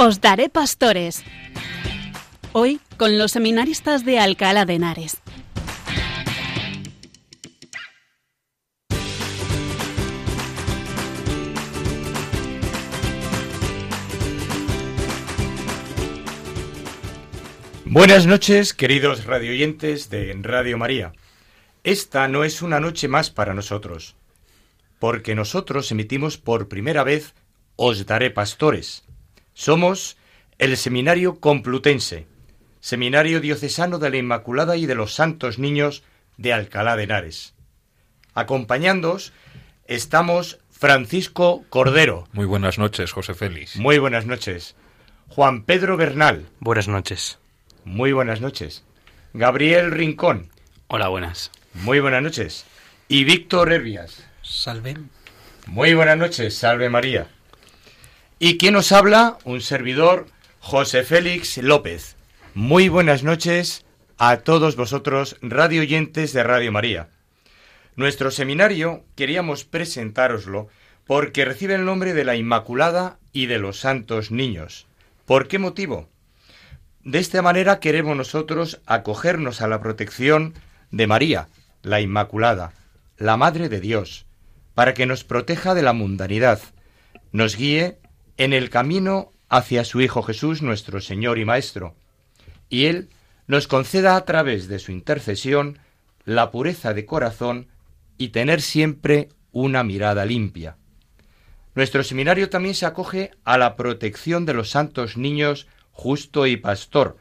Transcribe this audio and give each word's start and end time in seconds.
Os 0.00 0.20
daré 0.20 0.48
pastores. 0.48 1.24
Hoy 2.52 2.80
con 2.98 3.18
los 3.18 3.32
seminaristas 3.32 4.04
de 4.04 4.20
Alcalá 4.20 4.64
de 4.64 4.74
Henares. 4.74 5.20
Buenas 17.84 18.26
noches, 18.26 18.74
queridos 18.74 19.24
radioyentes 19.24 20.10
de 20.10 20.32
Radio 20.40 20.78
María. 20.78 21.12
Esta 21.82 22.28
no 22.28 22.44
es 22.44 22.62
una 22.62 22.78
noche 22.78 23.08
más 23.08 23.30
para 23.30 23.52
nosotros, 23.52 24.14
porque 25.00 25.34
nosotros 25.34 25.90
emitimos 25.90 26.38
por 26.38 26.68
primera 26.68 27.02
vez 27.02 27.34
Os 27.74 28.06
daré 28.06 28.30
pastores. 28.30 29.07
Somos 29.58 30.16
el 30.60 30.76
Seminario 30.76 31.40
Complutense, 31.40 32.28
Seminario 32.78 33.40
Diocesano 33.40 33.98
de 33.98 34.08
la 34.08 34.16
Inmaculada 34.16 34.76
y 34.76 34.86
de 34.86 34.94
los 34.94 35.14
Santos 35.14 35.58
Niños 35.58 36.04
de 36.36 36.52
Alcalá 36.52 36.94
de 36.94 37.02
Henares. 37.02 37.54
Acompañándoos 38.34 39.32
estamos 39.86 40.60
Francisco 40.70 41.64
Cordero. 41.70 42.28
Muy 42.32 42.46
buenas 42.46 42.78
noches, 42.78 43.10
José 43.10 43.34
Félix. 43.34 43.74
Muy 43.74 43.98
buenas 43.98 44.26
noches. 44.26 44.76
Juan 45.26 45.64
Pedro 45.64 45.96
Bernal. 45.96 46.46
Buenas 46.60 46.86
noches. 46.86 47.40
Muy 47.84 48.12
buenas 48.12 48.40
noches. 48.40 48.84
Gabriel 49.34 49.90
Rincón. 49.90 50.52
Hola, 50.86 51.08
buenas. 51.08 51.50
Muy 51.74 51.98
buenas 51.98 52.22
noches. 52.22 52.64
Y 53.08 53.24
Víctor 53.24 53.72
Herbias. 53.72 54.24
Salve. 54.40 54.98
Muy 55.66 55.94
buenas 55.94 56.16
noches, 56.16 56.56
salve 56.56 56.88
María. 56.88 57.26
Y 58.40 58.56
quien 58.56 58.74
nos 58.74 58.92
habla, 58.92 59.36
un 59.42 59.60
servidor, 59.60 60.26
José 60.60 61.02
Félix 61.02 61.58
López. 61.58 62.14
Muy 62.54 62.88
buenas 62.88 63.24
noches 63.24 63.84
a 64.16 64.36
todos 64.38 64.76
vosotros, 64.76 65.36
radio 65.42 65.82
oyentes 65.82 66.32
de 66.32 66.44
Radio 66.44 66.70
María. 66.70 67.08
Nuestro 67.96 68.30
seminario 68.30 69.04
queríamos 69.16 69.64
presentároslo 69.64 70.68
porque 71.04 71.44
recibe 71.44 71.74
el 71.74 71.84
nombre 71.84 72.14
de 72.14 72.24
la 72.24 72.36
Inmaculada 72.36 73.18
y 73.32 73.46
de 73.46 73.58
los 73.58 73.80
Santos 73.80 74.30
Niños. 74.30 74.86
¿Por 75.26 75.48
qué 75.48 75.58
motivo? 75.58 76.08
De 77.02 77.18
esta 77.18 77.42
manera 77.42 77.80
queremos 77.80 78.16
nosotros 78.16 78.80
acogernos 78.86 79.62
a 79.62 79.66
la 79.66 79.80
protección 79.80 80.54
de 80.92 81.08
María, 81.08 81.48
la 81.82 82.00
Inmaculada, 82.00 82.72
la 83.16 83.36
Madre 83.36 83.68
de 83.68 83.80
Dios, 83.80 84.26
para 84.74 84.94
que 84.94 85.06
nos 85.06 85.24
proteja 85.24 85.74
de 85.74 85.82
la 85.82 85.92
mundanidad, 85.92 86.60
nos 87.32 87.56
guíe 87.56 87.98
en 88.38 88.52
el 88.52 88.70
camino 88.70 89.32
hacia 89.48 89.84
su 89.84 90.00
Hijo 90.00 90.22
Jesús, 90.22 90.62
nuestro 90.62 91.00
Señor 91.00 91.38
y 91.38 91.44
Maestro, 91.44 91.94
y 92.70 92.86
Él 92.86 93.10
nos 93.46 93.66
conceda 93.66 94.16
a 94.16 94.24
través 94.24 94.68
de 94.68 94.78
su 94.78 94.92
intercesión 94.92 95.78
la 96.24 96.50
pureza 96.50 96.94
de 96.94 97.04
corazón 97.04 97.68
y 98.16 98.28
tener 98.28 98.62
siempre 98.62 99.28
una 99.52 99.82
mirada 99.82 100.24
limpia. 100.24 100.76
Nuestro 101.74 102.04
seminario 102.04 102.48
también 102.48 102.74
se 102.74 102.86
acoge 102.86 103.32
a 103.44 103.58
la 103.58 103.76
protección 103.76 104.46
de 104.46 104.54
los 104.54 104.70
santos 104.70 105.16
niños 105.16 105.66
justo 105.90 106.46
y 106.46 106.56
pastor, 106.56 107.16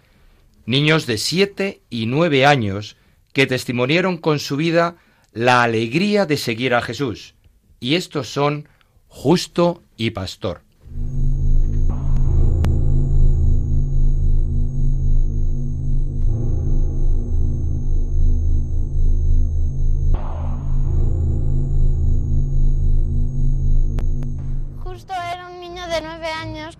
niños 0.65 1.07
de 1.07 1.17
siete 1.17 1.81
y 1.89 2.05
nueve 2.05 2.45
años 2.45 2.97
que 3.33 3.47
testimoniaron 3.47 4.17
con 4.17 4.39
su 4.39 4.57
vida 4.57 4.97
la 5.31 5.63
alegría 5.63 6.25
de 6.25 6.37
seguir 6.37 6.73
a 6.73 6.81
Jesús, 6.81 7.35
y 7.79 7.95
estos 7.95 8.29
son 8.29 8.67
justo 9.07 9.83
y 9.95 10.11
pastor. 10.11 10.66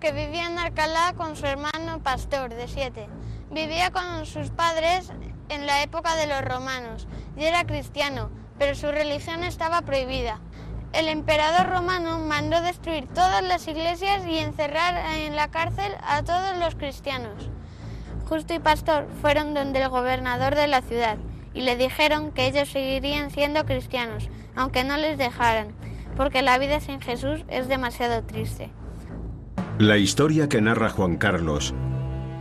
Que 0.00 0.12
vivía 0.12 0.46
en 0.46 0.58
Alcalá 0.58 1.14
con 1.16 1.36
su 1.36 1.46
hermano 1.46 2.02
Pastor, 2.02 2.54
de 2.54 2.68
siete. 2.68 3.08
Vivía 3.50 3.90
con 3.90 4.26
sus 4.26 4.50
padres 4.50 5.10
en 5.48 5.66
la 5.66 5.82
época 5.82 6.14
de 6.14 6.26
los 6.26 6.42
romanos 6.42 7.08
y 7.36 7.44
era 7.44 7.64
cristiano, 7.64 8.30
pero 8.58 8.74
su 8.74 8.90
religión 8.90 9.42
estaba 9.44 9.82
prohibida. 9.82 10.40
El 10.92 11.08
emperador 11.08 11.68
romano 11.68 12.18
mandó 12.18 12.60
destruir 12.62 13.06
todas 13.08 13.42
las 13.42 13.68
iglesias 13.68 14.26
y 14.26 14.38
encerrar 14.38 14.94
en 15.16 15.36
la 15.36 15.48
cárcel 15.48 15.92
a 16.02 16.22
todos 16.22 16.56
los 16.58 16.74
cristianos. 16.74 17.50
Justo 18.26 18.54
y 18.54 18.58
Pastor 18.58 19.06
fueron 19.20 19.54
donde 19.54 19.82
el 19.82 19.88
gobernador 19.88 20.54
de 20.54 20.66
la 20.66 20.82
ciudad 20.82 21.18
y 21.54 21.62
le 21.62 21.76
dijeron 21.76 22.30
que 22.32 22.46
ellos 22.46 22.68
seguirían 22.68 23.30
siendo 23.30 23.64
cristianos, 23.64 24.28
aunque 24.54 24.84
no 24.84 24.96
les 24.96 25.18
dejaran, 25.18 25.68
porque 26.16 26.42
la 26.42 26.58
vida 26.58 26.80
sin 26.80 27.00
Jesús 27.00 27.44
es 27.48 27.68
demasiado 27.68 28.22
triste. 28.24 28.70
La 29.78 29.96
historia 29.96 30.48
que 30.48 30.60
narra 30.60 30.90
Juan 30.90 31.16
Carlos 31.16 31.74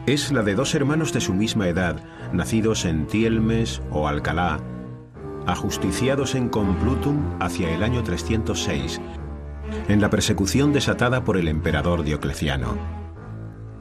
es 0.07 0.31
la 0.31 0.41
de 0.41 0.55
dos 0.55 0.73
hermanos 0.73 1.13
de 1.13 1.21
su 1.21 1.33
misma 1.33 1.67
edad, 1.67 1.97
nacidos 2.31 2.85
en 2.85 3.07
Tielmes 3.07 3.81
o 3.91 4.07
Alcalá, 4.07 4.59
ajusticiados 5.47 6.35
en 6.35 6.49
Complutum 6.49 7.17
hacia 7.39 7.73
el 7.73 7.83
año 7.83 8.03
306, 8.03 9.01
en 9.87 10.01
la 10.01 10.09
persecución 10.09 10.73
desatada 10.73 11.23
por 11.23 11.37
el 11.37 11.47
emperador 11.47 12.03
Diocleciano. 12.03 12.77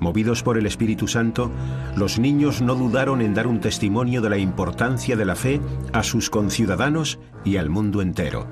Movidos 0.01 0.43
por 0.43 0.59
el 0.59 0.67
Espíritu 0.67 1.09
Santo, 1.09 1.51
los 1.97 2.19
niños 2.19 2.63
no 2.63 2.75
dudaron 2.75 3.21
en 3.21 3.35
dar 3.35 3.47
un 3.47 3.61
testimonio 3.61 4.21
de 4.21 4.31
la 4.31 4.39
importancia 4.39 5.17
de 5.17 5.25
la 5.25 5.35
fe 5.35 5.61
a 5.93 6.03
sus 6.03 6.31
conciudadanos 6.31 7.19
y 7.45 7.57
al 7.57 7.71
mundo 7.71 8.01
entero 8.03 8.47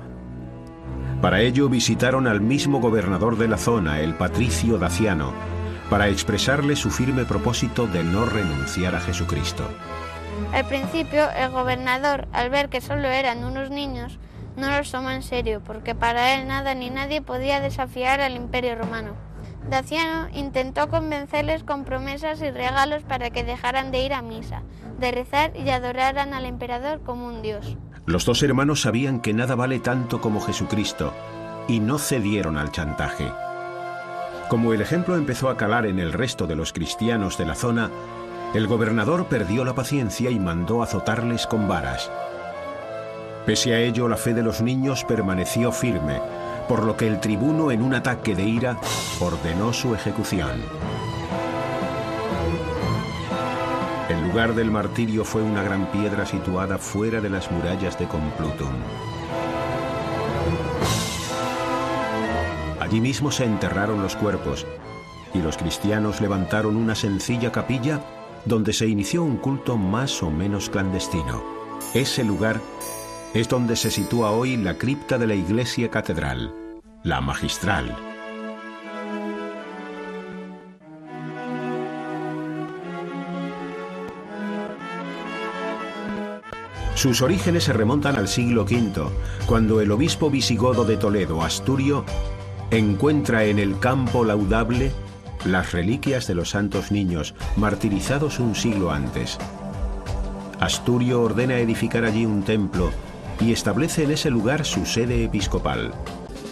para 1.25 1.41
ello 1.41 1.69
visitaron 1.69 2.27
al 2.27 2.39
mismo 2.39 2.79
gobernador 2.79 3.35
de 3.35 3.47
la 3.47 3.57
zona, 3.57 3.99
el 3.99 4.13
patricio 4.13 4.77
Daciano, 4.77 5.33
para 5.89 6.07
expresarle 6.07 6.75
su 6.75 6.91
firme 6.91 7.25
propósito 7.25 7.87
de 7.87 8.03
no 8.03 8.25
renunciar 8.25 8.93
a 8.93 8.99
Jesucristo. 8.99 9.63
Al 10.53 10.65
principio, 10.65 11.29
el 11.31 11.51
gobernador, 11.51 12.27
al 12.33 12.49
ver 12.49 12.69
que 12.69 12.81
solo 12.81 13.07
eran 13.07 13.43
unos 13.43 13.69
niños, 13.69 14.19
no 14.57 14.69
los 14.69 14.91
tomó 14.91 15.11
en 15.11 15.21
serio, 15.21 15.61
porque 15.65 15.95
para 15.95 16.35
él 16.35 16.47
nada 16.47 16.75
ni 16.75 16.89
nadie 16.89 17.21
podía 17.21 17.59
desafiar 17.59 18.21
al 18.21 18.35
imperio 18.35 18.75
romano. 18.75 19.13
Daciano 19.69 20.29
intentó 20.33 20.89
convencerles 20.89 21.63
con 21.63 21.85
promesas 21.85 22.41
y 22.41 22.51
regalos 22.51 23.03
para 23.03 23.31
que 23.31 23.43
dejaran 23.43 23.91
de 23.91 24.05
ir 24.05 24.13
a 24.13 24.21
misa, 24.21 24.61
de 24.99 25.11
rezar 25.11 25.51
y 25.55 25.69
adoraran 25.69 26.33
al 26.33 26.45
emperador 26.45 27.01
como 27.01 27.27
un 27.27 27.41
dios. 27.41 27.75
Los 28.05 28.25
dos 28.25 28.43
hermanos 28.43 28.81
sabían 28.81 29.19
que 29.19 29.33
nada 29.33 29.55
vale 29.55 29.79
tanto 29.79 30.21
como 30.21 30.39
Jesucristo 30.39 31.13
y 31.67 31.79
no 31.79 31.97
cedieron 31.97 32.57
al 32.57 32.71
chantaje. 32.71 33.31
Como 34.47 34.73
el 34.73 34.81
ejemplo 34.81 35.15
empezó 35.15 35.49
a 35.49 35.57
calar 35.57 35.87
en 35.87 35.97
el 35.97 36.13
resto 36.13 36.45
de 36.45 36.55
los 36.55 36.71
cristianos 36.71 37.35
de 37.39 37.47
la 37.47 37.55
zona, 37.55 37.89
el 38.53 38.67
gobernador 38.67 39.25
perdió 39.25 39.65
la 39.65 39.75
paciencia 39.75 40.29
y 40.29 40.39
mandó 40.39 40.81
azotarles 40.83 41.47
con 41.47 41.67
varas. 41.67 42.09
Pese 43.45 43.73
a 43.73 43.79
ello, 43.79 44.07
la 44.07 44.17
fe 44.17 44.33
de 44.33 44.43
los 44.43 44.61
niños 44.61 45.03
permaneció 45.03 45.71
firme, 45.71 46.21
por 46.67 46.83
lo 46.83 46.97
que 46.97 47.07
el 47.07 47.19
tribuno, 47.19 47.71
en 47.71 47.81
un 47.81 47.93
ataque 47.93 48.33
de 48.33 48.43
ira, 48.43 48.77
ordenó 49.19 49.73
su 49.73 49.93
ejecución. 49.93 50.63
El 54.09 54.21
lugar 54.27 54.55
del 54.55 54.71
martirio 54.71 55.23
fue 55.25 55.41
una 55.41 55.61
gran 55.61 55.91
piedra 55.91 56.25
situada 56.25 56.77
fuera 56.77 57.21
de 57.21 57.29
las 57.29 57.51
murallas 57.51 57.99
de 57.99 58.07
Complutum. 58.07 58.73
Allí 62.79 63.01
mismo 63.01 63.31
se 63.31 63.45
enterraron 63.45 64.01
los 64.01 64.15
cuerpos 64.15 64.65
y 65.33 65.39
los 65.39 65.57
cristianos 65.57 66.21
levantaron 66.21 66.77
una 66.77 66.95
sencilla 66.95 67.51
capilla 67.51 67.99
donde 68.45 68.73
se 68.73 68.87
inició 68.87 69.23
un 69.23 69.37
culto 69.37 69.77
más 69.77 70.21
o 70.23 70.29
menos 70.29 70.69
clandestino. 70.69 71.43
Ese 71.93 72.23
lugar 72.23 72.61
es 73.33 73.49
donde 73.49 73.75
se 73.75 73.91
sitúa 73.91 74.31
hoy 74.31 74.55
la 74.57 74.77
cripta 74.77 75.17
de 75.17 75.27
la 75.27 75.35
iglesia 75.35 75.89
catedral, 75.89 76.53
la 77.03 77.21
magistral. 77.21 77.95
Sus 86.95 87.21
orígenes 87.21 87.65
se 87.65 87.73
remontan 87.73 88.15
al 88.15 88.29
siglo 88.29 88.63
V, 88.63 89.09
cuando 89.45 89.81
el 89.81 89.91
obispo 89.91 90.29
visigodo 90.29 90.85
de 90.85 90.95
Toledo, 90.95 91.43
Asturio, 91.43 92.05
encuentra 92.71 93.43
en 93.43 93.59
el 93.59 93.77
campo 93.79 94.23
laudable 94.23 94.91
las 95.45 95.71
reliquias 95.71 96.27
de 96.27 96.35
los 96.35 96.49
santos 96.49 96.91
niños, 96.91 97.33
martirizados 97.55 98.39
un 98.39 98.55
siglo 98.55 98.91
antes. 98.91 99.37
Asturio 100.59 101.21
ordena 101.21 101.59
edificar 101.59 102.05
allí 102.05 102.25
un 102.25 102.43
templo 102.43 102.91
y 103.39 103.51
establece 103.51 104.03
en 104.03 104.11
ese 104.11 104.29
lugar 104.29 104.65
su 104.65 104.85
sede 104.85 105.23
episcopal. 105.23 105.93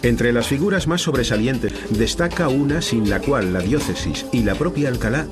Entre 0.02 0.32
las 0.32 0.48
figuras 0.48 0.86
más 0.86 1.00
sobresalientes 1.00 1.72
destaca 1.90 2.48
una 2.48 2.82
sin 2.82 3.08
la 3.08 3.20
cual 3.20 3.52
la 3.52 3.60
diócesis 3.60 4.26
y 4.32 4.42
la 4.42 4.54
propia 4.54 4.90
Alcalá 4.90 5.26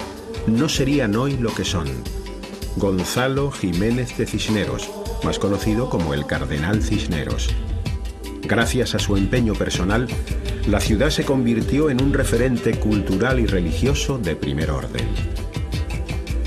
no 0.47 0.69
serían 0.69 1.15
hoy 1.15 1.37
lo 1.37 1.55
que 1.55 1.65
son. 1.65 1.88
Gonzalo 2.76 3.50
Jiménez 3.50 4.17
de 4.17 4.26
Cisneros, 4.26 4.88
más 5.25 5.38
conocido 5.38 5.91
como 5.91 6.15
el 6.15 6.25
Cardenal 6.25 6.82
Cisneros. 6.82 7.50
Gracias 8.43 8.94
a 8.94 8.99
su 8.99 9.17
empeño 9.17 9.53
personal, 9.55 10.08
la 10.67 10.81
ciudad 10.81 11.11
se 11.11 11.25
convirtió 11.25 11.91
en 11.91 12.03
un 12.03 12.12
referente 12.12 12.73
cultural 12.79 13.41
y 13.41 13.47
religioso 13.47 14.19
de 14.19 14.37
primer 14.37 14.70
orden. 14.70 15.06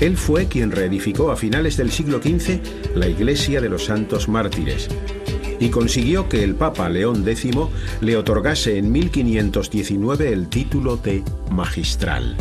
Él 0.00 0.16
fue 0.16 0.46
quien 0.46 0.70
reedificó 0.70 1.30
a 1.30 1.36
finales 1.36 1.76
del 1.76 1.90
siglo 1.90 2.20
XV 2.22 2.60
la 2.94 3.08
iglesia 3.08 3.60
de 3.60 3.68
los 3.68 3.84
santos 3.84 4.28
mártires 4.28 4.88
y 5.58 5.70
consiguió 5.70 6.28
que 6.28 6.44
el 6.44 6.54
Papa 6.54 6.88
León 6.88 7.26
X 7.26 7.50
le 8.00 8.16
otorgase 8.16 8.78
en 8.78 8.92
1519 8.92 10.32
el 10.32 10.48
título 10.48 10.96
de 10.96 11.22
magistral. 11.50 12.36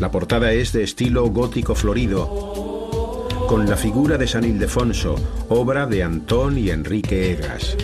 La 0.00 0.10
portada 0.10 0.52
es 0.52 0.72
de 0.72 0.82
estilo 0.82 1.26
gótico 1.26 1.76
florido, 1.76 3.28
con 3.48 3.68
la 3.68 3.76
figura 3.76 4.18
de 4.18 4.26
San 4.26 4.44
Ildefonso, 4.44 5.14
obra 5.48 5.86
de 5.86 6.02
Antón 6.02 6.58
y 6.58 6.70
Enrique 6.70 7.32
Egas. 7.32 7.76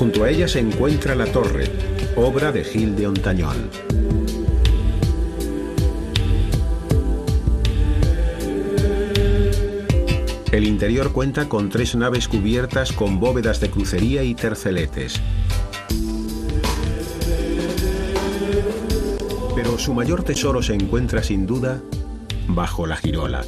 Junto 0.00 0.24
a 0.24 0.30
ella 0.30 0.48
se 0.48 0.60
encuentra 0.60 1.14
la 1.14 1.26
torre, 1.26 1.70
obra 2.16 2.52
de 2.52 2.64
Gil 2.64 2.96
de 2.96 3.06
Ontañón. 3.06 3.68
El 10.52 10.66
interior 10.66 11.12
cuenta 11.12 11.50
con 11.50 11.68
tres 11.68 11.96
naves 11.96 12.28
cubiertas 12.28 12.92
con 12.92 13.20
bóvedas 13.20 13.60
de 13.60 13.70
crucería 13.70 14.22
y 14.22 14.34
terceletes. 14.34 15.20
Pero 19.54 19.78
su 19.78 19.92
mayor 19.92 20.22
tesoro 20.22 20.62
se 20.62 20.72
encuentra 20.72 21.22
sin 21.22 21.46
duda 21.46 21.82
bajo 22.48 22.86
la 22.86 22.96
girola. 22.96 23.44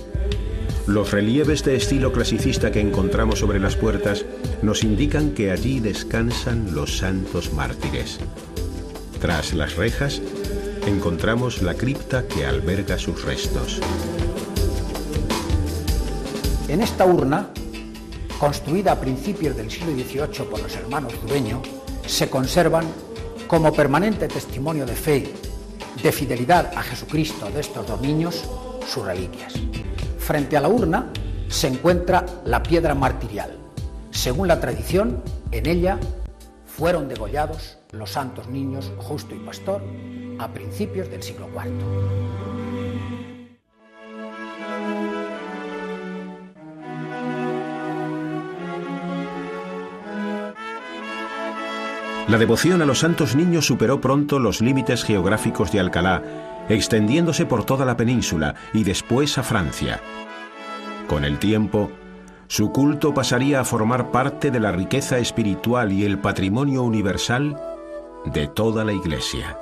Los 0.86 1.12
relieves 1.12 1.62
de 1.62 1.76
estilo 1.76 2.12
clasicista 2.12 2.72
que 2.72 2.80
encontramos 2.80 3.38
sobre 3.38 3.60
las 3.60 3.76
puertas 3.76 4.24
nos 4.62 4.82
indican 4.82 5.30
que 5.30 5.52
allí 5.52 5.78
descansan 5.78 6.74
los 6.74 6.98
santos 6.98 7.52
mártires. 7.52 8.18
Tras 9.20 9.54
las 9.54 9.76
rejas 9.76 10.20
encontramos 10.84 11.62
la 11.62 11.74
cripta 11.74 12.26
que 12.26 12.44
alberga 12.44 12.98
sus 12.98 13.24
restos. 13.24 13.80
En 16.66 16.82
esta 16.82 17.06
urna, 17.06 17.50
construida 18.40 18.92
a 18.92 19.00
principios 19.00 19.56
del 19.56 19.70
siglo 19.70 19.92
XVIII 19.92 20.48
por 20.50 20.60
los 20.60 20.74
hermanos 20.74 21.12
Dueño, 21.28 21.62
se 22.06 22.28
conservan, 22.28 22.86
como 23.46 23.72
permanente 23.72 24.26
testimonio 24.26 24.84
de 24.84 24.96
fe, 24.96 25.32
de 26.02 26.10
fidelidad 26.10 26.72
a 26.74 26.82
Jesucristo 26.82 27.48
de 27.50 27.60
estos 27.60 27.86
dos 27.86 28.00
niños, 28.00 28.42
sus 28.92 29.04
reliquias. 29.04 29.54
Frente 30.22 30.56
a 30.56 30.60
la 30.60 30.68
urna 30.68 31.10
se 31.48 31.66
encuentra 31.66 32.24
la 32.44 32.62
piedra 32.62 32.94
martirial. 32.94 33.58
Según 34.12 34.46
la 34.46 34.60
tradición, 34.60 35.20
en 35.50 35.66
ella 35.66 35.98
fueron 36.64 37.08
degollados 37.08 37.78
los 37.90 38.12
santos 38.12 38.46
niños 38.46 38.92
Justo 38.98 39.34
y 39.34 39.38
Pastor 39.40 39.82
a 40.38 40.46
principios 40.48 41.10
del 41.10 41.24
siglo 41.24 41.48
IV. 41.52 42.62
La 52.28 52.38
devoción 52.38 52.80
a 52.80 52.86
los 52.86 53.00
santos 53.00 53.34
niños 53.34 53.66
superó 53.66 54.00
pronto 54.00 54.38
los 54.38 54.60
límites 54.60 55.02
geográficos 55.02 55.72
de 55.72 55.80
Alcalá, 55.80 56.22
extendiéndose 56.68 57.46
por 57.46 57.64
toda 57.64 57.84
la 57.84 57.96
península 57.96 58.54
y 58.72 58.84
después 58.84 59.38
a 59.38 59.42
Francia. 59.42 60.00
Con 61.08 61.24
el 61.24 61.38
tiempo, 61.38 61.90
su 62.46 62.70
culto 62.72 63.14
pasaría 63.14 63.60
a 63.60 63.64
formar 63.64 64.10
parte 64.10 64.50
de 64.50 64.60
la 64.60 64.72
riqueza 64.72 65.18
espiritual 65.18 65.92
y 65.92 66.04
el 66.04 66.18
patrimonio 66.18 66.82
universal 66.82 67.58
de 68.26 68.46
toda 68.46 68.84
la 68.84 68.92
Iglesia. 68.92 69.56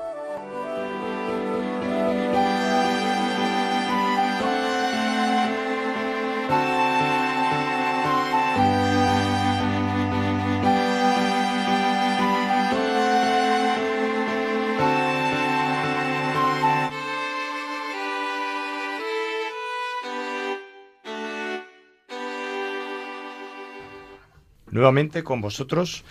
Con 25.22 25.40
vosotros 25.40 26.04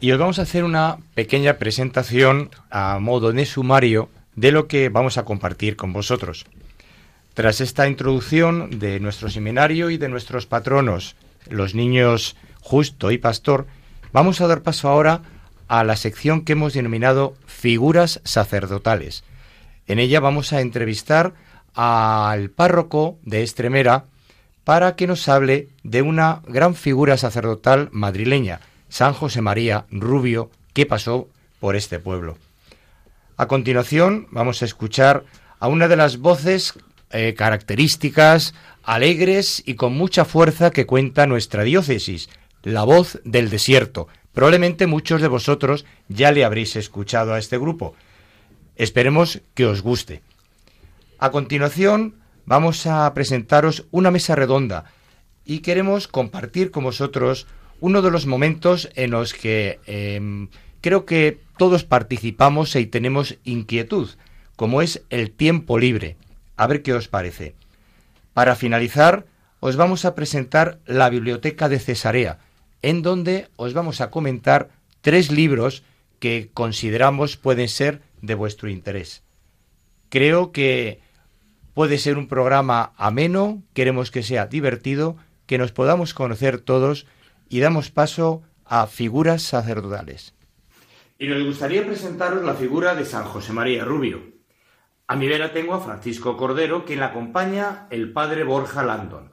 y 0.00 0.10
os 0.10 0.18
vamos 0.18 0.38
a 0.38 0.42
hacer 0.42 0.64
una 0.64 0.96
pequeña 1.14 1.58
presentación 1.58 2.50
a 2.70 2.98
modo 2.98 3.30
de 3.30 3.44
sumario 3.44 4.08
de 4.36 4.52
lo 4.52 4.68
que 4.68 4.88
vamos 4.88 5.18
a 5.18 5.24
compartir 5.24 5.76
con 5.76 5.92
vosotros. 5.92 6.46
Tras 7.34 7.60
esta 7.60 7.86
introducción 7.88 8.78
de 8.78 9.00
nuestro 9.00 9.28
seminario 9.28 9.90
y 9.90 9.98
de 9.98 10.08
nuestros 10.08 10.46
patronos, 10.46 11.14
los 11.50 11.74
niños 11.74 12.36
Justo 12.60 13.10
y 13.10 13.18
Pastor, 13.18 13.66
vamos 14.12 14.40
a 14.40 14.46
dar 14.46 14.62
paso 14.62 14.88
ahora 14.88 15.20
a 15.68 15.84
la 15.84 15.96
sección 15.96 16.42
que 16.42 16.52
hemos 16.52 16.72
denominado 16.72 17.34
Figuras 17.46 18.22
sacerdotales. 18.24 19.24
En 19.86 19.98
ella 19.98 20.20
vamos 20.20 20.54
a 20.54 20.62
entrevistar 20.62 21.34
al 21.74 22.48
párroco 22.48 23.18
de 23.24 23.42
Estremera, 23.42 24.06
para 24.64 24.96
que 24.96 25.06
nos 25.06 25.28
hable 25.28 25.68
de 25.82 26.02
una 26.02 26.42
gran 26.46 26.74
figura 26.74 27.16
sacerdotal 27.16 27.88
madrileña, 27.92 28.60
San 28.88 29.12
José 29.12 29.40
María 29.40 29.86
Rubio, 29.90 30.50
que 30.72 30.86
pasó 30.86 31.28
por 31.60 31.76
este 31.76 31.98
pueblo. 31.98 32.36
A 33.36 33.48
continuación 33.48 34.28
vamos 34.30 34.62
a 34.62 34.64
escuchar 34.64 35.24
a 35.58 35.68
una 35.68 35.88
de 35.88 35.96
las 35.96 36.18
voces 36.18 36.74
eh, 37.10 37.34
características, 37.34 38.54
alegres 38.82 39.62
y 39.66 39.74
con 39.74 39.94
mucha 39.94 40.24
fuerza 40.24 40.70
que 40.70 40.86
cuenta 40.86 41.26
nuestra 41.26 41.62
diócesis, 41.62 42.28
la 42.62 42.84
voz 42.84 43.20
del 43.24 43.50
desierto. 43.50 44.08
Probablemente 44.32 44.86
muchos 44.86 45.20
de 45.20 45.28
vosotros 45.28 45.84
ya 46.08 46.32
le 46.32 46.44
habréis 46.44 46.76
escuchado 46.76 47.34
a 47.34 47.38
este 47.38 47.58
grupo. 47.58 47.94
Esperemos 48.76 49.40
que 49.54 49.66
os 49.66 49.82
guste. 49.82 50.22
A 51.18 51.30
continuación 51.30 52.14
vamos 52.46 52.86
a 52.86 53.12
presentaros 53.14 53.86
una 53.90 54.10
mesa 54.10 54.34
redonda 54.34 54.84
y 55.44 55.60
queremos 55.60 56.08
compartir 56.08 56.70
con 56.70 56.84
vosotros 56.84 57.46
uno 57.80 58.02
de 58.02 58.10
los 58.10 58.26
momentos 58.26 58.88
en 58.94 59.10
los 59.10 59.34
que 59.34 59.80
em, 59.86 60.48
creo 60.80 61.04
que 61.04 61.40
todos 61.58 61.84
participamos 61.84 62.76
y 62.76 62.86
tenemos 62.86 63.38
inquietud, 63.44 64.10
como 64.56 64.82
es 64.82 65.02
el 65.10 65.30
tiempo 65.30 65.78
libre. 65.78 66.16
A 66.56 66.66
ver 66.66 66.82
qué 66.82 66.92
os 66.92 67.08
parece. 67.08 67.54
Para 68.34 68.54
finalizar, 68.54 69.26
os 69.58 69.76
vamos 69.76 70.04
a 70.04 70.14
presentar 70.14 70.78
la 70.86 71.10
Biblioteca 71.10 71.68
de 71.68 71.78
Cesarea, 71.78 72.38
en 72.82 73.02
donde 73.02 73.48
os 73.56 73.74
vamos 73.74 74.00
a 74.00 74.10
comentar 74.10 74.70
tres 75.00 75.30
libros 75.30 75.82
que 76.18 76.50
consideramos 76.54 77.36
pueden 77.36 77.68
ser 77.68 78.00
de 78.20 78.34
vuestro 78.34 78.68
interés. 78.68 79.22
Creo 80.08 80.52
que 80.52 81.00
Puede 81.74 81.98
ser 81.98 82.18
un 82.18 82.28
programa 82.28 82.92
ameno, 82.96 83.62
queremos 83.72 84.10
que 84.10 84.22
sea 84.22 84.46
divertido, 84.46 85.16
que 85.46 85.58
nos 85.58 85.72
podamos 85.72 86.12
conocer 86.12 86.58
todos 86.58 87.06
y 87.48 87.60
damos 87.60 87.90
paso 87.90 88.42
a 88.64 88.86
figuras 88.86 89.42
sacerdotales. 89.42 90.34
Y 91.18 91.28
nos 91.28 91.42
gustaría 91.44 91.86
presentaros 91.86 92.44
la 92.44 92.54
figura 92.54 92.94
de 92.94 93.04
San 93.04 93.24
José 93.24 93.52
María 93.52 93.84
Rubio. 93.84 94.20
A 95.06 95.16
mi 95.16 95.26
vera 95.28 95.52
tengo 95.52 95.74
a 95.74 95.80
Francisco 95.80 96.36
Cordero, 96.36 96.84
quien 96.84 97.00
la 97.00 97.06
acompaña 97.06 97.86
el 97.90 98.12
padre 98.12 98.44
Borja 98.44 98.82
Landon. 98.82 99.32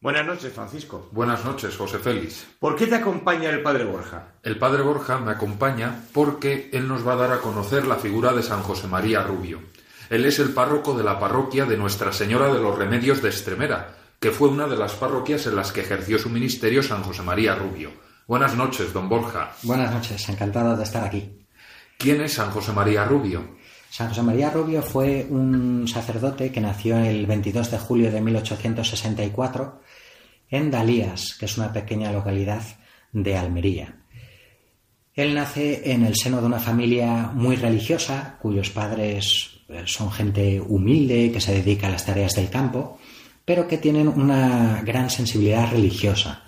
Buenas 0.00 0.26
noches, 0.26 0.52
Francisco. 0.52 1.08
Buenas 1.10 1.44
noches, 1.44 1.76
José 1.76 1.98
Félix. 1.98 2.46
¿Por 2.60 2.76
qué 2.76 2.86
te 2.86 2.94
acompaña 2.94 3.50
el 3.50 3.62
padre 3.62 3.84
Borja? 3.84 4.34
El 4.44 4.56
padre 4.56 4.82
Borja 4.82 5.18
me 5.18 5.32
acompaña 5.32 6.04
porque 6.12 6.70
él 6.72 6.86
nos 6.86 7.06
va 7.06 7.14
a 7.14 7.16
dar 7.16 7.32
a 7.32 7.40
conocer 7.40 7.84
la 7.86 7.96
figura 7.96 8.32
de 8.32 8.44
San 8.44 8.62
José 8.62 8.86
María 8.86 9.24
Rubio. 9.24 9.60
Él 10.10 10.24
es 10.24 10.38
el 10.38 10.54
párroco 10.54 10.96
de 10.96 11.04
la 11.04 11.20
parroquia 11.20 11.66
de 11.66 11.76
Nuestra 11.76 12.12
Señora 12.12 12.52
de 12.52 12.60
los 12.60 12.78
Remedios 12.78 13.20
de 13.22 13.28
Estremera, 13.28 13.94
que 14.18 14.30
fue 14.30 14.48
una 14.48 14.66
de 14.66 14.76
las 14.76 14.92
parroquias 14.92 15.46
en 15.46 15.56
las 15.56 15.70
que 15.70 15.82
ejerció 15.82 16.18
su 16.18 16.30
ministerio 16.30 16.82
San 16.82 17.02
José 17.02 17.22
María 17.22 17.54
Rubio. 17.54 17.90
Buenas 18.26 18.56
noches, 18.56 18.92
don 18.92 19.08
Borja. 19.08 19.52
Buenas 19.62 19.92
noches, 19.92 20.28
encantado 20.28 20.76
de 20.76 20.84
estar 20.84 21.04
aquí. 21.04 21.30
¿Quién 21.98 22.22
es 22.22 22.34
San 22.34 22.50
José 22.50 22.72
María 22.72 23.04
Rubio? 23.04 23.56
San 23.90 24.08
José 24.08 24.22
María 24.22 24.50
Rubio 24.50 24.82
fue 24.82 25.26
un 25.28 25.86
sacerdote 25.86 26.52
que 26.52 26.60
nació 26.60 26.98
el 26.98 27.26
22 27.26 27.70
de 27.70 27.78
julio 27.78 28.10
de 28.10 28.20
1864 28.20 29.82
en 30.50 30.70
Dalías, 30.70 31.36
que 31.38 31.46
es 31.46 31.58
una 31.58 31.72
pequeña 31.72 32.12
localidad 32.12 32.62
de 33.12 33.36
Almería. 33.36 33.96
Él 35.14 35.34
nace 35.34 35.90
en 35.92 36.04
el 36.04 36.14
seno 36.14 36.40
de 36.40 36.46
una 36.46 36.60
familia 36.60 37.30
muy 37.34 37.56
religiosa, 37.56 38.38
cuyos 38.40 38.70
padres 38.70 39.57
son 39.84 40.10
gente 40.10 40.60
humilde 40.60 41.30
que 41.32 41.40
se 41.40 41.52
dedica 41.52 41.86
a 41.88 41.90
las 41.90 42.06
tareas 42.06 42.34
del 42.34 42.50
campo, 42.50 42.98
pero 43.44 43.66
que 43.66 43.78
tienen 43.78 44.08
una 44.08 44.82
gran 44.82 45.10
sensibilidad 45.10 45.70
religiosa 45.70 46.44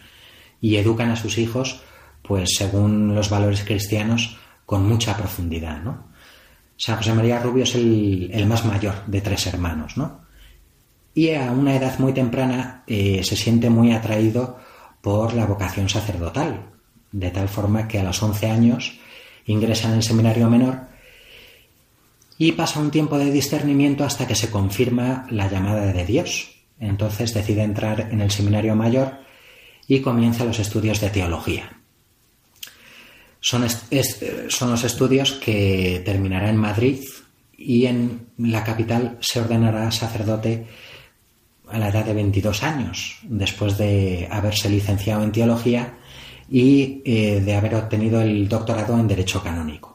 y 0.60 0.76
educan 0.76 1.10
a 1.10 1.16
sus 1.16 1.38
hijos, 1.38 1.82
pues 2.22 2.54
según 2.56 3.14
los 3.14 3.30
valores 3.30 3.64
cristianos, 3.64 4.36
con 4.66 4.86
mucha 4.86 5.16
profundidad, 5.16 5.82
¿no? 5.82 6.10
San 6.76 6.96
José 6.96 7.12
María 7.12 7.40
Rubio 7.40 7.64
es 7.64 7.74
el, 7.74 8.46
más 8.46 8.64
mayor 8.64 9.04
de 9.06 9.20
tres 9.20 9.46
hermanos, 9.46 9.96
¿no? 9.96 10.20
Y 11.14 11.34
a 11.34 11.50
una 11.50 11.74
edad 11.74 11.98
muy 11.98 12.12
temprana 12.12 12.84
eh, 12.86 13.22
se 13.24 13.36
siente 13.36 13.68
muy 13.68 13.92
atraído 13.92 14.58
por 15.00 15.34
la 15.34 15.44
vocación 15.44 15.88
sacerdotal, 15.88 16.70
de 17.12 17.30
tal 17.30 17.48
forma 17.48 17.88
que 17.88 17.98
a 17.98 18.04
los 18.04 18.22
11 18.22 18.48
años 18.48 18.98
ingresa 19.46 19.88
en 19.88 19.94
el 19.94 20.02
seminario 20.02 20.48
menor 20.48 20.89
y 22.40 22.52
pasa 22.52 22.80
un 22.80 22.90
tiempo 22.90 23.18
de 23.18 23.30
discernimiento 23.30 24.02
hasta 24.02 24.26
que 24.26 24.34
se 24.34 24.48
confirma 24.48 25.26
la 25.28 25.50
llamada 25.50 25.92
de 25.92 26.06
Dios. 26.06 26.48
Entonces 26.78 27.34
decide 27.34 27.62
entrar 27.62 28.08
en 28.10 28.22
el 28.22 28.30
seminario 28.30 28.74
mayor 28.74 29.18
y 29.86 30.00
comienza 30.00 30.46
los 30.46 30.58
estudios 30.58 31.02
de 31.02 31.10
teología. 31.10 31.78
Son, 33.40 33.66
son 34.48 34.70
los 34.70 34.84
estudios 34.84 35.32
que 35.32 36.00
terminará 36.02 36.48
en 36.48 36.56
Madrid 36.56 37.00
y 37.58 37.84
en 37.84 38.28
la 38.38 38.64
capital 38.64 39.18
se 39.20 39.40
ordenará 39.40 39.90
sacerdote 39.90 40.66
a 41.68 41.78
la 41.78 41.90
edad 41.90 42.06
de 42.06 42.14
22 42.14 42.62
años, 42.62 43.18
después 43.24 43.76
de 43.76 44.26
haberse 44.30 44.70
licenciado 44.70 45.22
en 45.24 45.32
teología 45.32 45.98
y 46.50 47.02
eh, 47.04 47.42
de 47.44 47.54
haber 47.54 47.74
obtenido 47.74 48.22
el 48.22 48.48
doctorado 48.48 48.98
en 48.98 49.08
Derecho 49.08 49.42
Canónico. 49.42 49.89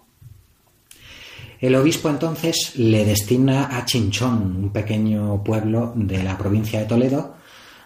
El 1.60 1.76
obispo 1.76 2.10
entonces 2.10 2.74
le 2.76 3.06
destina 3.06 3.78
a 3.78 3.86
Chinchón, 3.86 4.56
un 4.64 4.70
pequeño 4.72 5.44
pueblo 5.44 5.94
de 5.96 6.22
la 6.24 6.38
provincia 6.38 6.80
de 6.80 6.86
Toledo, 6.86 7.36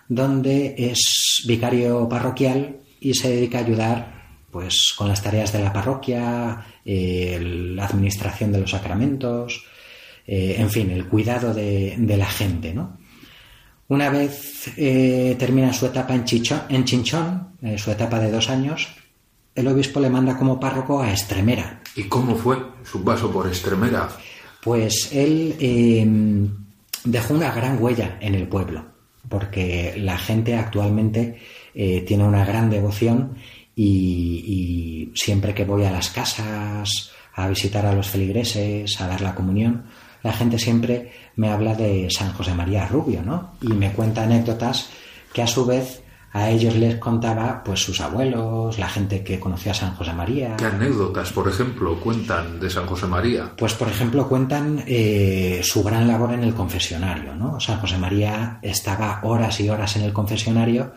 donde 0.08 0.76
es 0.78 1.44
vicario 1.48 2.10
parroquial 2.10 2.78
y 3.00 3.14
se 3.14 3.30
dedica 3.30 3.60
a 3.60 3.62
ayudar 3.62 4.20
pues 4.52 4.94
con 4.98 5.08
las 5.08 5.22
tareas 5.22 5.54
de 5.54 5.60
la 5.60 5.72
parroquia, 5.72 6.66
eh, 6.84 7.40
la 7.76 7.86
administración 7.86 8.52
de 8.52 8.62
los 8.62 8.72
sacramentos, 8.72 9.64
eh, 10.26 10.56
en 10.58 10.70
fin, 10.70 10.90
el 10.90 11.08
cuidado 11.08 11.54
de, 11.54 11.96
la 12.18 12.26
gente, 12.26 12.74
¿no? 12.74 12.98
Una 13.88 14.10
vez 14.10 14.72
eh, 14.78 15.36
termina 15.38 15.74
su 15.74 15.86
etapa 15.86 16.16
en, 16.16 16.24
en 16.70 16.86
Chinchón, 16.86 17.50
su 17.78 17.92
etapa 17.92 18.20
de 18.20 18.32
dos 18.32 18.50
años, 18.50 18.88
el 19.60 19.68
obispo 19.68 20.00
le 20.00 20.10
manda 20.10 20.38
como 20.38 20.60
párroco 20.60 21.02
a 21.02 21.12
Estremera. 21.12 21.82
¿Y 21.96 22.04
cómo 22.04 22.36
fue 22.36 22.58
su 22.84 23.04
paso 23.04 23.32
por 23.32 23.48
Estremera? 23.48 24.10
Pues 24.62 25.10
él 25.12 25.56
em, 25.60 26.50
dejó 27.04 27.34
una 27.34 27.52
gran 27.52 27.82
huella 27.82 28.18
en 28.22 28.36
el 28.36 28.48
pueblo, 28.48 28.86
porque 29.28 29.96
la 29.98 30.18
gente 30.18 30.56
actualmente 30.56 31.40
eh, 31.74 32.02
tiene 32.02 32.24
una 32.24 32.46
gran 32.46 32.70
devoción 32.70 33.36
y 33.76 35.12
siempre 35.16 35.54
que 35.54 35.64
voy 35.64 35.86
a 35.86 35.92
las 35.92 36.10
casas, 36.10 37.12
a 37.34 37.48
visitar 37.48 37.86
a 37.86 37.94
los 37.94 38.10
feligreses, 38.10 39.00
a 39.00 39.08
dar 39.08 39.22
la 39.22 39.36
comunión, 39.36 39.86
la 40.24 40.34
gente 40.34 40.60
siempre 40.60 41.12
me 41.36 41.50
habla 41.50 41.76
de 41.76 42.10
San 42.10 42.34
José 42.34 42.54
María 42.54 42.86
Rubio, 42.88 43.22
¿no? 43.24 43.52
Y 43.62 43.68
me 43.68 43.92
cuenta 43.94 44.24
anécdotas 44.24 44.90
que 45.34 45.42
a 45.42 45.48
su 45.48 45.66
vez 45.66 46.04
a 46.32 46.50
ellos 46.50 46.76
les 46.76 46.98
contaba 46.98 47.64
pues 47.64 47.80
sus 47.80 48.02
abuelos, 48.02 48.78
la 48.78 48.88
gente 48.88 49.24
que 49.24 49.40
conocía 49.40 49.72
a 49.72 49.76
San 49.76 49.96
José 49.96 50.14
María. 50.14 50.56
¿Qué 50.58 50.66
anécdotas, 50.66 51.32
por 51.32 51.48
ejemplo, 51.48 52.00
cuentan 52.00 52.60
de 52.60 52.70
San 52.70 52.86
José 52.86 53.08
María? 53.08 53.54
Pues, 53.58 53.74
por 53.74 53.88
ejemplo, 53.88 54.28
cuentan 54.28 54.84
eh, 54.86 55.62
su 55.64 55.84
gran 55.84 56.08
labor 56.08 56.34
en 56.34 56.44
el 56.44 56.54
confesionario, 56.54 57.36
¿no? 57.36 57.60
San 57.60 57.80
José 57.80 57.98
María 57.98 58.60
estaba 58.62 59.22
horas 59.24 59.60
y 59.60 59.70
horas 59.70 59.96
en 59.96 60.04
el 60.04 60.14
confesionario 60.14 60.94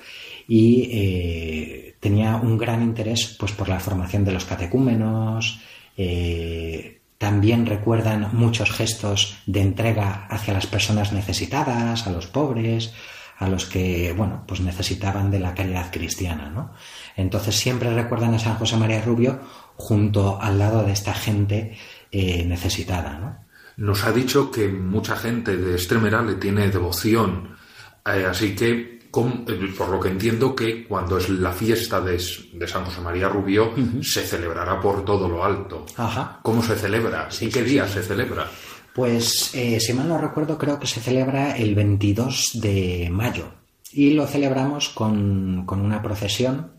y 0.47 0.89
eh, 0.93 1.97
tenía 2.01 2.37
un 2.37 2.59
gran 2.59 2.83
interés 2.83 3.37
pues 3.39 3.53
por 3.53 3.69
la 3.69 3.81
formación 3.81 4.25
de 4.25 4.33
los 4.33 4.45
catecúmenos, 4.45 5.61
eh, 5.97 6.99
también 7.17 7.67
recuerdan 7.67 8.31
muchos 8.33 8.73
gestos 8.73 9.39
de 9.47 9.61
entrega 9.61 10.27
hacia 10.29 10.55
las 10.55 10.67
personas 10.67 11.13
necesitadas, 11.13 12.07
a 12.07 12.11
los 12.11 12.27
pobres, 12.27 12.93
a 13.39 13.49
los 13.49 13.67
que, 13.67 14.15
bueno, 14.17 14.45
pues 14.47 14.61
necesitaban 14.61 15.31
de 15.31 15.41
la 15.41 15.55
caridad 15.55 15.91
cristiana, 15.91 16.51
¿no? 16.51 16.73
Entonces 17.17 17.57
siempre 17.57 17.93
recuerdan 17.93 18.35
a 18.35 18.39
San 18.39 18.57
José 18.57 18.77
María 18.77 19.03
Rubio 19.03 19.41
junto 19.77 20.41
al 20.41 20.59
lado 20.59 20.85
de 20.85 20.93
esta 20.93 21.15
gente 21.15 21.77
eh, 22.11 22.45
necesitada, 22.45 23.19
¿no? 23.19 23.43
Nos 23.77 24.05
ha 24.05 24.13
dicho 24.13 24.51
que 24.51 24.69
mucha 24.69 25.17
gente 25.17 25.57
de 25.57 25.73
Extremera 25.73 26.23
le 26.23 26.35
tiene 26.35 26.69
devoción, 26.69 27.57
eh, 28.05 28.27
así 28.29 28.55
que 28.55 29.03
eh, 29.15 29.75
por 29.77 29.91
lo 29.91 30.01
que 30.01 30.09
entiendo 30.09 30.57
que 30.57 30.87
cuando 30.87 31.19
es 31.19 31.29
la 31.29 31.53
fiesta 31.53 32.01
de, 32.01 32.19
San 32.19 32.85
José 32.85 33.01
María 33.03 33.29
Rubio 33.29 33.75
se 34.03 34.23
celebrará 34.23 34.81
por 34.81 35.05
todo 35.05 35.29
lo 35.29 35.45
alto. 35.45 35.85
Ajá. 35.97 36.41
¿Cómo 36.43 36.63
se 36.63 36.77
celebra? 36.77 37.29
¿Y 37.41 37.49
qué 37.51 37.63
día 37.63 37.87
se 37.87 38.03
celebra? 38.03 38.49
Pues, 38.95 39.55
eh, 39.55 39.81
si 39.81 39.93
mal 39.93 40.09
no 40.09 40.19
recuerdo, 40.19 40.59
creo 40.59 40.79
que 40.79 40.87
se 40.87 41.01
celebra 41.01 41.57
el 41.57 41.75
22 41.75 42.61
de 42.61 43.09
mayo 43.11 43.55
y 43.93 44.11
lo 44.11 44.27
celebramos 44.27 44.91
con, 44.91 45.65
con 45.67 45.81
una 45.81 46.03
procesión 46.03 46.73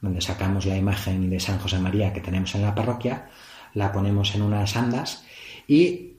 donde 0.00 0.20
sacamos 0.20 0.66
la 0.66 0.76
imagen 0.76 1.30
de 1.30 1.38
San 1.38 1.58
José 1.58 1.78
María 1.78 2.12
que 2.12 2.20
tenemos 2.20 2.54
en 2.56 2.62
la 2.62 2.74
parroquia, 2.74 3.28
la 3.74 3.92
ponemos 3.92 4.34
en 4.34 4.42
unas 4.42 4.76
andas 4.76 5.24
y 5.68 6.16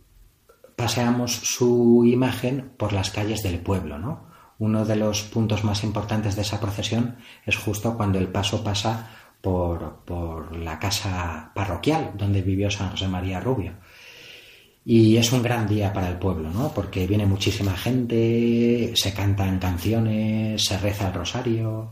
paseamos 0.78 1.34
su 1.34 2.04
imagen 2.06 2.72
por 2.78 2.94
las 2.94 3.12
calles 3.12 3.44
del 3.44 3.60
pueblo, 3.60 4.00
¿no? 4.00 4.34
uno 4.60 4.86
de 4.86 4.96
los 4.96 5.24
puntos 5.24 5.64
más 5.64 5.84
importantes 5.84 6.36
de 6.36 6.44
esa 6.44 6.60
procesión 6.60 7.18
es 7.46 7.58
justo 7.58 7.98
cuando 7.98 8.18
el 8.18 8.30
paso 8.30 8.64
pasa 8.64 9.10
por, 9.42 10.56
la 10.56 10.80
casa 10.80 11.52
parroquial 11.54 12.12
donde 12.16 12.42
vivió 12.42 12.72
San 12.72 12.92
José 12.92 13.10
María 13.10 13.42
Rubio. 13.42 13.74
Y 14.86 15.16
es 15.16 15.32
un 15.32 15.42
gran 15.42 15.68
día 15.68 15.94
para 15.94 16.10
el 16.10 16.18
pueblo, 16.18 16.50
¿no? 16.52 16.74
Porque 16.74 17.08
viene 17.08 17.26
muchísima 17.26 17.76
gente, 17.76 18.92
se 18.96 19.14
cantan 19.14 19.58
canciones, 19.58 20.64
se 20.64 20.78
reza 20.78 21.08
el 21.08 21.14
rosario. 21.14 21.92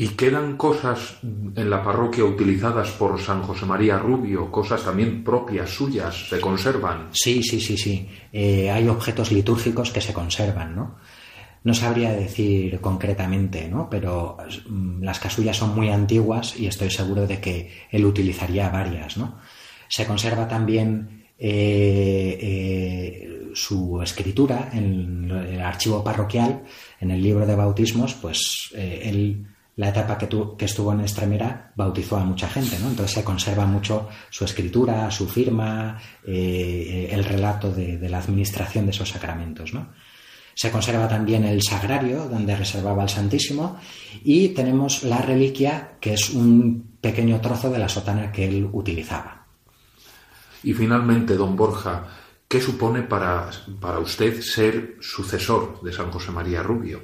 ¿Y 0.00 0.10
quedan 0.10 0.56
cosas 0.56 1.16
en 1.22 1.70
la 1.70 1.82
parroquia 1.82 2.24
utilizadas 2.24 2.90
por 2.90 3.18
San 3.20 3.42
José 3.42 3.66
María 3.66 3.98
Rubio, 3.98 4.48
cosas 4.48 4.84
también 4.84 5.24
propias 5.24 5.70
suyas, 5.70 6.28
se 6.28 6.40
conservan? 6.40 7.08
Sí, 7.10 7.42
sí, 7.42 7.58
sí, 7.58 7.76
sí. 7.76 8.08
Eh, 8.32 8.70
hay 8.70 8.86
objetos 8.86 9.32
litúrgicos 9.32 9.90
que 9.90 10.00
se 10.00 10.12
conservan, 10.12 10.76
¿no? 10.76 10.96
No 11.64 11.74
sabría 11.74 12.12
decir 12.12 12.80
concretamente, 12.80 13.66
¿no? 13.66 13.90
Pero 13.90 14.36
mm, 14.68 15.02
las 15.02 15.18
casullas 15.18 15.56
son 15.56 15.74
muy 15.74 15.88
antiguas 15.88 16.54
y 16.56 16.68
estoy 16.68 16.90
seguro 16.90 17.26
de 17.26 17.40
que 17.40 17.72
él 17.90 18.04
utilizaría 18.04 18.68
varias, 18.68 19.16
¿no? 19.16 19.38
Se 19.88 20.06
conserva 20.06 20.46
también 20.46 21.17
eh, 21.40 22.38
eh, 22.40 23.50
su 23.54 24.02
escritura 24.02 24.70
en 24.72 25.30
el 25.30 25.60
archivo 25.60 26.02
parroquial, 26.02 26.64
en 27.00 27.10
el 27.12 27.22
libro 27.22 27.46
de 27.46 27.54
bautismos, 27.54 28.14
pues 28.14 28.70
eh, 28.74 29.02
él, 29.04 29.46
la 29.76 29.90
etapa 29.90 30.18
que, 30.18 30.64
estuvo 30.64 30.92
en 30.92 31.00
Estremera, 31.00 31.72
bautizó 31.76 32.16
a 32.16 32.24
mucha 32.24 32.48
gente. 32.48 32.76
Entonces 32.76 33.12
se 33.12 33.24
conserva 33.24 33.66
mucho 33.66 34.08
su 34.30 34.44
escritura, 34.44 35.10
su 35.12 35.28
firma, 35.28 36.00
el 36.26 37.24
relato 37.24 37.72
de, 37.72 37.98
de, 37.98 38.08
la 38.08 38.18
administración 38.18 38.86
de 38.86 38.90
esos 38.90 39.08
sacramentos, 39.08 39.72
¿no? 39.72 39.92
Se 40.54 40.72
conserva 40.72 41.06
también 41.06 41.44
el 41.44 41.62
sagrario, 41.62 42.28
donde 42.28 42.56
reservaba 42.56 43.04
el 43.04 43.08
Santísimo, 43.08 43.78
y 44.24 44.48
tenemos 44.48 45.04
la 45.04 45.22
reliquia, 45.22 45.92
que 46.00 46.14
es 46.14 46.30
un 46.30 46.98
pequeño 47.00 47.40
trozo 47.40 47.70
de 47.70 47.78
la 47.78 47.88
sotana 47.88 48.32
que 48.32 48.48
él 48.48 48.68
utilizaba. 48.72 49.37
Y 50.62 50.72
finalmente, 50.74 51.36
don 51.36 51.56
Borja, 51.56 52.06
¿qué 52.48 52.60
supone 52.60 53.02
para, 53.02 53.50
para 53.80 53.98
usted 53.98 54.40
ser 54.40 54.96
sucesor 55.00 55.80
de 55.82 55.92
San 55.92 56.10
José 56.10 56.30
María 56.30 56.62
Rubio? 56.62 57.00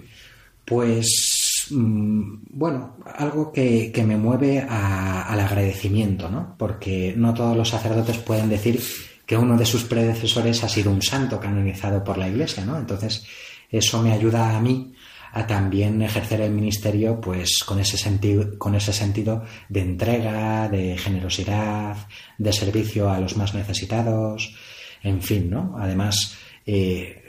Pues, 0.65 1.69
mm, 1.71 2.37
bueno, 2.51 2.97
algo 3.17 3.53
que, 3.53 3.93
me 4.07 4.17
mueve 4.17 4.61
al 4.61 5.41
agradecimiento, 5.41 6.29
¿no? 6.29 6.57
Porque 6.59 7.15
no 7.17 7.35
todos 7.35 7.57
los 7.57 7.69
sacerdotes 7.69 8.19
pueden 8.19 8.49
decir 8.49 8.81
que 9.27 9.37
uno 9.37 9.57
de 9.57 9.67
sus 9.67 9.85
predecesores 9.85 10.65
ha 10.65 10.69
sido 10.69 10.91
un 10.91 11.03
santo 11.03 11.41
canonizado 11.41 12.03
por 12.03 12.19
la 12.19 12.29
Iglesia, 12.29 12.65
¿no? 12.65 12.79
Entonces, 12.79 13.27
eso 13.71 14.03
me 14.03 14.13
ayuda 14.13 14.57
a 14.57 14.61
mí 14.61 14.94
a 15.37 15.47
también 15.47 16.01
ejercer 16.01 16.41
el 16.41 16.53
ministerio 16.53 17.21
pues 17.21 17.65
con 17.65 17.81
ese 17.81 17.99
sentido 17.99 18.59
con 18.59 18.75
ese 18.75 18.93
sentido 18.93 19.45
de 19.69 19.81
entrega 19.81 20.69
de 20.69 20.97
generosidad 20.97 21.97
de 22.39 22.53
servicio 22.53 23.11
a 23.11 23.21
los 23.21 23.37
más 23.37 23.55
necesitados 23.55 24.55
en 25.03 25.21
fin 25.21 25.51
no 25.51 25.77
además 25.79 26.37
eh, 26.67 27.25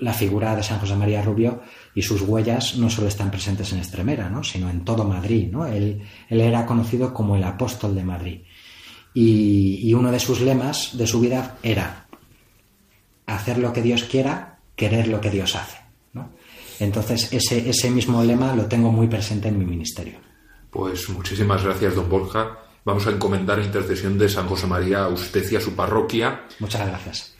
la 0.00 0.12
figura 0.12 0.54
de 0.54 0.62
San 0.62 0.78
José 0.78 0.94
María 0.94 1.22
Rubio 1.22 1.62
y 1.94 2.02
sus 2.02 2.22
huellas 2.22 2.76
no 2.76 2.88
solo 2.90 3.08
están 3.08 3.30
presentes 3.30 3.72
en 3.72 3.78
Extremera, 3.78 4.28
¿no? 4.30 4.44
sino 4.44 4.70
en 4.70 4.84
todo 4.84 5.04
Madrid. 5.04 5.48
¿no? 5.50 5.66
Él, 5.66 6.02
era 6.28 6.66
conocido 6.66 7.12
como 7.12 7.36
el 7.36 7.44
apóstol 7.44 7.94
de 7.94 8.04
Madrid. 8.04 8.40
Y, 9.14 9.92
uno 9.94 10.12
de 10.12 10.20
sus 10.20 10.40
lemas 10.40 10.96
de 10.96 11.06
su 11.06 11.20
vida 11.20 11.56
era 11.62 12.06
hacer 13.26 13.58
lo 13.58 13.72
que 13.72 13.82
Dios 13.82 14.04
quiera, 14.04 14.60
querer 14.76 15.08
lo 15.08 15.20
que 15.20 15.30
Dios 15.30 15.56
hace. 15.56 15.78
Entonces, 16.80 17.32
ese, 17.32 17.68
ese 17.68 17.90
mismo 17.90 18.22
lema 18.22 18.54
lo 18.54 18.66
tengo 18.66 18.92
muy 18.92 19.08
presente 19.08 19.48
en 19.48 19.58
mi 19.58 19.64
ministerio. 19.64 20.18
Pues 20.70 21.08
muchísimas 21.08 21.64
gracias, 21.64 21.94
don 21.94 22.08
Borja. 22.08 22.58
Vamos 22.84 23.06
a 23.06 23.10
encomendar 23.10 23.58
la 23.58 23.64
intercesión 23.64 24.18
de 24.18 24.28
San 24.28 24.46
José 24.46 24.66
María 24.66 25.04
a 25.04 25.08
usted 25.08 25.50
y 25.50 25.56
a 25.56 25.60
su 25.60 25.74
parroquia. 25.74 26.44
Muchas 26.58 26.86
gracias. 26.86 27.34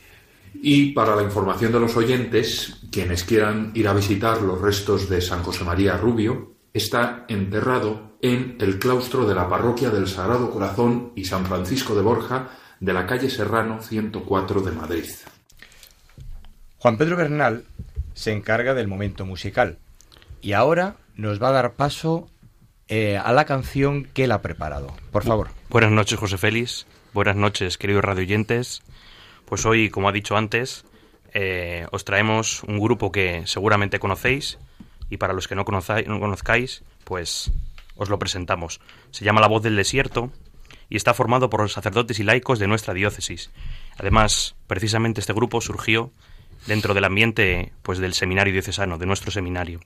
Y 0.54 0.92
para 0.92 1.14
la 1.14 1.22
información 1.22 1.72
de 1.72 1.80
los 1.80 1.96
oyentes, 1.96 2.80
quienes 2.90 3.24
quieran 3.24 3.70
ir 3.74 3.86
a 3.88 3.94
visitar 3.94 4.42
los 4.42 4.60
restos 4.60 5.08
de 5.08 5.20
San 5.20 5.42
José 5.42 5.64
María 5.64 5.96
Rubio, 5.96 6.52
está 6.72 7.24
enterrado 7.28 8.16
en 8.20 8.56
el 8.60 8.78
claustro 8.78 9.26
de 9.26 9.34
la 9.34 9.48
parroquia 9.48 9.90
del 9.90 10.08
Sagrado 10.08 10.50
Corazón 10.50 11.12
y 11.14 11.24
San 11.24 11.46
Francisco 11.46 11.94
de 11.94 12.02
Borja 12.02 12.50
de 12.80 12.92
la 12.92 13.06
calle 13.06 13.30
Serrano 13.30 13.80
104 13.80 14.60
de 14.60 14.72
Madrid. 14.72 15.04
Juan 16.78 16.96
Pedro 16.96 17.16
Bernal 17.16 17.64
se 18.18 18.32
encarga 18.32 18.74
del 18.74 18.88
momento 18.88 19.24
musical 19.24 19.78
y 20.42 20.52
ahora 20.52 20.96
nos 21.14 21.40
va 21.40 21.50
a 21.50 21.52
dar 21.52 21.74
paso 21.74 22.28
eh, 22.88 23.16
a 23.16 23.32
la 23.32 23.44
canción 23.44 24.06
que 24.06 24.24
él 24.24 24.32
ha 24.32 24.42
preparado. 24.42 24.92
Por 25.12 25.22
favor. 25.22 25.50
Buenas 25.70 25.92
noches, 25.92 26.18
José 26.18 26.36
Félix. 26.36 26.88
Buenas 27.14 27.36
noches, 27.36 27.78
queridos 27.78 28.04
radioyentes. 28.04 28.82
Pues 29.44 29.64
hoy, 29.66 29.88
como 29.88 30.08
ha 30.08 30.12
dicho 30.12 30.36
antes, 30.36 30.84
eh, 31.32 31.86
os 31.92 32.04
traemos 32.04 32.64
un 32.64 32.80
grupo 32.80 33.12
que 33.12 33.46
seguramente 33.46 34.00
conocéis 34.00 34.58
y 35.08 35.18
para 35.18 35.32
los 35.32 35.46
que 35.46 35.54
no, 35.54 35.64
no 35.64 36.20
conozcáis, 36.20 36.82
pues 37.04 37.52
os 37.94 38.08
lo 38.08 38.18
presentamos. 38.18 38.80
Se 39.12 39.24
llama 39.24 39.40
La 39.40 39.46
Voz 39.46 39.62
del 39.62 39.76
Desierto 39.76 40.32
y 40.88 40.96
está 40.96 41.14
formado 41.14 41.50
por 41.50 41.60
los 41.60 41.72
sacerdotes 41.72 42.18
y 42.18 42.24
laicos 42.24 42.58
de 42.58 42.66
nuestra 42.66 42.94
diócesis. 42.94 43.52
Además, 43.96 44.56
precisamente 44.66 45.20
este 45.20 45.32
grupo 45.32 45.60
surgió 45.60 46.10
dentro 46.68 46.94
del 46.94 47.04
ambiente 47.04 47.72
pues 47.82 47.98
del 47.98 48.14
seminario 48.14 48.52
diocesano, 48.52 48.98
de 48.98 49.06
nuestro 49.06 49.32
seminario. 49.32 49.80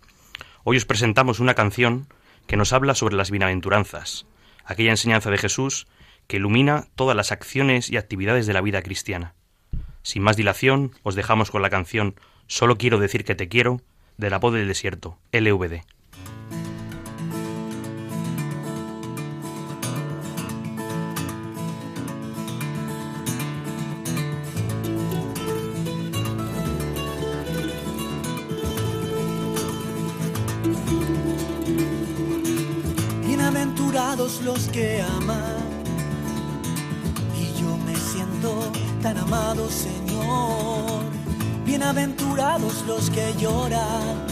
Hoy 0.64 0.76
os 0.76 0.84
presentamos 0.84 1.38
una 1.38 1.54
canción 1.54 2.08
que 2.46 2.56
nos 2.56 2.72
habla 2.72 2.94
sobre 2.94 3.16
las 3.16 3.30
bienaventuranzas, 3.30 4.26
aquella 4.64 4.90
enseñanza 4.90 5.30
de 5.30 5.38
Jesús 5.38 5.86
que 6.26 6.36
ilumina 6.36 6.88
todas 6.96 7.16
las 7.16 7.32
acciones 7.32 7.88
y 7.88 7.96
actividades 7.96 8.46
de 8.46 8.52
la 8.52 8.60
vida 8.60 8.82
cristiana. 8.82 9.34
Sin 10.02 10.22
más 10.22 10.36
dilación, 10.36 10.92
os 11.04 11.14
dejamos 11.14 11.50
con 11.50 11.62
la 11.62 11.70
canción 11.70 12.16
Solo 12.48 12.76
quiero 12.76 12.98
decir 12.98 13.24
que 13.24 13.36
te 13.36 13.48
quiero, 13.48 13.80
de 14.18 14.28
la 14.28 14.38
voz 14.38 14.52
del 14.52 14.68
desierto, 14.68 15.18
LVD. 15.30 15.84
Los 34.22 34.68
que 34.68 35.02
aman, 35.02 35.58
y 37.36 37.60
yo 37.60 37.76
me 37.78 37.96
siento 37.96 38.70
tan 39.02 39.18
amado, 39.18 39.68
Señor. 39.68 41.02
Bienaventurados 41.66 42.84
los 42.86 43.10
que 43.10 43.34
lloran, 43.36 44.24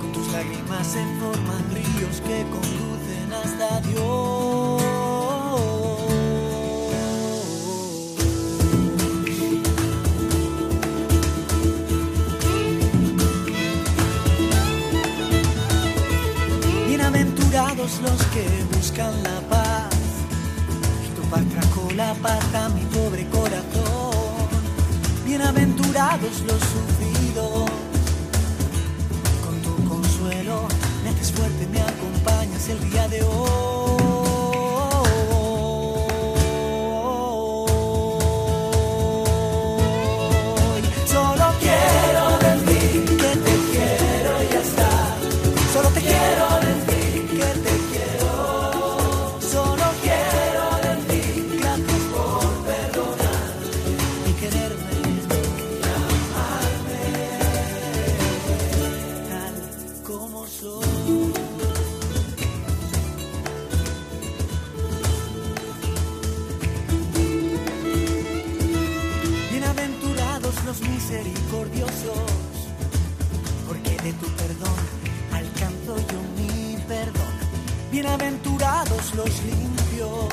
con 0.00 0.12
tus 0.12 0.32
lágrimas 0.32 0.86
se 0.86 1.04
forman 1.18 1.64
ríos 1.74 2.20
que 2.20 2.46
conducen 2.48 3.32
hasta 3.32 3.80
Dios. 3.80 4.57
Bienaventurados 17.78 18.10
los 18.10 18.26
que 18.34 18.76
buscan 18.76 19.22
la 19.22 19.40
paz 19.48 19.94
y 21.06 21.14
tu 21.14 21.22
paz 21.28 21.44
trajo 21.48 21.88
la 21.94 22.12
paz 22.14 22.54
a 22.54 22.68
mi 22.70 22.84
pobre 22.86 23.24
corazón. 23.28 24.48
Bienaventurados 25.24 26.40
los 26.40 26.60
sufridos, 26.60 27.70
con 29.44 29.62
tu 29.62 29.88
consuelo 29.88 30.66
me 31.04 31.10
haces 31.10 31.30
fuerte, 31.30 31.68
me 31.68 31.80
acompañas 31.80 32.68
el 32.68 32.90
día 32.90 33.06
de 33.06 33.22
hoy. 33.22 33.67
Los 79.14 79.42
limpios, 79.42 80.28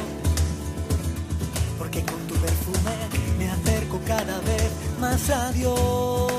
porque 1.80 2.04
con 2.04 2.20
tu 2.28 2.36
perfume 2.36 2.92
me 3.40 3.50
acerco 3.50 4.00
cada 4.06 4.40
vez 4.42 4.72
más 5.00 5.30
a 5.32 5.52
Dios. 5.54 6.35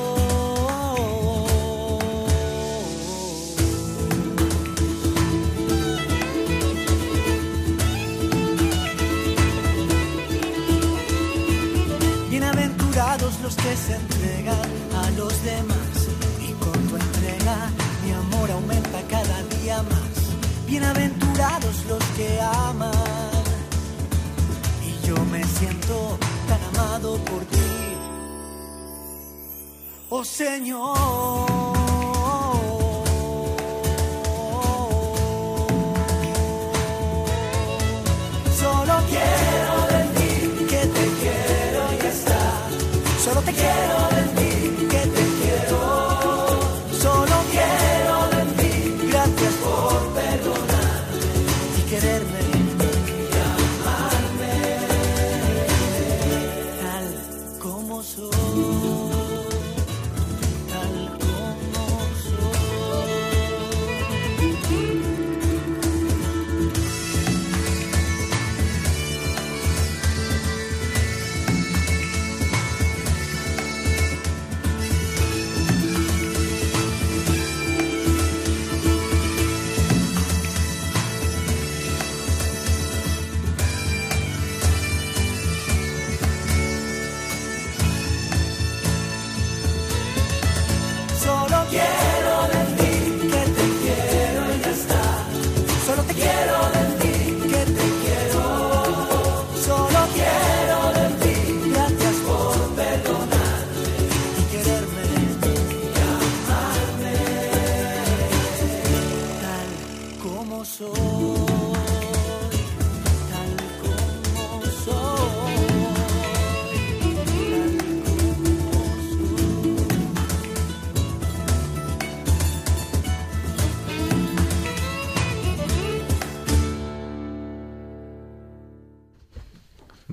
Señor. 30.36 31.45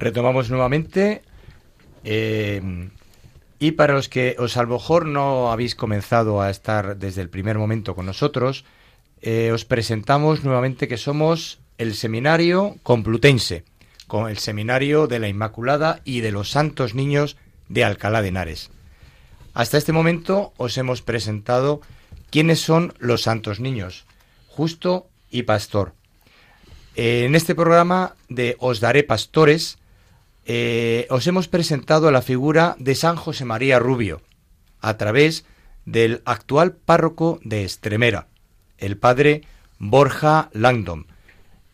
Retomamos 0.04 0.50
nuevamente. 0.50 1.22
eh, 2.04 2.90
y 3.58 3.72
para 3.72 3.94
los 3.94 4.10
que 4.10 4.36
os 4.38 4.58
a 4.58 4.64
lo 4.64 4.74
mejor 4.74 5.06
no 5.06 5.50
habéis 5.50 5.76
comenzado 5.76 6.42
a 6.42 6.50
estar 6.50 6.98
desde 6.98 7.22
el 7.22 7.30
primer 7.30 7.58
momento 7.58 7.96
con 7.96 8.06
nosotros, 8.06 8.66
eh, 9.22 9.52
os 9.54 9.64
presentamos 9.64 10.44
nuevamente 10.44 10.90
que 10.90 10.98
somos 10.98 11.60
el 11.78 11.96
Seminario 11.96 12.76
Complutense, 12.84 13.64
con 14.06 14.30
el 14.30 14.38
Seminario 14.38 15.08
de 15.08 15.20
la 15.20 15.30
Inmaculada 15.30 16.02
y 16.04 16.20
de 16.20 16.34
los 16.34 16.52
Santos 16.52 16.94
Niños 16.94 17.38
de 17.70 17.86
Alcalá 17.86 18.22
de 18.22 18.28
Henares. 18.28 18.70
Hasta 19.54 19.78
este 19.78 19.94
momento 19.94 20.52
os 20.58 20.78
hemos 20.78 21.02
presentado 21.02 21.80
quiénes 22.30 22.60
son 22.60 22.94
los 23.00 23.22
Santos 23.22 23.62
Niños, 23.62 24.04
Justo 24.50 25.08
y 25.32 25.44
Pastor. 25.44 25.94
Eh, 26.96 27.24
En 27.24 27.36
este 27.36 27.56
programa 27.56 28.16
de 28.28 28.58
Os 28.60 28.82
Daré 28.82 29.04
Pastores, 29.04 29.78
eh, 30.46 31.08
os 31.10 31.26
hemos 31.28 31.48
presentado 31.48 32.12
la 32.12 32.22
figura 32.22 32.76
de 32.80 32.96
San 32.96 33.16
José 33.16 33.46
María 33.46 33.80
Rubio, 33.80 34.22
a 34.82 34.98
través 34.98 35.46
del 35.86 36.22
actual 36.26 36.74
párroco 36.74 37.40
de 37.44 37.64
Estremera, 37.64 38.28
el 38.78 38.98
padre 38.98 39.44
Borja 39.80 40.50
Langdon. 40.54 41.08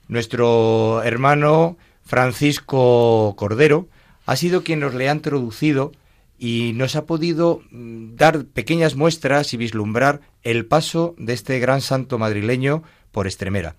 Nuestro 0.07 1.01
hermano 1.03 1.77
Francisco 2.03 3.35
Cordero 3.37 3.87
ha 4.25 4.35
sido 4.35 4.63
quien 4.63 4.79
nos 4.79 4.93
le 4.93 5.09
ha 5.09 5.13
introducido 5.13 5.91
y 6.39 6.71
nos 6.75 6.95
ha 6.95 7.05
podido 7.05 7.61
mm, 7.69 8.15
dar 8.15 8.45
pequeñas 8.45 8.95
muestras 8.95 9.53
y 9.53 9.57
vislumbrar 9.57 10.21
el 10.41 10.65
paso 10.65 11.13
de 11.17 11.33
este 11.33 11.59
gran 11.59 11.81
santo 11.81 12.17
madrileño 12.17 12.83
por 13.11 13.27
Estremera. 13.27 13.75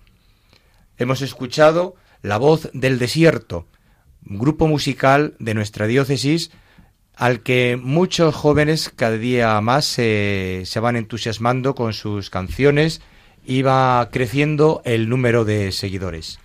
Hemos 0.97 1.21
escuchado 1.21 1.95
La 2.21 2.37
voz 2.37 2.69
del 2.73 2.99
desierto, 2.99 3.65
grupo 4.23 4.67
musical 4.67 5.35
de 5.39 5.53
nuestra 5.53 5.87
diócesis 5.87 6.51
al 7.15 7.41
que 7.41 7.77
muchos 7.81 8.33
jóvenes 8.33 8.91
cada 8.95 9.17
día 9.17 9.59
más 9.61 9.85
se, 9.85 10.63
se 10.65 10.79
van 10.79 10.95
entusiasmando 10.95 11.75
con 11.75 11.93
sus 11.93 12.29
canciones 12.29 13.01
y 13.45 13.61
va 13.61 14.09
creciendo 14.11 14.81
el 14.85 15.09
número 15.09 15.45
de 15.45 15.71
seguidores. 15.71 16.39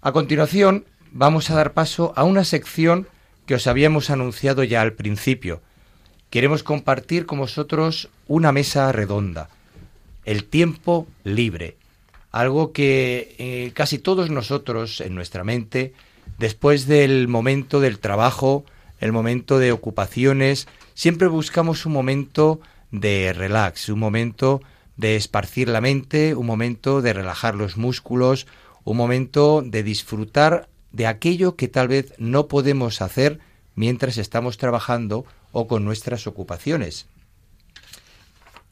A 0.00 0.12
continuación 0.12 0.84
vamos 1.12 1.50
a 1.50 1.54
dar 1.54 1.72
paso 1.72 2.12
a 2.16 2.24
una 2.24 2.44
sección 2.44 3.06
que 3.46 3.54
os 3.54 3.66
habíamos 3.66 4.10
anunciado 4.10 4.64
ya 4.64 4.80
al 4.80 4.92
principio. 4.92 5.60
Queremos 6.30 6.62
compartir 6.62 7.26
con 7.26 7.40
vosotros 7.40 8.08
una 8.28 8.52
mesa 8.52 8.92
redonda, 8.92 9.50
el 10.24 10.44
tiempo 10.44 11.08
libre, 11.24 11.76
algo 12.30 12.72
que 12.72 13.34
eh, 13.38 13.72
casi 13.74 13.98
todos 13.98 14.30
nosotros 14.30 15.00
en 15.00 15.14
nuestra 15.14 15.44
mente, 15.44 15.92
después 16.38 16.86
del 16.86 17.28
momento 17.28 17.80
del 17.80 17.98
trabajo, 17.98 18.64
el 19.00 19.12
momento 19.12 19.58
de 19.58 19.72
ocupaciones, 19.72 20.68
siempre 20.94 21.28
buscamos 21.28 21.86
un 21.86 21.92
momento 21.92 22.60
de 22.90 23.32
relax, 23.32 23.88
un 23.88 23.98
momento 23.98 24.60
de 24.96 25.16
esparcir 25.16 25.68
la 25.68 25.80
mente, 25.80 26.34
un 26.34 26.46
momento 26.46 27.00
de 27.02 27.12
relajar 27.12 27.54
los 27.54 27.76
músculos, 27.76 28.46
un 28.84 28.96
momento 28.96 29.62
de 29.64 29.82
disfrutar 29.82 30.68
de 30.92 31.06
aquello 31.06 31.56
que 31.56 31.68
tal 31.68 31.88
vez 31.88 32.12
no 32.18 32.48
podemos 32.48 33.00
hacer 33.00 33.38
mientras 33.74 34.18
estamos 34.18 34.58
trabajando 34.58 35.24
o 35.52 35.66
con 35.66 35.84
nuestras 35.84 36.26
ocupaciones. 36.26 37.06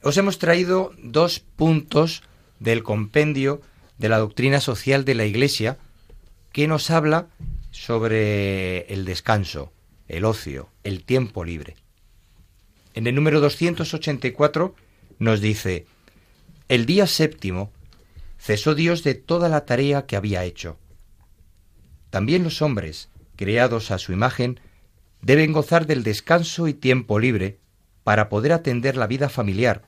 Os 0.01 0.17
hemos 0.17 0.37
traído 0.37 0.93
dos 1.01 1.39
puntos 1.39 2.23
del 2.59 2.83
compendio 2.83 3.61
de 3.97 4.09
la 4.09 4.17
doctrina 4.17 4.59
social 4.61 5.05
de 5.05 5.15
la 5.15 5.25
Iglesia 5.25 5.77
que 6.51 6.67
nos 6.67 6.89
habla 6.89 7.27
sobre 7.71 8.81
el 8.93 9.05
descanso, 9.05 9.71
el 10.07 10.25
ocio, 10.25 10.69
el 10.83 11.03
tiempo 11.03 11.43
libre. 11.43 11.75
En 12.93 13.07
el 13.07 13.15
número 13.15 13.39
284 13.39 14.75
nos 15.19 15.41
dice, 15.41 15.85
el 16.67 16.85
día 16.85 17.07
séptimo 17.07 17.71
cesó 18.39 18.73
Dios 18.73 19.03
de 19.03 19.15
toda 19.15 19.49
la 19.49 19.65
tarea 19.65 20.05
que 20.05 20.15
había 20.15 20.43
hecho. 20.43 20.77
También 22.09 22.43
los 22.43 22.61
hombres, 22.61 23.09
creados 23.35 23.91
a 23.91 23.99
su 23.99 24.11
imagen, 24.11 24.59
deben 25.21 25.51
gozar 25.51 25.85
del 25.85 26.03
descanso 26.03 26.67
y 26.67 26.73
tiempo 26.73 27.19
libre 27.19 27.59
para 28.03 28.29
poder 28.29 28.53
atender 28.53 28.97
la 28.97 29.07
vida 29.07 29.29
familiar, 29.29 29.83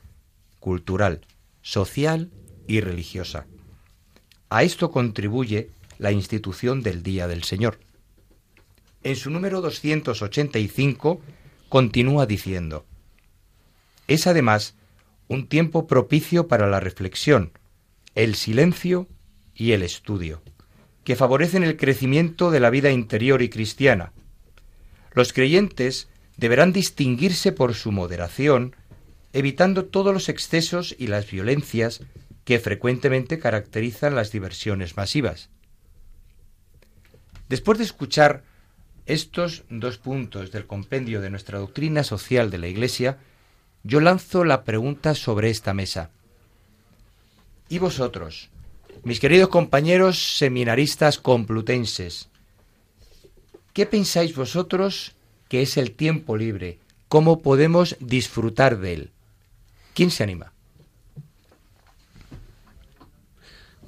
cultural, 0.60 1.22
social 1.62 2.30
y 2.66 2.80
religiosa. 2.80 3.46
A 4.50 4.62
esto 4.62 4.90
contribuye 4.90 5.70
la 5.98 6.12
institución 6.12 6.82
del 6.82 7.02
Día 7.02 7.28
del 7.28 7.44
Señor. 7.44 7.78
En 9.02 9.16
su 9.16 9.30
número 9.30 9.60
285 9.60 11.20
continúa 11.68 12.26
diciendo, 12.26 12.84
es 14.08 14.26
además 14.26 14.74
un 15.28 15.46
tiempo 15.46 15.86
propicio 15.86 16.48
para 16.48 16.66
la 16.66 16.80
reflexión, 16.80 17.52
el 18.14 18.34
silencio 18.34 19.08
y 19.54 19.72
el 19.72 19.82
estudio, 19.82 20.42
que 21.04 21.16
favorecen 21.16 21.62
el 21.62 21.76
crecimiento 21.76 22.50
de 22.50 22.60
la 22.60 22.70
vida 22.70 22.90
interior 22.90 23.42
y 23.42 23.48
cristiana. 23.48 24.12
Los 25.12 25.32
creyentes 25.32 26.08
deberán 26.36 26.72
distinguirse 26.72 27.52
por 27.52 27.74
su 27.74 27.92
moderación, 27.92 28.76
evitando 29.32 29.86
todos 29.86 30.12
los 30.12 30.28
excesos 30.28 30.94
y 30.98 31.06
las 31.06 31.30
violencias 31.30 32.02
que 32.44 32.58
frecuentemente 32.58 33.38
caracterizan 33.38 34.14
las 34.14 34.32
diversiones 34.32 34.96
masivas. 34.96 35.48
Después 37.48 37.78
de 37.78 37.84
escuchar 37.84 38.44
estos 39.06 39.64
dos 39.68 39.98
puntos 39.98 40.52
del 40.52 40.66
compendio 40.66 41.20
de 41.20 41.30
nuestra 41.30 41.58
doctrina 41.58 42.04
social 42.04 42.50
de 42.50 42.58
la 42.58 42.68
Iglesia, 42.68 43.18
yo 43.84 44.00
lanzo 44.00 44.44
la 44.44 44.64
pregunta 44.64 45.14
sobre 45.14 45.50
esta 45.50 45.74
mesa. 45.74 46.10
¿Y 47.68 47.78
vosotros, 47.78 48.48
mis 49.02 49.18
queridos 49.18 49.48
compañeros 49.48 50.36
seminaristas 50.36 51.18
complutenses, 51.18 52.28
qué 53.72 53.86
pensáis 53.86 54.34
vosotros 54.34 55.14
que 55.48 55.62
es 55.62 55.76
el 55.76 55.92
tiempo 55.92 56.36
libre? 56.36 56.78
¿Cómo 57.08 57.40
podemos 57.40 57.96
disfrutar 58.00 58.78
de 58.78 58.94
él? 58.94 59.10
¿Quién 59.94 60.10
se 60.10 60.22
anima? 60.22 60.52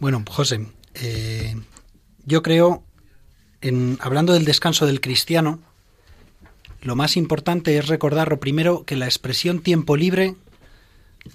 Bueno, 0.01 0.23
José, 0.29 0.67
eh, 0.95 1.57
yo 2.25 2.43
creo, 2.43 2.83
en, 3.61 3.99
hablando 4.01 4.33
del 4.33 4.45
descanso 4.45 4.87
del 4.87 5.01
cristiano, 5.01 5.61
lo 6.83 6.97
más 6.97 7.17
importante 7.17 7.79
es 7.79 7.89
recordar 7.89 8.29
lo 8.29 8.41
primero 8.41 8.85
que 8.85 8.97
la 8.97 9.07
expresión 9.07 9.61
tiempo 9.61 9.97
libre 9.97 10.37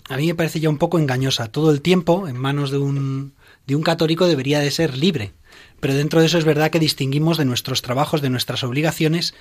a 0.07 0.17
mí 0.17 0.27
me 0.27 0.35
parece 0.35 0.59
ya 0.59 0.69
un 0.69 0.77
poco 0.77 0.99
engañosa. 0.99 1.51
Todo 1.51 1.71
el 1.71 1.81
tiempo 1.81 2.27
en 2.27 2.37
manos 2.37 2.71
de 2.71 2.77
un, 2.77 3.33
de 3.65 3.75
un 3.75 3.83
católico 3.83 4.27
debería 4.27 4.59
de 4.59 4.71
ser 4.71 4.97
libre. 4.97 5.33
Pero 5.79 5.93
dentro 5.93 6.19
de 6.19 6.27
eso 6.27 6.37
es 6.37 6.45
verdad 6.45 6.71
que 6.71 6.79
distinguimos 6.79 7.37
de 7.37 7.45
nuestros 7.45 7.81
trabajos, 7.81 8.21
de 8.21 8.29
nuestras 8.29 8.63
obligaciones 8.63 9.33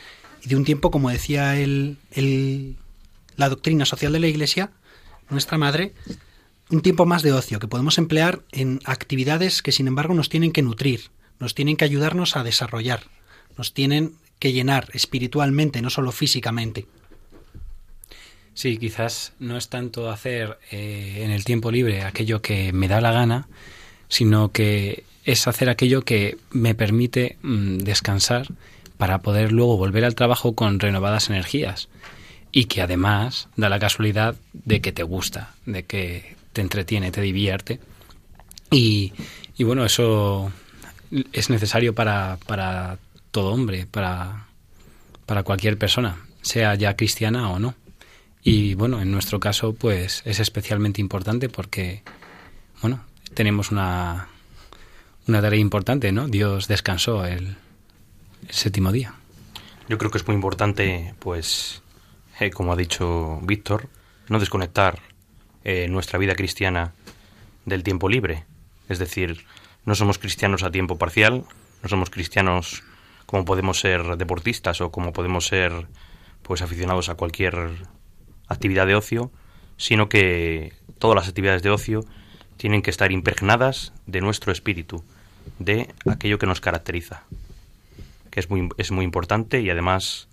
y 0.42 0.48
de 0.48 0.57
un 0.57 0.64
tiempo, 0.64 0.90
como 0.90 1.11
decía 1.11 1.59
el, 1.59 1.98
el, 2.12 2.76
la 3.37 3.48
doctrina 3.48 3.85
social 3.85 4.12
de 4.12 4.20
la 4.20 4.28
Iglesia, 4.28 4.70
nuestra 5.28 5.59
madre, 5.59 5.92
un 6.70 6.83
tiempo 6.83 7.07
más 7.07 7.22
de 7.22 7.33
ocio 7.33 7.59
que 7.59 7.68
podemos 7.68 7.98
emplear 7.98 8.42
en 8.52 8.81
actividades 8.85 9.62
que 9.62 9.72
sin 9.72 9.88
embargo 9.88 10.14
nos 10.14 10.28
tienen 10.28 10.52
que 10.52 10.62
nutrir, 10.62 11.11
nos 11.38 11.54
tienen 11.54 11.76
que 11.76 11.85
ayudarnos 11.85 12.37
a 12.37 12.44
desarrollar, 12.44 13.04
nos 13.57 13.72
tienen 13.72 14.14
que 14.38 14.52
llenar 14.52 14.88
espiritualmente, 14.92 15.83
no 15.83 15.90
solo 15.90 16.12
físicamente. 16.12 16.87
Sí, 18.54 18.76
quizás 18.76 19.33
no 19.38 19.57
es 19.57 19.68
tanto 19.68 20.11
hacer 20.11 20.59
eh, 20.70 21.22
en 21.24 21.31
el 21.31 21.44
tiempo 21.44 21.70
libre 21.70 22.02
aquello 22.02 22.42
que 22.42 22.72
me 22.72 22.88
da 22.88 23.00
la 23.00 23.12
gana, 23.12 23.46
sino 24.09 24.50
que 24.50 25.04
es 25.24 25.46
hacer 25.46 25.68
aquello 25.68 26.04
que 26.04 26.38
me 26.50 26.74
permite 26.74 27.37
mm, 27.42 27.78
descansar 27.78 28.48
para 28.96 29.18
poder 29.18 29.52
luego 29.52 29.76
volver 29.76 30.04
al 30.04 30.16
trabajo 30.16 30.54
con 30.54 30.81
renovadas 30.81 31.31
energías 31.31 31.88
y 32.50 32.64
que 32.64 32.83
además 32.83 33.48
da 33.57 33.68
la 33.68 33.78
casualidad 33.78 34.35
de 34.52 34.81
que 34.81 34.90
te 34.90 35.04
gusta, 35.04 35.54
de 35.64 35.85
que 35.85 36.38
te 36.59 36.62
entretiene, 36.62 37.12
te 37.12 37.21
divierte 37.21 37.79
y, 38.68 39.12
bueno, 39.61 39.85
eso 39.85 40.51
es 41.33 41.51
necesario 41.51 41.94
para, 41.94 42.37
para 42.49 42.99
todo 43.31 43.53
hombre, 43.53 43.87
para, 43.87 44.49
para 45.25 45.44
cualquier 45.44 45.79
persona, 45.79 46.16
sea 46.42 46.75
ya 46.75 46.97
cristiana 46.97 47.49
o 47.51 47.61
no. 47.61 47.77
Y 48.42 48.75
bueno, 48.75 49.01
en 49.01 49.12
nuestro 49.12 49.38
caso, 49.38 49.73
pues 49.73 50.23
es 50.25 50.40
especialmente 50.40 51.01
importante 51.01 51.49
porque, 51.49 52.03
bueno, 52.83 53.05
tenemos 53.35 53.71
una, 53.71 54.27
una 55.29 55.40
tarea 55.40 55.61
importante, 55.61 56.11
¿no? 56.11 56.27
Dios 56.27 56.66
descansó 56.66 57.25
el, 57.25 57.57
el 58.49 58.55
séptimo 58.55 58.90
día. 58.90 59.14
Yo 59.88 59.97
creo 59.97 60.11
que 60.11 60.18
es 60.18 60.27
muy 60.27 60.35
importante, 60.35 61.14
pues, 61.21 61.83
eh, 62.40 62.51
como 62.51 62.73
ha 62.73 62.77
dicho 62.77 63.38
Víctor, 63.44 63.88
no 64.29 64.40
desconectar 64.40 64.99
eh, 65.70 65.87
nuestra 65.87 66.18
vida 66.18 66.35
cristiana 66.35 66.94
del 67.66 67.83
tiempo 67.83 68.09
libre. 68.09 68.46
Es 68.88 68.98
decir, 68.98 69.44
no 69.85 69.94
somos 69.94 70.16
cristianos 70.16 70.62
a 70.62 70.70
tiempo 70.70 70.96
parcial, 70.96 71.44
no 71.83 71.88
somos 71.90 72.09
cristianos 72.09 72.83
como 73.26 73.44
podemos 73.44 73.78
ser 73.78 74.16
deportistas 74.16 74.81
o 74.81 74.90
como 74.90 75.12
podemos 75.12 75.46
ser 75.46 75.87
pues 76.42 76.62
aficionados 76.62 77.11
a 77.11 77.16
cualquier 77.16 77.72
actividad 78.46 78.87
de 78.87 78.94
ocio, 78.94 79.31
sino 79.76 80.09
que 80.09 80.72
todas 80.98 81.16
las 81.16 81.28
actividades 81.28 81.62
de 81.62 81.68
ocio 81.68 82.00
tienen 82.57 82.81
que 82.81 82.88
estar 82.88 83.12
impregnadas 83.12 83.92
de 84.07 84.22
nuestro 84.22 84.52
espíritu, 84.52 85.04
de 85.59 85.92
aquello 86.11 86.38
que 86.38 86.46
nos 86.46 86.62
caracteriza, 86.62 87.24
que 88.31 88.40
es 88.40 88.48
muy, 88.48 88.70
es 88.78 88.90
muy 88.90 89.04
importante 89.04 89.61
y 89.61 89.68
además 89.68 90.28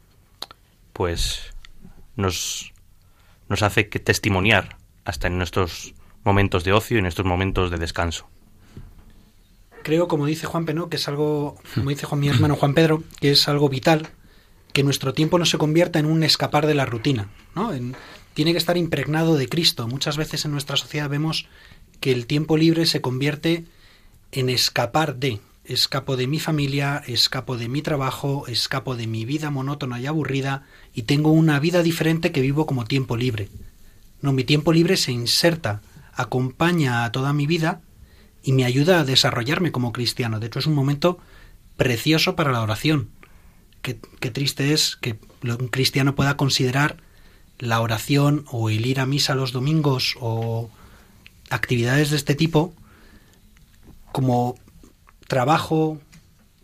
pues 0.93 1.54
nos, 2.15 2.71
nos 3.50 3.63
hace 3.63 3.89
que 3.89 4.00
testimoniar 4.00 4.78
hasta 5.06 5.28
en 5.28 5.38
nuestros 5.38 5.94
momentos 6.24 6.63
de 6.63 6.74
ocio 6.74 6.98
y 6.98 7.00
en 7.00 7.06
estos 7.06 7.26
momentos 7.26 7.72
de 7.72 7.78
descanso. 7.78 8.28
Creo, 9.84 10.08
como 10.08 10.26
dice 10.26 10.48
Juan 10.48 10.65
Peno, 10.65 10.89
que 10.89 10.96
es 10.98 11.08
algo, 11.08 11.56
como 11.76 11.89
dice 11.91 12.06
Juan, 12.08 12.20
mi 12.20 12.28
hermano 12.28 12.56
Juan 12.56 12.74
Pedro, 12.74 13.04
que 13.20 13.32
es 13.32 13.48
algo 13.48 13.70
vital, 13.70 14.10
que 14.74 14.84
nuestro 14.84 15.13
tiempo 15.13 15.38
no 15.38 15.46
se 15.46 15.58
convierta 15.58 16.00
en 16.00 16.06
un 16.08 16.24
escapar 16.24 16.65
de 16.68 16.76
la 16.76 16.86
rutina, 16.86 17.30
¿no? 17.56 17.72
En- 17.74 17.96
tiene 18.34 18.52
que 18.52 18.58
estar 18.58 18.76
impregnado 18.76 19.38
de 19.38 19.48
Cristo. 19.48 19.88
Muchas 19.88 20.18
veces 20.18 20.44
en 20.44 20.52
nuestra 20.52 20.76
sociedad 20.76 21.08
vemos 21.10 21.48
que 22.02 22.12
el 22.12 22.26
tiempo 22.26 22.58
libre 22.58 22.86
se 22.86 23.00
convierte 23.00 23.63
en 24.34 24.50
escapar 24.50 25.15
de. 25.15 25.39
Escapo 25.63 26.18
de 26.18 26.28
mi 26.28 26.39
familia, 26.39 27.02
escapo 27.08 27.56
de 27.58 27.70
mi 27.70 27.82
trabajo, 27.82 28.46
escapo 28.48 28.98
de 28.98 29.08
mi 29.08 29.24
vida 29.24 29.50
monótona 29.52 30.00
y 30.02 30.06
aburrida 30.06 30.63
y 30.94 31.04
tengo 31.04 31.32
una 31.32 31.60
vida 31.62 31.82
diferente 31.82 32.34
que 32.34 32.41
vivo 32.41 32.65
como 32.65 32.84
tiempo 32.86 33.15
libre. 33.15 33.48
No, 34.26 34.34
mi 34.34 34.44
tiempo 34.44 34.74
libre 34.74 34.98
se 34.98 35.12
inserta, 35.12 35.84
acompaña 36.12 37.06
a 37.06 37.12
toda 37.12 37.32
mi 37.32 37.46
vida 37.46 37.82
y 38.42 38.54
me 38.54 38.66
ayuda 38.66 39.00
a 39.00 39.04
desarrollarme 39.04 39.72
como 39.72 39.94
cristiano. 39.94 40.40
De 40.40 40.48
hecho, 40.48 40.58
es 40.58 40.66
un 40.66 40.74
momento 40.74 41.20
precioso 41.78 42.36
para 42.36 42.52
la 42.52 42.64
oración. 42.64 43.10
Qué, 43.84 44.00
qué 44.20 44.32
triste 44.32 44.74
es 44.74 44.96
que 44.96 45.20
un 45.44 45.68
cristiano 45.68 46.16
pueda 46.16 46.38
considerar 46.38 46.98
la 47.60 47.80
oración 47.82 48.46
o 48.50 48.72
el 48.72 48.88
ir 48.88 49.00
a 49.00 49.06
misa 49.06 49.36
los 49.36 49.52
domingos 49.52 50.16
o 50.20 50.72
actividades 51.52 52.10
de 52.10 52.18
este 52.18 52.34
tipo 52.34 52.74
como 54.12 54.56
trabajo, 55.28 56.00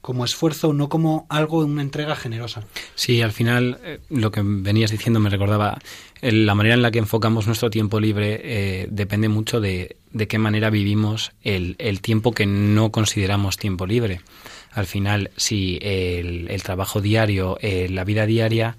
como 0.01 0.25
esfuerzo, 0.25 0.73
no 0.73 0.89
como 0.89 1.25
algo 1.29 1.59
una 1.59 1.81
entrega 1.81 2.15
generosa. 2.15 2.63
Sí, 2.95 3.21
al 3.21 3.31
final 3.31 3.79
eh, 3.83 3.99
lo 4.09 4.31
que 4.31 4.41
venías 4.43 4.91
diciendo 4.91 5.19
me 5.19 5.29
recordaba 5.29 5.79
la 6.21 6.55
manera 6.55 6.75
en 6.75 6.81
la 6.81 6.91
que 6.91 6.99
enfocamos 6.99 7.47
nuestro 7.47 7.69
tiempo 7.69 7.99
libre 7.99 8.41
eh, 8.43 8.87
depende 8.91 9.29
mucho 9.29 9.59
de, 9.59 9.97
de 10.11 10.27
qué 10.27 10.37
manera 10.37 10.69
vivimos 10.69 11.31
el, 11.41 11.75
el 11.79 12.01
tiempo 12.01 12.31
que 12.31 12.45
no 12.45 12.91
consideramos 12.91 13.57
tiempo 13.57 13.85
libre. 13.85 14.21
Al 14.71 14.85
final, 14.85 15.31
si 15.35 15.79
el, 15.81 16.49
el 16.49 16.63
trabajo 16.63 17.01
diario, 17.01 17.57
eh, 17.61 17.87
la 17.89 18.03
vida 18.03 18.25
diaria, 18.25 18.77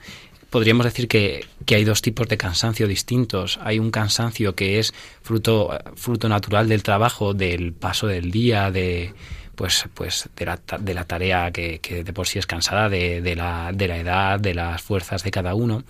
podríamos 0.51 0.85
decir 0.85 1.09
que, 1.09 1.45
que 1.67 1.75
hay 1.75 1.85
dos 1.85 2.01
tipos 2.01 2.29
de 2.29 2.37
cansancio 2.37 2.87
distintos. 2.87 3.59
Hay 3.63 3.79
un 3.79 3.91
cansancio 3.91 4.55
que 4.55 4.79
es 4.79 4.95
fruto, 5.23 5.71
fruto 5.97 6.29
natural 6.29 6.69
del 6.69 6.83
trabajo, 6.83 7.35
del 7.35 7.73
paso 7.73 8.07
del 8.07 8.31
día, 8.31 8.71
de 8.71 9.13
pues, 9.55 9.87
pues 9.95 10.29
de, 10.37 10.47
la, 10.47 10.61
de 10.79 10.95
la 10.95 11.05
tarea 11.05 11.51
que, 11.51 11.79
que 11.81 12.05
de 12.05 12.13
por 12.13 12.27
sí 12.27 12.39
es 12.39 12.47
cansada, 12.47 12.89
de, 12.89 13.21
de, 13.21 13.37
la, 13.37 13.73
de 13.73 13.89
la 13.89 13.99
edad, 13.99 14.41
de 14.41 14.55
las 14.55 14.83
fuerzas 14.83 15.23
de 15.23 15.31
cada 15.31 15.55
uno. 15.55 15.85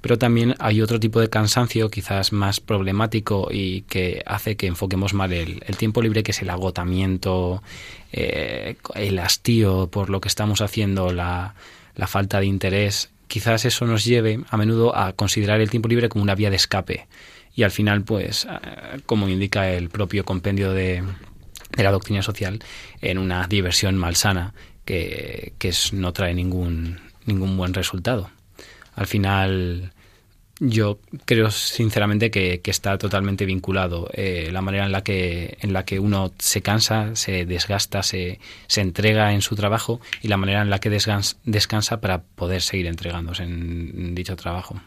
Pero 0.00 0.18
también 0.18 0.54
hay 0.58 0.82
otro 0.82 1.00
tipo 1.00 1.20
de 1.20 1.28
cansancio 1.28 1.90
quizás 1.90 2.32
más 2.32 2.60
problemático 2.60 3.48
y 3.50 3.82
que 3.82 4.22
hace 4.24 4.56
que 4.56 4.66
enfoquemos 4.66 5.14
mal 5.14 5.32
el, 5.32 5.62
el 5.66 5.76
tiempo 5.76 6.00
libre, 6.02 6.22
que 6.22 6.30
es 6.30 6.42
el 6.42 6.50
agotamiento, 6.50 7.62
eh, 8.12 8.76
el 8.94 9.18
hastío 9.18 9.88
por 9.88 10.10
lo 10.10 10.20
que 10.20 10.28
estamos 10.28 10.60
haciendo, 10.60 11.12
la, 11.12 11.54
la 11.96 12.06
falta 12.06 12.38
de 12.40 12.46
interés. 12.46 13.10
Quizás 13.26 13.64
eso 13.64 13.84
nos 13.86 14.04
lleve 14.04 14.40
a 14.48 14.56
menudo 14.56 14.94
a 14.96 15.12
considerar 15.12 15.60
el 15.60 15.70
tiempo 15.70 15.88
libre 15.88 16.08
como 16.08 16.22
una 16.22 16.34
vía 16.34 16.50
de 16.50 16.56
escape. 16.56 17.08
Y 17.54 17.64
al 17.64 17.70
final, 17.72 18.02
pues, 18.02 18.44
eh, 18.44 19.00
como 19.06 19.28
indica 19.28 19.70
el 19.70 19.88
propio 19.88 20.24
compendio 20.24 20.72
de, 20.72 21.02
de 21.76 21.82
la 21.82 21.90
doctrina 21.92 22.22
social, 22.22 22.58
en 23.00 23.18
una 23.18 23.46
diversión 23.46 23.96
malsana 23.96 24.54
que, 24.84 25.52
que 25.58 25.68
es- 25.68 25.92
no 25.92 26.12
trae 26.12 26.34
ningún, 26.34 26.98
ningún 27.26 27.56
buen 27.56 27.74
resultado. 27.74 28.30
Al 28.96 29.06
final, 29.06 29.92
yo 30.58 30.98
creo 31.24 31.50
sinceramente 31.50 32.30
que, 32.30 32.60
que 32.60 32.70
está 32.70 32.98
totalmente 32.98 33.46
vinculado 33.46 34.10
eh, 34.12 34.50
la 34.52 34.60
manera 34.60 34.84
en 34.84 34.92
la 34.92 35.02
que 35.02 35.56
en 35.62 35.72
la 35.72 35.84
que 35.86 35.98
uno 36.00 36.32
se 36.38 36.60
cansa, 36.60 37.16
se 37.16 37.46
desgasta, 37.46 38.02
se, 38.02 38.40
se 38.66 38.80
entrega 38.82 39.32
en 39.32 39.40
su 39.40 39.56
trabajo 39.56 40.00
y 40.20 40.28
la 40.28 40.36
manera 40.36 40.60
en 40.60 40.68
la 40.68 40.78
que 40.78 40.90
desgans- 40.90 41.36
descansa 41.44 42.00
para 42.02 42.22
poder 42.22 42.60
seguir 42.60 42.86
entregándose 42.88 43.44
en, 43.44 43.92
en 43.96 44.14
dicho 44.14 44.36
trabajo. 44.36 44.80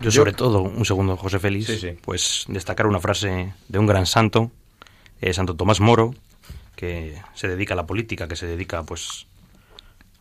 Yo, 0.00 0.10
sobre 0.10 0.32
todo, 0.32 0.60
un 0.62 0.84
segundo, 0.84 1.16
José 1.16 1.38
Félix, 1.38 1.66
pues 2.02 2.44
destacar 2.48 2.86
una 2.86 3.00
frase 3.00 3.52
de 3.68 3.78
un 3.78 3.86
gran 3.86 4.04
santo, 4.06 4.50
eh, 5.20 5.32
Santo 5.32 5.56
Tomás 5.56 5.80
Moro, 5.80 6.14
que 6.74 7.20
se 7.34 7.48
dedica 7.48 7.74
a 7.74 7.76
la 7.76 7.86
política, 7.86 8.28
que 8.28 8.36
se 8.36 8.46
dedica 8.46 8.82
pues 8.82 9.26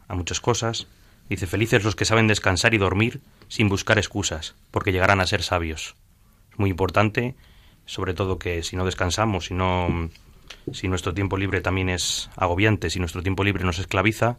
a 0.08 0.16
muchas 0.16 0.40
cosas. 0.40 0.88
Dice, 1.30 1.48
felices 1.48 1.84
los 1.84 1.96
que 1.96 2.06
saben 2.06 2.28
descansar 2.28 2.74
y 2.74 2.78
dormir 2.78 3.22
sin 3.48 3.68
buscar 3.68 3.98
excusas, 3.98 4.56
porque 4.72 4.92
llegarán 4.92 5.20
a 5.20 5.28
ser 5.28 5.42
sabios. 5.44 5.96
Es 6.52 6.60
muy 6.60 6.70
importante, 6.70 7.36
sobre 7.86 8.14
todo 8.14 8.40
que 8.40 8.64
si 8.64 8.76
no 8.76 8.86
descansamos, 8.86 9.46
si 9.46 9.54
no 9.54 10.10
si 10.72 10.88
nuestro 10.88 11.14
tiempo 11.14 11.38
libre 11.38 11.62
también 11.62 11.90
es 11.90 12.30
agobiante, 12.36 12.90
si 12.90 13.00
nuestro 13.00 13.22
tiempo 13.22 13.44
libre 13.44 13.64
nos 13.64 13.80
esclaviza, 13.80 14.38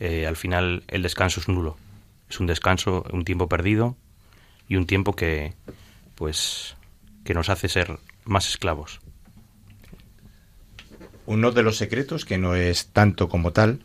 eh, 0.00 0.26
al 0.26 0.36
final 0.36 0.84
el 0.88 1.02
descanso 1.02 1.40
es 1.40 1.48
nulo. 1.48 1.76
Es 2.28 2.40
un 2.40 2.46
descanso, 2.46 3.04
un 3.12 3.24
tiempo 3.24 3.48
perdido 3.48 3.96
y 4.68 4.76
un 4.76 4.86
tiempo 4.86 5.14
que 5.14 5.54
pues 6.14 6.76
que 7.24 7.34
nos 7.34 7.48
hace 7.48 7.68
ser 7.68 7.98
más 8.24 8.48
esclavos. 8.48 9.01
Uno 11.32 11.50
de 11.50 11.62
los 11.62 11.78
secretos, 11.78 12.26
que 12.26 12.36
no 12.36 12.54
es 12.54 12.88
tanto 12.88 13.30
como 13.30 13.52
tal, 13.52 13.80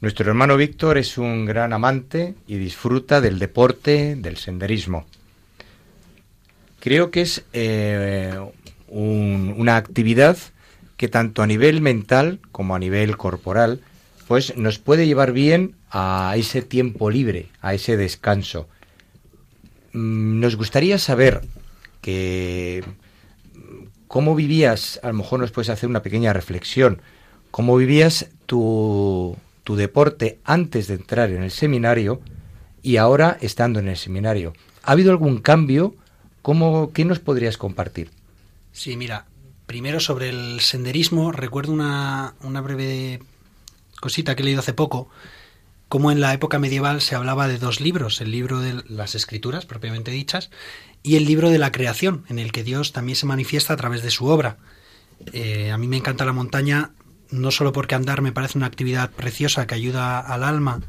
nuestro 0.00 0.26
hermano 0.30 0.56
Víctor 0.56 0.96
es 0.96 1.18
un 1.18 1.44
gran 1.44 1.74
amante 1.74 2.36
y 2.46 2.56
disfruta 2.56 3.20
del 3.20 3.38
deporte, 3.38 4.16
del 4.16 4.38
senderismo. 4.38 5.04
Creo 6.80 7.10
que 7.10 7.20
es 7.20 7.44
eh, 7.52 8.32
un- 8.88 9.54
una 9.58 9.76
actividad 9.76 10.38
que 10.96 11.08
tanto 11.08 11.42
a 11.42 11.46
nivel 11.46 11.82
mental 11.82 12.38
como 12.50 12.74
a 12.74 12.78
nivel 12.78 13.18
corporal, 13.18 13.80
pues 14.26 14.56
nos 14.56 14.78
puede 14.78 15.06
llevar 15.06 15.32
bien 15.32 15.74
a 15.90 16.32
ese 16.38 16.62
tiempo 16.62 17.10
libre, 17.10 17.48
a 17.60 17.74
ese 17.74 17.98
descanso. 17.98 18.68
Mm, 19.92 20.40
Nos 20.40 20.56
gustaría 20.56 20.98
saber 20.98 21.42
que 22.00 22.82
cómo 24.14 24.36
vivías, 24.36 25.00
a 25.02 25.08
lo 25.08 25.14
mejor 25.14 25.40
nos 25.40 25.50
puedes 25.50 25.70
hacer 25.70 25.88
una 25.88 26.02
pequeña 26.02 26.32
reflexión, 26.32 27.02
cómo 27.50 27.76
vivías 27.76 28.28
tu, 28.46 29.36
tu 29.64 29.74
deporte 29.74 30.38
antes 30.44 30.86
de 30.86 30.94
entrar 30.94 31.32
en 31.32 31.42
el 31.42 31.50
seminario 31.50 32.20
y 32.80 32.98
ahora 32.98 33.36
estando 33.40 33.80
en 33.80 33.88
el 33.88 33.96
seminario. 33.96 34.52
¿Ha 34.84 34.92
habido 34.92 35.10
algún 35.10 35.38
cambio? 35.38 35.96
¿Cómo, 36.42 36.92
¿Qué 36.92 37.04
nos 37.04 37.18
podrías 37.18 37.56
compartir? 37.58 38.12
Sí, 38.70 38.96
mira, 38.96 39.26
primero 39.66 39.98
sobre 39.98 40.28
el 40.28 40.60
senderismo, 40.60 41.32
recuerdo 41.32 41.72
una, 41.72 42.34
una 42.40 42.60
breve 42.60 43.20
cosita 44.00 44.36
que 44.36 44.42
he 44.42 44.44
leído 44.44 44.60
hace 44.60 44.74
poco, 44.74 45.08
como 45.88 46.12
en 46.12 46.20
la 46.20 46.32
época 46.32 46.60
medieval 46.60 47.00
se 47.00 47.16
hablaba 47.16 47.48
de 47.48 47.58
dos 47.58 47.80
libros, 47.80 48.20
el 48.20 48.30
libro 48.30 48.60
de 48.60 48.80
las 48.88 49.16
escrituras 49.16 49.66
propiamente 49.66 50.12
dichas 50.12 50.50
y 51.04 51.16
el 51.16 51.26
libro 51.26 51.50
de 51.50 51.58
la 51.58 51.70
creación, 51.70 52.24
en 52.28 52.38
el 52.38 52.50
que 52.50 52.64
Dios 52.64 52.92
también 52.92 53.14
se 53.14 53.26
manifiesta 53.26 53.74
a 53.74 53.76
través 53.76 54.02
de 54.02 54.10
su 54.10 54.26
obra. 54.26 54.56
Eh, 55.34 55.70
a 55.70 55.76
mí 55.76 55.86
me 55.86 55.98
encanta 55.98 56.24
la 56.24 56.32
montaña, 56.32 56.92
no 57.30 57.50
solo 57.50 57.72
porque 57.72 57.94
andar 57.94 58.22
me 58.22 58.32
parece 58.32 58.56
una 58.56 58.66
actividad 58.66 59.10
preciosa 59.10 59.66
que 59.66 59.74
ayuda 59.74 60.18
al 60.18 60.42
alma 60.42 60.80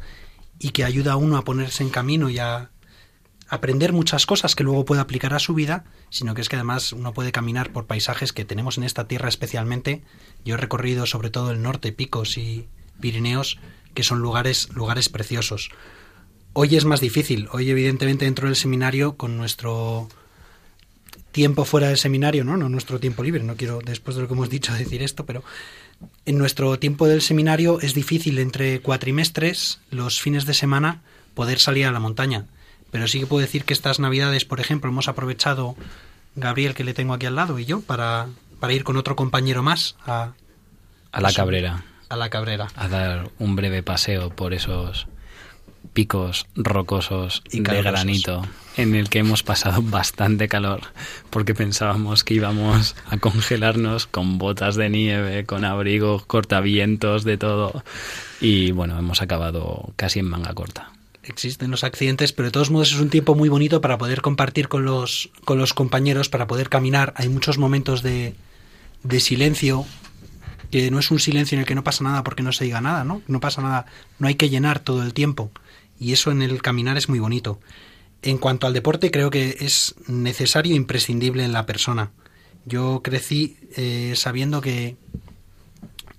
y 0.58 0.70
que 0.70 0.86
ayuda 0.86 1.12
a 1.12 1.18
uno 1.18 1.36
a 1.36 1.44
ponerse 1.44 1.84
en 1.84 1.90
camino 1.90 2.30
y 2.30 2.40
a 2.40 2.72
aprender 3.50 3.92
muchas 3.92 4.26
cosas 4.26 4.56
que 4.56 4.64
luego 4.64 4.86
puede 4.86 5.02
aplicar 5.02 5.34
a 5.34 5.40
su 5.40 5.54
vida, 5.54 5.84
sino 6.10 6.34
que 6.34 6.40
es 6.40 6.48
que 6.48 6.56
además 6.56 6.94
uno 6.94 7.14
puede 7.14 7.34
caminar 7.34 7.74
por 7.74 7.86
paisajes 7.86 8.32
que 8.32 8.46
tenemos 8.46 8.78
en 8.78 8.86
esta 8.86 9.10
tierra 9.10 9.28
especialmente. 9.28 10.02
Yo 10.46 10.56
he 10.56 10.58
recorrido 10.58 11.06
sobre 11.06 11.30
todo 11.30 11.52
el 11.52 11.62
norte, 11.62 11.92
Picos 11.92 12.38
y 12.38 12.70
Pirineos, 13.02 13.60
que 13.94 14.04
son 14.04 14.20
lugares, 14.20 14.70
lugares 14.74 15.10
preciosos. 15.10 15.72
Hoy 16.58 16.74
es 16.78 16.86
más 16.86 17.02
difícil. 17.02 17.50
Hoy, 17.52 17.70
evidentemente, 17.70 18.24
dentro 18.24 18.48
del 18.48 18.56
seminario, 18.56 19.18
con 19.18 19.36
nuestro 19.36 20.08
tiempo 21.34 21.66
fuera 21.66 21.90
del 21.90 21.98
seminario, 21.98 22.46
¿no? 22.46 22.56
No 22.56 22.70
nuestro 22.70 22.98
tiempo 22.98 23.24
libre. 23.24 23.44
No 23.44 23.58
quiero, 23.58 23.82
después 23.84 24.16
de 24.16 24.22
lo 24.22 24.30
que 24.30 24.36
hemos 24.36 24.50
dicho, 24.50 24.74
decir 24.78 25.04
esto, 25.04 25.26
pero 25.26 25.44
en 26.26 26.38
nuestro 26.38 26.80
tiempo 26.80 27.10
del 27.10 27.22
seminario 27.22 27.82
es 27.82 27.94
difícil 27.94 28.40
entre 28.40 28.80
cuatrimestres, 28.80 29.82
los 29.92 30.22
fines 30.22 30.46
de 30.46 30.54
semana, 30.54 31.02
poder 31.34 31.60
salir 31.60 31.88
a 31.88 31.92
la 31.92 32.00
montaña. 32.00 32.46
Pero 32.90 33.06
sí 33.10 33.20
que 33.20 33.28
puedo 33.28 33.42
decir 33.42 33.66
que 33.66 33.74
estas 33.74 34.00
navidades, 34.00 34.46
por 34.46 34.62
ejemplo, 34.62 34.90
hemos 34.90 35.10
aprovechado 35.10 35.76
Gabriel, 36.38 36.74
que 36.74 36.86
le 36.86 36.94
tengo 36.94 37.14
aquí 37.14 37.26
al 37.26 37.36
lado, 37.36 37.60
y 37.60 37.66
yo, 37.66 37.82
para, 37.82 38.30
para 38.62 38.72
ir 38.72 38.86
con 38.86 38.96
otro 38.96 39.18
compañero 39.18 39.62
más 39.62 39.98
a, 40.06 40.32
A 41.12 41.20
la 41.20 41.34
Cabrera. 41.34 41.84
A 42.08 42.16
la 42.16 42.30
Cabrera. 42.30 42.70
A 42.78 42.88
dar 42.88 43.30
un 43.40 43.58
breve 43.58 43.84
paseo 43.84 44.30
por 44.30 44.54
esos 44.54 45.10
picos 45.96 46.46
rocosos 46.56 47.42
Y 47.52 47.62
de 47.62 47.82
granito 47.82 48.44
en 48.78 48.94
el 48.94 49.10
que 49.10 49.20
hemos 49.20 49.42
pasado 49.42 49.82
bastante 49.82 50.48
calor 50.50 50.82
porque 51.30 51.56
pensábamos 51.56 52.24
que 52.24 52.36
íbamos 52.36 52.96
a 53.10 53.18
congelarnos 53.18 54.06
con 54.06 54.38
botas 54.38 54.76
de 54.76 54.90
nieve, 54.90 55.46
con 55.46 55.66
abrigos, 55.66 56.26
cortavientos, 56.26 57.24
de 57.24 57.38
todo. 57.38 57.84
Y 58.42 58.72
bueno, 58.72 59.00
hemos 59.00 59.22
acabado 59.22 59.94
casi 59.96 60.20
en 60.20 60.26
manga 60.26 60.54
corta. 60.54 60.92
Existen 61.24 61.72
los 61.72 61.84
accidentes, 61.84 62.34
pero 62.34 62.50
de 62.50 62.52
todos 62.52 62.70
modos 62.70 62.92
es 62.92 63.00
un 63.00 63.10
tiempo 63.10 63.34
muy 63.34 63.50
bonito 63.50 63.82
para 63.82 63.98
poder 63.98 64.22
compartir 64.22 64.68
con 64.68 64.86
los, 64.86 65.32
con 65.46 65.58
los 65.58 65.74
compañeros, 65.74 66.30
para 66.30 66.46
poder 66.46 66.70
caminar. 66.70 67.14
Hay 67.16 67.30
muchos 67.30 67.58
momentos 67.58 68.04
de, 68.04 68.36
de 69.04 69.20
silencio, 69.22 69.86
que 70.70 70.92
no 70.92 71.00
es 71.00 71.10
un 71.10 71.20
silencio 71.20 71.56
en 71.56 71.62
el 71.62 71.66
que 71.66 71.74
no 71.74 71.84
pasa 71.84 72.04
nada 72.04 72.24
porque 72.24 72.44
no 72.44 72.52
se 72.52 72.66
diga 72.66 72.82
nada, 72.82 73.06
¿no? 73.06 73.22
No 73.28 73.40
pasa 73.40 73.62
nada, 73.62 73.86
no 74.20 74.28
hay 74.28 74.36
que 74.36 74.50
llenar 74.50 74.80
todo 74.80 75.02
el 75.02 75.14
tiempo. 75.14 75.50
Y 76.00 76.14
eso 76.14 76.32
en 76.32 76.42
el 76.42 76.62
caminar 76.62 76.98
es 76.98 77.10
muy 77.10 77.20
bonito. 77.20 77.60
En 78.22 78.38
cuanto 78.38 78.68
al 78.68 78.74
deporte, 78.74 79.12
creo 79.12 79.30
que 79.30 79.58
es 79.60 79.96
necesario 80.08 80.74
e 80.74 80.78
imprescindible 80.78 81.44
en 81.44 81.54
la 81.54 81.66
persona. 81.66 82.12
Yo 82.66 83.02
crecí 83.04 83.58
eh, 83.76 84.14
sabiendo 84.16 84.62
que 84.62 84.98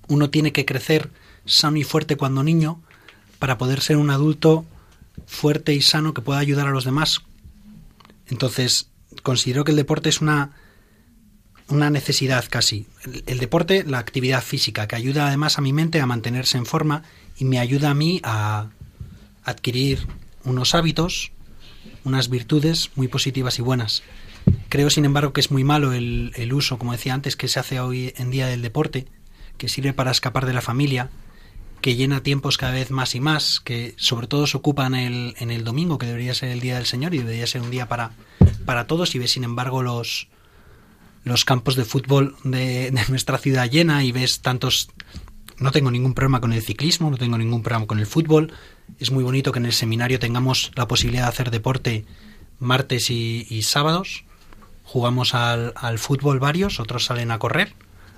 uno 0.08 0.30
tiene 0.30 0.52
que 0.52 0.64
crecer 0.64 1.10
sano 1.44 1.78
y 1.78 1.84
fuerte 1.84 2.16
cuando 2.16 2.42
niño 2.42 2.80
para 3.38 3.58
poder 3.58 3.80
ser 3.80 3.96
un 3.96 4.10
adulto 4.10 4.64
fuerte 5.26 5.74
y 5.74 5.82
sano 5.82 6.14
que 6.14 6.22
pueda 6.22 6.38
ayudar 6.38 6.68
a 6.68 6.70
los 6.70 6.84
demás. 6.84 7.22
Entonces, 8.28 8.88
considero 9.22 9.64
que 9.64 9.72
el 9.72 9.76
deporte 9.76 10.08
es 10.08 10.20
una, 10.20 10.52
una 11.68 11.90
necesidad 11.90 12.44
casi. 12.48 12.86
El, 13.04 13.24
el 13.26 13.38
deporte, 13.38 13.84
la 13.84 13.98
actividad 13.98 14.42
física, 14.42 14.86
que 14.86 14.96
ayuda 14.96 15.26
además 15.26 15.58
a 15.58 15.62
mi 15.62 15.72
mente 15.72 16.00
a 16.00 16.06
mantenerse 16.06 16.58
en 16.58 16.66
forma 16.66 17.02
y 17.36 17.44
me 17.44 17.58
ayuda 17.58 17.90
a 17.90 17.94
mí 17.94 18.20
a 18.22 18.70
adquirir 19.46 20.06
unos 20.44 20.74
hábitos, 20.74 21.32
unas 22.04 22.28
virtudes 22.28 22.90
muy 22.96 23.08
positivas 23.08 23.58
y 23.58 23.62
buenas. 23.62 24.02
Creo, 24.68 24.90
sin 24.90 25.04
embargo, 25.04 25.32
que 25.32 25.40
es 25.40 25.50
muy 25.50 25.64
malo 25.64 25.92
el, 25.92 26.32
el 26.34 26.52
uso, 26.52 26.78
como 26.78 26.92
decía 26.92 27.14
antes, 27.14 27.36
que 27.36 27.48
se 27.48 27.58
hace 27.58 27.80
hoy 27.80 28.12
en 28.16 28.30
día 28.30 28.46
del 28.46 28.60
deporte, 28.60 29.06
que 29.56 29.68
sirve 29.68 29.92
para 29.92 30.10
escapar 30.10 30.46
de 30.46 30.52
la 30.52 30.60
familia, 30.60 31.10
que 31.80 31.94
llena 31.94 32.22
tiempos 32.22 32.58
cada 32.58 32.72
vez 32.72 32.90
más 32.90 33.14
y 33.14 33.20
más, 33.20 33.60
que 33.60 33.94
sobre 33.96 34.26
todo 34.26 34.46
se 34.46 34.56
ocupan 34.56 34.94
el, 34.94 35.34
en 35.38 35.50
el 35.50 35.64
domingo, 35.64 35.98
que 35.98 36.06
debería 36.06 36.34
ser 36.34 36.50
el 36.50 36.60
día 36.60 36.76
del 36.76 36.86
Señor 36.86 37.14
y 37.14 37.18
debería 37.18 37.46
ser 37.46 37.62
un 37.62 37.70
día 37.70 37.88
para, 37.88 38.12
para 38.64 38.86
todos, 38.86 39.14
y 39.14 39.18
ves, 39.18 39.32
sin 39.32 39.44
embargo, 39.44 39.82
los, 39.82 40.28
los 41.24 41.44
campos 41.44 41.76
de 41.76 41.84
fútbol 41.84 42.36
de, 42.44 42.90
de 42.90 43.04
nuestra 43.08 43.38
ciudad 43.38 43.70
llena 43.70 44.04
y 44.04 44.12
ves 44.12 44.40
tantos... 44.40 44.88
No 45.58 45.70
tengo 45.70 45.90
ningún 45.90 46.12
problema 46.12 46.40
con 46.40 46.52
el 46.52 46.62
ciclismo, 46.62 47.10
no 47.10 47.16
tengo 47.16 47.38
ningún 47.38 47.62
problema 47.62 47.86
con 47.86 47.98
el 47.98 48.06
fútbol. 48.06 48.52
Es 48.98 49.10
muy 49.10 49.24
bonito 49.24 49.52
que 49.52 49.58
en 49.58 49.66
el 49.66 49.72
seminario 49.72 50.18
tengamos 50.18 50.72
la 50.74 50.88
posibilidad 50.88 51.24
de 51.24 51.28
hacer 51.28 51.50
deporte 51.50 52.04
martes 52.58 53.10
y, 53.10 53.46
y 53.50 53.62
sábados. 53.62 54.24
Jugamos 54.84 55.34
al, 55.34 55.72
al 55.76 55.98
fútbol 55.98 56.38
varios, 56.38 56.80
otros 56.80 57.04
salen 57.04 57.30
a 57.30 57.38
correr, 57.38 57.74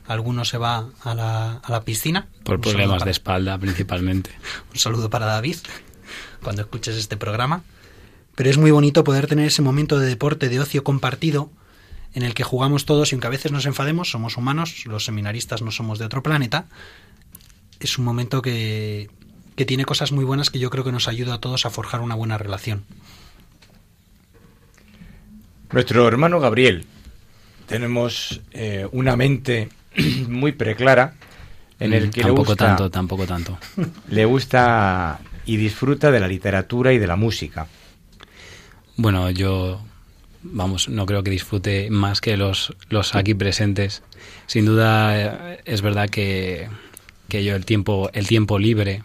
algunos 0.06 0.48
se 0.48 0.58
va 0.58 0.88
a 1.02 1.14
la, 1.14 1.56
a 1.56 1.72
la 1.72 1.82
piscina. 1.82 2.28
Por 2.44 2.56
Un 2.56 2.62
problemas 2.62 3.04
de 3.04 3.10
espalda 3.10 3.58
principalmente. 3.60 4.30
un 4.72 4.78
saludo 4.78 5.10
para 5.10 5.26
David 5.26 5.56
cuando 6.42 6.62
escuches 6.62 6.96
este 6.96 7.16
programa. 7.16 7.62
Pero 8.34 8.50
es 8.50 8.58
muy 8.58 8.70
bonito 8.70 9.02
poder 9.02 9.26
tener 9.26 9.46
ese 9.46 9.62
momento 9.62 9.98
de 9.98 10.06
deporte, 10.06 10.48
de 10.48 10.60
ocio 10.60 10.84
compartido, 10.84 11.50
en 12.14 12.22
el 12.22 12.34
que 12.34 12.44
jugamos 12.44 12.84
todos 12.84 13.10
y 13.10 13.16
aunque 13.16 13.26
a 13.26 13.30
veces 13.30 13.50
nos 13.50 13.66
enfademos, 13.66 14.10
somos 14.10 14.36
humanos, 14.36 14.86
los 14.86 15.04
seminaristas 15.04 15.60
no 15.60 15.72
somos 15.72 15.98
de 15.98 16.04
otro 16.04 16.22
planeta. 16.22 16.66
Es 17.80 17.98
un 17.98 18.04
momento 18.04 18.40
que, 18.40 19.10
que 19.58 19.66
tiene 19.66 19.84
cosas 19.84 20.12
muy 20.12 20.24
buenas 20.24 20.50
que 20.50 20.60
yo 20.60 20.70
creo 20.70 20.84
que 20.84 20.92
nos 20.92 21.08
ayuda 21.08 21.34
a 21.34 21.40
todos 21.40 21.66
a 21.66 21.70
forjar 21.70 22.00
una 22.00 22.14
buena 22.14 22.38
relación. 22.38 22.84
Nuestro 25.72 26.06
hermano 26.06 26.38
Gabriel, 26.38 26.86
tenemos 27.66 28.40
eh, 28.52 28.86
una 28.92 29.16
mente 29.16 29.68
muy 30.28 30.52
preclara 30.52 31.14
en 31.80 31.92
el 31.92 32.06
Mm, 32.06 32.10
que 32.10 32.20
le 32.20 32.26
tampoco 32.26 32.50
gusta, 32.50 32.66
tanto, 32.66 32.88
tampoco 32.88 33.26
tanto. 33.26 33.58
le 34.08 34.24
gusta 34.26 35.18
y 35.44 35.56
disfruta 35.56 36.12
de 36.12 36.20
la 36.20 36.28
literatura 36.28 36.92
y 36.92 36.98
de 37.00 37.08
la 37.08 37.16
música. 37.16 37.66
Bueno, 38.96 39.28
yo, 39.30 39.82
vamos, 40.42 40.88
no 40.88 41.04
creo 41.04 41.24
que 41.24 41.32
disfrute 41.32 41.90
más 41.90 42.20
que 42.20 42.36
los, 42.36 42.76
los 42.90 43.16
aquí 43.16 43.34
presentes. 43.34 44.04
Sin 44.46 44.66
duda, 44.66 45.54
eh, 45.54 45.60
es 45.64 45.82
verdad 45.82 46.08
que, 46.08 46.68
que 47.28 47.42
yo 47.42 47.56
el 47.56 47.64
tiempo, 47.64 48.08
el 48.12 48.28
tiempo 48.28 48.60
libre, 48.60 49.02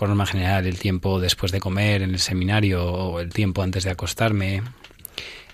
por 0.00 0.08
norma 0.08 0.24
general, 0.24 0.64
el 0.64 0.78
tiempo 0.78 1.20
después 1.20 1.52
de 1.52 1.60
comer 1.60 2.00
en 2.00 2.12
el 2.12 2.20
seminario 2.20 2.90
o 2.90 3.20
el 3.20 3.28
tiempo 3.28 3.60
antes 3.60 3.84
de 3.84 3.90
acostarme, 3.90 4.62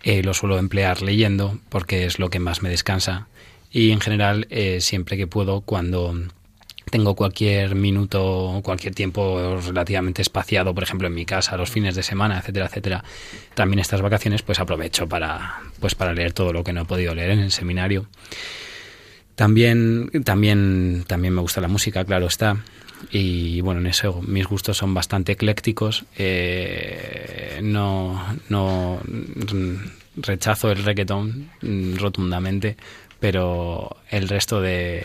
eh, 0.04 0.22
lo 0.22 0.35
suelo 0.35 0.56
emplear 0.56 1.02
leyendo 1.02 1.59
porque 1.68 2.06
es 2.06 2.20
lo 2.20 2.30
que 2.30 2.38
más 2.38 2.62
me 2.62 2.68
descansa. 2.68 3.26
Y 3.72 3.90
en 3.90 3.98
general, 3.98 4.46
eh, 4.50 4.80
siempre 4.80 5.16
que 5.16 5.26
puedo, 5.26 5.62
cuando 5.62 6.14
tengo 6.88 7.16
cualquier 7.16 7.74
minuto, 7.74 8.61
cualquier 8.62 8.94
tiempo 8.94 9.61
relativamente 9.66 10.22
espaciado, 10.22 10.72
por 10.72 10.85
ejemplo 10.85 11.09
en 11.09 11.14
mi 11.14 11.24
casa, 11.24 11.56
los 11.56 11.72
fines 11.72 11.96
de 11.96 12.04
semana, 12.04 12.38
etcétera, 12.38 12.66
etcétera. 12.66 13.04
También 13.54 13.80
estas 13.80 14.00
vacaciones, 14.00 14.42
pues 14.42 14.61
aprovecho 14.61 15.09
para, 15.09 15.61
pues 15.80 15.96
para 15.96 16.14
leer 16.14 16.32
todo 16.32 16.52
lo 16.52 16.62
que 16.62 16.72
no 16.72 16.82
he 16.82 16.85
podido 16.85 17.16
leer 17.16 17.30
en 17.30 17.40
el 17.40 17.50
seminario. 17.50 18.06
También, 19.37 20.11
también, 20.25 21.05
también 21.07 21.35
me 21.35 21.40
gusta 21.42 21.61
la 21.61 21.68
música, 21.68 22.05
claro 22.05 22.27
está. 22.27 22.57
Y 23.12 23.61
bueno, 23.61 23.81
en 23.81 23.87
eso 23.87 24.20
mis 24.27 24.46
gustos 24.46 24.79
son 24.79 24.94
bastante 24.94 25.33
eclécticos. 25.33 26.05
Eh, 26.16 27.61
no, 27.62 28.37
no 28.49 29.01
rechazo 30.16 30.72
el 30.72 30.83
reggaetón 30.83 31.51
mm, 31.62 31.96
rotundamente, 31.96 32.77
pero 33.20 33.96
el 34.11 34.29
resto 34.29 34.61
de, 34.62 35.05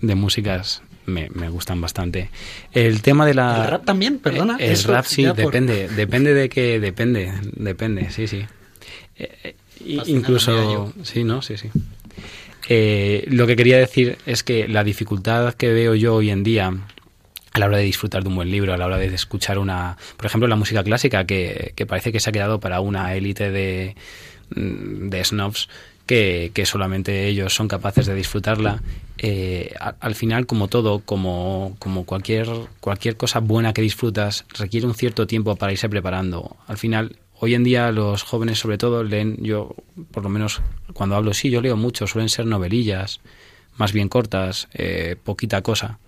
de 0.00 0.14
músicas 0.16 0.82
me, 1.06 1.28
me 1.30 1.48
gustan 1.48 1.80
bastante. 1.80 2.30
El 2.72 3.00
tema 3.02 3.24
de 3.26 3.34
la... 3.34 3.62
¿El 3.64 3.70
rap 3.70 3.84
también? 3.84 4.18
Perdona. 4.18 4.56
El 4.58 4.72
Eso 4.72 4.90
rap 4.92 5.04
sí, 5.04 5.24
por- 5.26 5.36
depende. 5.36 5.88
Depende 5.88 6.34
de 6.34 6.48
que... 6.48 6.80
Depende, 6.80 7.32
depende, 7.52 8.10
sí, 8.10 8.26
sí. 8.26 8.44
Eh, 9.16 9.30
eh, 9.44 9.54
incluso... 10.06 10.92
Sí, 11.04 11.22
¿no? 11.22 11.42
Sí, 11.42 11.56
sí. 11.56 11.68
Eh, 12.68 13.24
lo 13.28 13.46
que 13.46 13.56
quería 13.56 13.78
decir 13.78 14.18
es 14.26 14.42
que 14.42 14.68
la 14.68 14.84
dificultad 14.84 15.54
que 15.54 15.72
veo 15.72 15.94
yo 15.94 16.14
hoy 16.14 16.30
en 16.30 16.42
día 16.42 16.72
a 17.52 17.58
la 17.58 17.66
hora 17.66 17.78
de 17.78 17.84
disfrutar 17.84 18.22
de 18.22 18.28
un 18.28 18.34
buen 18.34 18.50
libro, 18.50 18.74
a 18.74 18.76
la 18.76 18.86
hora 18.86 18.98
de 18.98 19.06
escuchar 19.06 19.58
una, 19.58 19.96
por 20.16 20.26
ejemplo, 20.26 20.48
la 20.48 20.56
música 20.56 20.82
clásica, 20.82 21.24
que, 21.24 21.72
que 21.76 21.86
parece 21.86 22.10
que 22.10 22.18
se 22.18 22.30
ha 22.30 22.32
quedado 22.32 22.58
para 22.58 22.80
una 22.80 23.14
élite 23.14 23.50
de, 23.50 23.94
mm, 24.56 25.08
de 25.08 25.24
snobs 25.24 25.68
que, 26.06 26.50
que 26.52 26.66
solamente 26.66 27.28
ellos 27.28 27.54
son 27.54 27.68
capaces 27.68 28.06
de 28.06 28.14
disfrutarla. 28.14 28.82
Eh, 29.18 29.72
al 30.00 30.14
final, 30.16 30.46
como 30.46 30.68
todo, 30.68 31.00
como, 31.00 31.76
como 31.78 32.04
cualquier, 32.04 32.48
cualquier 32.80 33.16
cosa 33.16 33.38
buena 33.40 33.72
que 33.72 33.82
disfrutas, 33.82 34.44
requiere 34.58 34.86
un 34.86 34.94
cierto 34.94 35.26
tiempo 35.26 35.54
para 35.56 35.72
irse 35.72 35.88
preparando. 35.88 36.56
Al 36.66 36.76
final, 36.76 37.16
hoy 37.38 37.54
en 37.54 37.64
día 37.64 37.90
los 37.92 38.22
jóvenes 38.22 38.58
sobre 38.58 38.78
todo 38.78 39.02
leen, 39.04 39.36
yo 39.40 39.74
por 40.10 40.22
lo 40.22 40.28
menos 40.28 40.62
cuando 40.92 41.16
hablo, 41.16 41.34
sí, 41.34 41.50
yo 41.50 41.60
leo 41.60 41.76
mucho, 41.76 42.06
suelen 42.06 42.28
ser 42.28 42.46
novelillas, 42.46 43.20
más 43.76 43.92
bien 43.92 44.08
cortas, 44.08 44.68
eh, 44.74 45.16
poquita 45.22 45.62
cosa 45.62 45.98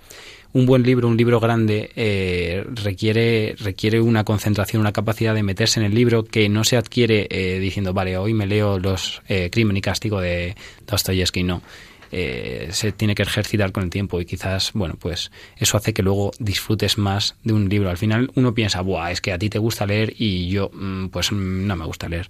un 0.57 0.65
buen 0.65 0.85
libro, 0.85 1.07
un 1.07 1.19
libro 1.19 1.39
grande, 1.39 1.91
eh, 1.97 2.65
requiere, 2.67 3.55
requiere 3.59 4.01
una 4.01 4.25
concentración, 4.25 4.81
una 4.81 4.93
capacidad 4.93 5.35
de 5.35 5.43
meterse 5.43 5.81
en 5.81 5.85
el 5.85 5.95
libro 5.95 6.25
que 6.25 6.49
no 6.49 6.65
se 6.65 6.79
adquiere 6.79 7.27
eh, 7.31 7.59
diciendo, 7.59 7.93
vale, 7.93 8.17
hoy 8.17 8.33
me 8.33 8.47
leo 8.47 8.79
los 8.79 9.21
eh, 9.29 9.51
Crimen 9.51 9.77
y 9.77 9.83
Castigo 9.83 10.19
de 10.19 10.57
Dostoyevsky, 10.87 11.43
no. 11.43 11.61
Eh, 12.13 12.69
se 12.73 12.93
tiene 12.93 13.15
que 13.15 13.23
ejercitar 13.23 13.73
con 13.73 13.85
el 13.85 13.91
tiempo 13.91 14.21
y 14.21 14.25
quizás, 14.25 14.73
bueno, 14.75 14.95
pues 14.99 15.31
eso 15.57 15.77
hace 15.77 15.93
que 15.93 16.03
luego 16.03 16.33
disfrutes 16.39 16.99
más 16.99 17.35
de 17.45 17.53
un 17.53 17.69
libro. 17.69 17.91
Al 17.91 17.99
final 17.99 18.31
uno 18.35 18.55
piensa, 18.55 18.81
Buah, 18.81 19.11
es 19.11 19.21
que 19.21 19.33
a 19.33 19.39
ti 19.39 19.51
te 19.51 19.59
gusta 19.59 19.87
leer 19.87 20.15
y 20.19 20.49
yo, 20.49 20.71
mm, 20.73 21.09
pues 21.09 21.33
no 21.33 21.77
me 21.77 21.85
gusta 21.85 22.09
leer. 22.09 22.29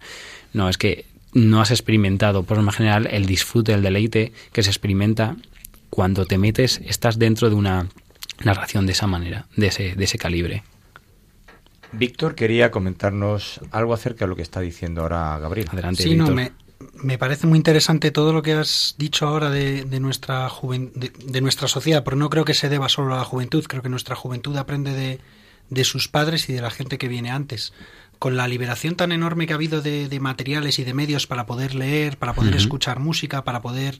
No, 0.53 0.69
es 0.69 0.79
que 0.79 1.05
no 1.33 1.61
has 1.61 1.71
experimentado, 1.71 2.45
por 2.45 2.59
lo 2.61 2.73
general, 2.73 3.09
el 3.11 3.27
disfrute, 3.27 3.73
el 3.75 3.83
deleite 3.83 4.33
que 4.53 4.63
se 4.63 4.71
experimenta 4.71 5.37
cuando 5.91 6.25
te 6.27 6.39
metes, 6.39 6.81
estás 6.85 7.19
dentro 7.19 7.49
de 7.51 7.57
una 7.57 7.89
narración 8.45 8.87
de 8.87 8.93
esa 8.93 9.07
manera, 9.07 9.47
de 9.57 9.67
ese, 9.69 9.95
de 9.95 10.05
ese 10.05 10.19
calibre. 10.19 10.63
Víctor 11.93 12.35
quería 12.35 12.71
comentarnos 12.71 13.61
algo 13.71 13.95
acerca 13.95 14.25
de 14.25 14.29
lo 14.29 14.37
que 14.37 14.43
está 14.43 14.61
diciendo 14.61 15.03
ahora 15.03 15.39
Gabriel. 15.39 15.69
Adelante, 15.71 16.03
Sí, 16.03 16.15
no, 16.15 16.25
Víctor. 16.25 16.35
me, 16.35 16.53
me 16.95 17.17
parece 17.19 17.47
muy 17.47 17.57
interesante 17.57 18.11
todo 18.11 18.33
lo 18.33 18.43
que 18.43 18.53
has 18.53 18.95
dicho 18.99 19.27
ahora 19.27 19.51
de, 19.51 19.85
de 19.85 20.01
nuestra 20.01 20.49
juven- 20.51 20.93
de, 20.95 21.11
de 21.11 21.41
nuestra 21.41 21.69
sociedad, 21.69 22.05
pero 22.05 22.17
no 22.17 22.29
creo 22.31 22.45
que 22.45 22.55
se 22.55 22.69
deba 22.69 22.89
solo 22.89 23.15
a 23.15 23.19
la 23.19 23.25
juventud, 23.25 23.65
creo 23.67 23.83
que 23.83 23.89
nuestra 23.89 24.15
juventud 24.17 24.57
aprende 24.57 24.93
de, 24.93 25.21
de 25.71 25.85
sus 25.85 26.09
padres 26.09 26.49
y 26.49 26.53
de 26.53 26.61
la 26.61 26.71
gente 26.71 26.99
que 26.99 27.09
viene 27.09 27.31
antes. 27.31 27.73
Con 28.19 28.37
la 28.37 28.49
liberación 28.49 28.95
tan 28.95 29.13
enorme 29.13 29.47
que 29.47 29.53
ha 29.53 29.57
habido 29.57 29.83
de, 29.83 30.09
de 30.09 30.21
materiales 30.21 30.79
y 30.79 30.85
de 30.85 30.95
medios 30.95 31.27
para 31.27 31.45
poder 31.47 31.75
leer, 31.75 32.17
para 32.19 32.33
poder 32.35 32.55
escuchar 32.59 32.99
música, 33.01 33.45
para 33.45 33.61
poder... 33.63 33.99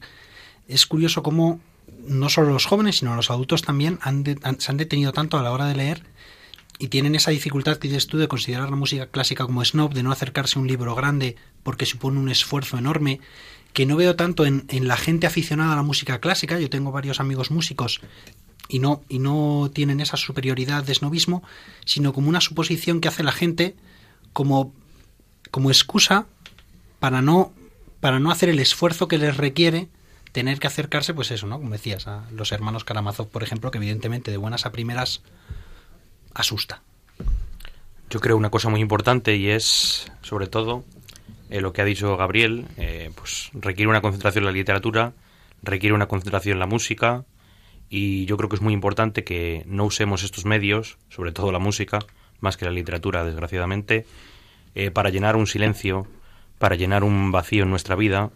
Es 0.67 0.85
curioso 0.87 1.21
cómo 1.23 1.59
no 2.07 2.27
solo 2.29 2.51
los 2.51 2.65
jóvenes, 2.65 2.97
sino 2.97 3.15
los 3.15 3.29
adultos 3.31 3.61
también 3.61 3.99
han 4.01 4.23
de- 4.23 4.37
han- 4.43 4.59
se 4.59 4.71
han 4.71 4.77
detenido 4.77 5.13
tanto 5.13 5.37
a 5.37 5.43
la 5.43 5.51
hora 5.51 5.65
de 5.65 5.75
leer 5.75 6.03
y 6.79 6.89
tienen 6.89 7.15
esa 7.15 7.31
dificultad 7.31 7.77
que 7.77 7.87
dices 7.87 8.07
tú 8.07 8.17
de 8.17 8.27
considerar 8.27 8.69
la 8.69 8.75
música 8.75 9.07
clásica 9.07 9.45
como 9.45 9.63
snob, 9.63 9.93
de 9.93 10.03
no 10.03 10.11
acercarse 10.11 10.57
a 10.57 10.61
un 10.61 10.67
libro 10.67 10.95
grande 10.95 11.35
porque 11.63 11.85
supone 11.85 12.19
un 12.19 12.29
esfuerzo 12.29 12.77
enorme, 12.77 13.19
que 13.73 13.85
no 13.85 13.95
veo 13.95 14.15
tanto 14.15 14.45
en, 14.45 14.65
en 14.69 14.87
la 14.87 14.97
gente 14.97 15.27
aficionada 15.27 15.73
a 15.73 15.75
la 15.75 15.83
música 15.83 16.19
clásica. 16.19 16.59
Yo 16.59 16.69
tengo 16.69 16.91
varios 16.91 17.19
amigos 17.19 17.51
músicos 17.51 18.01
y 18.67 18.79
no, 18.79 19.01
y 19.09 19.19
no 19.19 19.71
tienen 19.73 19.99
esa 19.99 20.17
superioridad 20.17 20.83
de 20.83 20.93
snobismo, 20.93 21.43
sino 21.85 22.13
como 22.13 22.29
una 22.29 22.41
suposición 22.41 23.01
que 23.01 23.07
hace 23.07 23.23
la 23.23 23.31
gente 23.31 23.75
como, 24.33 24.73
como 25.51 25.69
excusa 25.69 26.25
para 26.99 27.21
no, 27.21 27.53
para 27.99 28.19
no 28.19 28.31
hacer 28.31 28.49
el 28.49 28.59
esfuerzo 28.59 29.07
que 29.07 29.17
les 29.17 29.37
requiere 29.37 29.87
tener 30.31 30.59
que 30.59 30.67
acercarse, 30.67 31.13
pues 31.13 31.31
eso, 31.31 31.47
¿no? 31.47 31.57
Como 31.57 31.71
decías, 31.71 32.07
a 32.07 32.27
los 32.31 32.51
hermanos 32.51 32.83
Karamazov, 32.83 33.29
por 33.29 33.43
ejemplo, 33.43 33.71
que 33.71 33.77
evidentemente 33.77 34.31
de 34.31 34.37
buenas 34.37 34.65
a 34.65 34.71
primeras 34.71 35.21
asusta. 36.33 36.81
Yo 38.09 38.19
creo 38.19 38.37
una 38.37 38.49
cosa 38.49 38.69
muy 38.69 38.79
importante 38.79 39.35
y 39.35 39.49
es, 39.49 40.11
sobre 40.21 40.47
todo, 40.47 40.85
eh, 41.49 41.61
lo 41.61 41.73
que 41.73 41.81
ha 41.81 41.85
dicho 41.85 42.15
Gabriel, 42.17 42.65
eh, 42.77 43.11
pues 43.15 43.49
requiere 43.53 43.89
una 43.89 44.01
concentración 44.01 44.43
en 44.43 44.47
la 44.47 44.51
literatura, 44.53 45.13
requiere 45.61 45.93
una 45.93 46.07
concentración 46.07 46.53
en 46.53 46.59
la 46.59 46.67
música 46.67 47.25
y 47.89 48.25
yo 48.25 48.37
creo 48.37 48.49
que 48.49 48.55
es 48.55 48.61
muy 48.61 48.73
importante 48.73 49.23
que 49.23 49.63
no 49.65 49.85
usemos 49.85 50.23
estos 50.23 50.45
medios, 50.45 50.97
sobre 51.09 51.31
todo 51.31 51.51
la 51.51 51.59
música, 51.59 51.99
más 52.39 52.57
que 52.57 52.65
la 52.65 52.71
literatura, 52.71 53.23
desgraciadamente, 53.23 54.05
eh, 54.75 54.91
para 54.91 55.09
llenar 55.09 55.35
un 55.35 55.47
silencio, 55.47 56.07
para 56.59 56.75
llenar 56.75 57.03
un 57.03 57.31
vacío 57.31 57.63
en 57.63 57.69
nuestra 57.69 57.95
vida, 57.95 58.31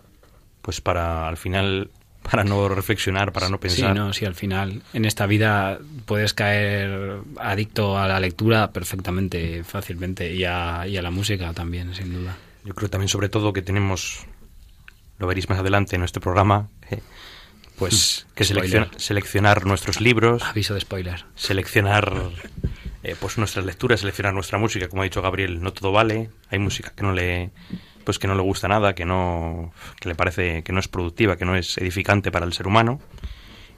pues 0.61 0.81
para 0.81 1.27
al 1.27 1.37
final, 1.37 1.91
para 2.29 2.43
no 2.43 2.69
reflexionar, 2.69 3.31
para 3.33 3.49
no 3.49 3.59
pensar. 3.59 3.91
Sí, 3.93 3.97
no, 3.99 4.13
sí, 4.13 4.25
al 4.25 4.35
final 4.35 4.81
en 4.93 5.05
esta 5.05 5.25
vida 5.25 5.79
puedes 6.05 6.33
caer 6.33 7.19
adicto 7.39 7.97
a 7.97 8.07
la 8.07 8.19
lectura 8.19 8.71
perfectamente, 8.71 9.63
fácilmente, 9.63 10.33
y 10.33 10.43
a, 10.45 10.87
y 10.87 10.97
a 10.97 11.01
la 11.01 11.11
música 11.11 11.53
también, 11.53 11.93
sin 11.95 12.13
duda. 12.13 12.37
Yo 12.63 12.73
creo 12.75 12.89
también, 12.89 13.09
sobre 13.09 13.27
todo, 13.29 13.53
que 13.53 13.61
tenemos, 13.61 14.25
lo 15.17 15.27
veréis 15.27 15.49
más 15.49 15.59
adelante 15.59 15.95
en 15.95 16.01
nuestro 16.01 16.21
programa, 16.21 16.69
eh, 16.91 16.99
pues 17.77 18.27
que 18.35 18.43
Spoiler. 18.43 18.69
selecciona- 18.69 18.99
seleccionar 18.99 19.65
nuestros 19.65 19.99
libros, 19.99 20.43
Aviso 20.43 20.75
de 20.75 20.81
spoiler. 20.81 21.25
seleccionar 21.35 22.13
eh, 23.03 23.15
pues 23.19 23.39
nuestras 23.39 23.65
lecturas, 23.65 24.01
seleccionar 24.01 24.33
nuestra 24.35 24.59
música, 24.59 24.87
como 24.87 25.01
ha 25.01 25.05
dicho 25.05 25.23
Gabriel, 25.23 25.61
no 25.63 25.73
todo 25.73 25.91
vale, 25.91 26.29
hay 26.51 26.59
música 26.59 26.93
que 26.95 27.01
no 27.01 27.13
le 27.13 27.49
pues 28.03 28.19
que 28.19 28.27
no 28.27 28.35
le 28.35 28.41
gusta 28.41 28.67
nada, 28.67 28.93
que 28.93 29.05
no 29.05 29.73
que 29.99 30.09
le 30.09 30.15
parece 30.15 30.63
que 30.63 30.73
no 30.73 30.79
es 30.79 30.87
productiva, 30.87 31.37
que 31.37 31.45
no 31.45 31.55
es 31.55 31.77
edificante 31.77 32.31
para 32.31 32.45
el 32.45 32.53
ser 32.53 32.67
humano. 32.67 32.99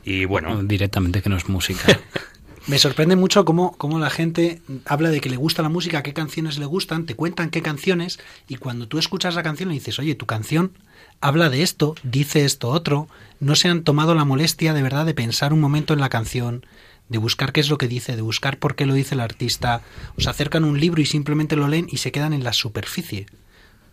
Y 0.03 0.25
bueno, 0.25 0.63
Directamente 0.63 1.21
que 1.21 1.29
no 1.29 1.37
es 1.37 1.47
música. 1.47 1.99
Me 2.65 2.77
sorprende 2.77 3.17
mucho 3.17 3.43
cómo, 3.43 3.75
cómo 3.77 3.99
la 3.99 4.09
gente 4.09 4.61
habla 4.85 5.09
de 5.09 5.19
que 5.19 5.29
le 5.29 5.35
gusta 5.35 5.61
la 5.61 5.67
música, 5.67 6.01
qué 6.01 6.13
canciones 6.13 6.57
le 6.57 6.65
gustan, 6.65 7.05
te 7.05 7.13
cuentan 7.13 7.49
qué 7.49 7.61
canciones, 7.61 8.19
y 8.47 8.55
cuando 8.55 8.87
tú 8.87 8.99
escuchas 8.99 9.35
la 9.35 9.43
canción 9.43 9.67
le 9.67 9.75
dices, 9.75 9.99
oye, 9.99 10.15
tu 10.15 10.25
canción 10.25 10.71
habla 11.19 11.49
de 11.49 11.61
esto, 11.61 11.95
dice 12.03 12.45
esto 12.45 12.69
otro, 12.69 13.09
no 13.41 13.55
se 13.55 13.67
han 13.67 13.83
tomado 13.83 14.15
la 14.15 14.23
molestia 14.23 14.73
de 14.73 14.81
verdad 14.81 15.05
de 15.05 15.13
pensar 15.13 15.51
un 15.51 15.59
momento 15.59 15.93
en 15.93 15.99
la 15.99 16.07
canción, 16.07 16.65
de 17.09 17.17
buscar 17.17 17.51
qué 17.51 17.59
es 17.59 17.69
lo 17.69 17.77
que 17.77 17.89
dice, 17.89 18.15
de 18.15 18.21
buscar 18.21 18.57
por 18.57 18.75
qué 18.75 18.85
lo 18.85 18.93
dice 18.93 19.15
el 19.15 19.21
artista, 19.21 19.81
os 20.17 20.27
acercan 20.27 20.63
un 20.63 20.79
libro 20.79 21.01
y 21.01 21.05
simplemente 21.05 21.57
lo 21.57 21.67
leen 21.67 21.87
y 21.91 21.97
se 21.97 22.13
quedan 22.13 22.31
en 22.31 22.45
la 22.45 22.53
superficie. 22.53 23.25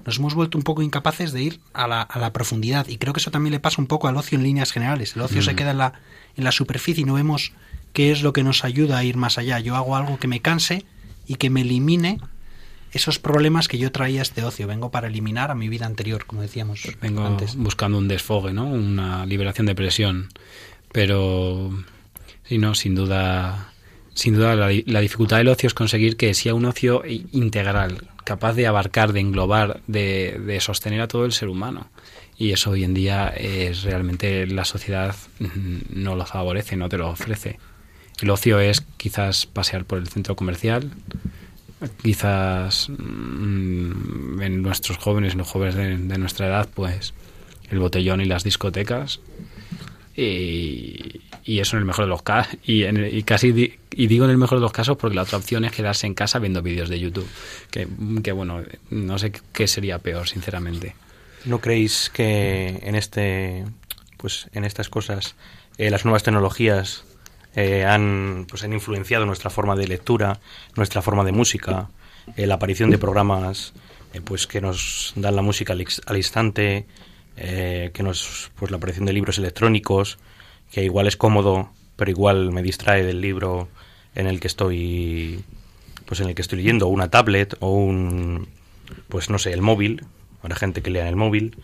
Nos 0.06 0.18
hemos 0.18 0.34
vuelto 0.34 0.56
un 0.58 0.64
poco 0.64 0.82
incapaces 0.82 1.32
de 1.32 1.42
ir 1.42 1.60
a 1.74 1.86
la, 1.86 2.02
a 2.02 2.18
la 2.18 2.32
profundidad 2.32 2.88
y 2.88 2.96
creo 2.96 3.12
que 3.12 3.20
eso 3.20 3.30
también 3.30 3.52
le 3.52 3.60
pasa 3.60 3.80
un 3.82 3.86
poco 3.86 4.08
al 4.08 4.16
ocio 4.16 4.36
en 4.38 4.44
líneas 4.44 4.72
generales. 4.72 5.14
El 5.16 5.22
ocio 5.22 5.42
se 5.42 5.52
Mm. 5.52 5.56
queda 5.56 5.70
en 5.72 5.78
la, 5.78 5.92
en 6.36 6.44
la 6.44 6.52
superficie 6.52 7.02
y 7.02 7.04
no 7.04 7.14
vemos 7.14 7.52
qué 7.92 8.10
es 8.12 8.22
lo 8.22 8.32
que 8.32 8.42
nos 8.42 8.64
ayuda 8.64 8.98
a 8.98 9.04
ir 9.04 9.16
más 9.16 9.36
allá. 9.38 9.58
Yo 9.60 9.76
hago 9.76 9.96
algo 9.96 10.18
que 10.18 10.28
me 10.28 10.40
canse 10.40 10.84
y 11.26 11.34
que 11.36 11.50
me 11.50 11.60
elimine 11.60 12.18
esos 12.92 13.18
problemas 13.20 13.68
que 13.68 13.78
yo 13.78 13.92
traía 13.92 14.20
a 14.20 14.22
este 14.22 14.42
ocio. 14.42 14.66
Vengo 14.66 14.90
para 14.90 15.06
eliminar 15.08 15.50
a 15.50 15.54
mi 15.54 15.68
vida 15.68 15.86
anterior, 15.86 16.24
como 16.26 16.42
decíamos 16.42 16.82
Vengo 17.00 17.24
antes. 17.24 17.54
buscando 17.56 17.98
un 17.98 18.08
desfogue, 18.08 18.52
¿no? 18.52 18.64
Una 18.66 19.26
liberación 19.26 19.66
de 19.66 19.74
presión. 19.76 20.28
Pero, 20.92 21.70
sí, 22.48 22.58
no, 22.58 22.74
sin 22.74 22.94
duda, 22.96 23.72
sin 24.14 24.34
duda 24.34 24.56
la, 24.56 24.70
la 24.86 25.00
dificultad 25.00 25.36
del 25.38 25.48
ocio 25.48 25.66
es 25.68 25.74
conseguir 25.74 26.16
que 26.16 26.34
sea 26.34 26.54
un 26.54 26.64
ocio 26.64 27.02
integral, 27.32 28.08
capaz 28.24 28.54
de 28.54 28.66
abarcar, 28.66 29.12
de 29.12 29.20
englobar, 29.20 29.80
de, 29.86 30.40
de 30.44 30.60
sostener 30.60 31.00
a 31.00 31.08
todo 31.08 31.24
el 31.24 31.32
ser 31.32 31.48
humano. 31.48 31.88
Y 32.36 32.52
eso 32.52 32.70
hoy 32.70 32.84
en 32.84 32.94
día 32.94 33.28
es 33.28 33.82
realmente 33.82 34.46
la 34.46 34.64
sociedad 34.64 35.14
mm, 35.38 35.78
no 35.90 36.16
lo 36.16 36.24
favorece, 36.24 36.76
no 36.76 36.88
te 36.88 36.96
lo 36.96 37.10
ofrece. 37.10 37.58
El 38.20 38.30
ocio 38.30 38.60
es 38.60 38.82
quizás 38.96 39.46
pasear 39.46 39.84
por 39.84 39.98
el 39.98 40.08
centro 40.08 40.36
comercial, 40.36 40.90
quizás 42.02 42.88
mm, 42.88 44.40
en 44.40 44.62
nuestros 44.62 44.98
jóvenes, 44.98 45.32
en 45.32 45.38
los 45.38 45.48
jóvenes 45.48 45.74
de, 45.74 45.96
de 45.96 46.18
nuestra 46.18 46.46
edad, 46.46 46.68
pues 46.72 47.14
el 47.70 47.78
botellón 47.78 48.20
y 48.20 48.24
las 48.24 48.44
discotecas. 48.44 49.20
Y, 50.16 51.20
eso 51.58 51.76
en 51.76 51.80
el 51.80 51.86
mejor 51.86 52.04
de 52.04 52.08
los 52.10 52.22
casos. 52.22 52.56
Y, 52.64 52.84
en 52.84 53.20
casi 53.22 53.52
di- 53.52 53.74
y 53.92 54.06
digo 54.06 54.24
en 54.24 54.30
el 54.30 54.38
mejor 54.38 54.58
de 54.58 54.62
los 54.62 54.72
casos 54.72 54.96
porque 54.96 55.16
la 55.16 55.22
otra 55.22 55.38
opción 55.38 55.64
es 55.64 55.72
quedarse 55.72 56.06
en 56.06 56.14
casa 56.14 56.38
viendo 56.38 56.62
vídeos 56.62 56.88
de 56.88 56.98
YouTube. 57.00 57.28
Que, 57.70 57.88
que 58.22 58.32
bueno, 58.32 58.62
no 58.90 59.18
sé 59.18 59.32
qué 59.52 59.66
sería 59.66 59.98
peor, 59.98 60.28
sinceramente. 60.28 60.94
¿no 61.46 61.58
creéis 61.58 62.10
que 62.12 62.80
en 62.82 62.94
este 62.94 63.64
pues 64.18 64.48
en 64.52 64.64
estas 64.66 64.90
cosas 64.90 65.36
eh, 65.78 65.88
las 65.90 66.04
nuevas 66.04 66.22
tecnologías 66.22 67.04
eh, 67.56 67.86
han 67.86 68.44
pues 68.46 68.62
han 68.62 68.74
influenciado 68.74 69.24
nuestra 69.24 69.48
forma 69.48 69.74
de 69.74 69.88
lectura, 69.88 70.38
nuestra 70.76 71.00
forma 71.00 71.24
de 71.24 71.32
música, 71.32 71.88
eh, 72.36 72.46
la 72.46 72.56
aparición 72.56 72.90
de 72.90 72.98
programas 72.98 73.72
eh, 74.12 74.20
pues 74.20 74.46
que 74.46 74.60
nos 74.60 75.14
dan 75.16 75.34
la 75.34 75.40
música 75.40 75.72
al 75.72 76.16
instante, 76.18 76.84
eh, 77.36 77.90
que 77.92 78.02
nos 78.02 78.50
pues 78.56 78.70
la 78.70 78.76
aparición 78.76 79.06
de 79.06 79.12
libros 79.12 79.38
electrónicos, 79.38 80.18
que 80.70 80.84
igual 80.84 81.06
es 81.06 81.16
cómodo, 81.16 81.70
pero 81.96 82.10
igual 82.10 82.52
me 82.52 82.62
distrae 82.62 83.04
del 83.04 83.20
libro 83.20 83.68
en 84.14 84.26
el 84.26 84.40
que 84.40 84.48
estoy 84.48 85.44
pues 86.06 86.20
en 86.20 86.28
el 86.28 86.34
que 86.34 86.42
estoy 86.42 86.58
leyendo, 86.58 86.86
o 86.86 86.90
una 86.90 87.10
tablet 87.10 87.56
o 87.60 87.72
un 87.72 88.48
pues 89.08 89.30
no 89.30 89.38
sé, 89.38 89.52
el 89.52 89.62
móvil, 89.62 90.04
habrá 90.42 90.56
gente 90.56 90.82
que 90.82 90.90
lea 90.90 91.02
en 91.02 91.08
el 91.08 91.16
móvil. 91.16 91.56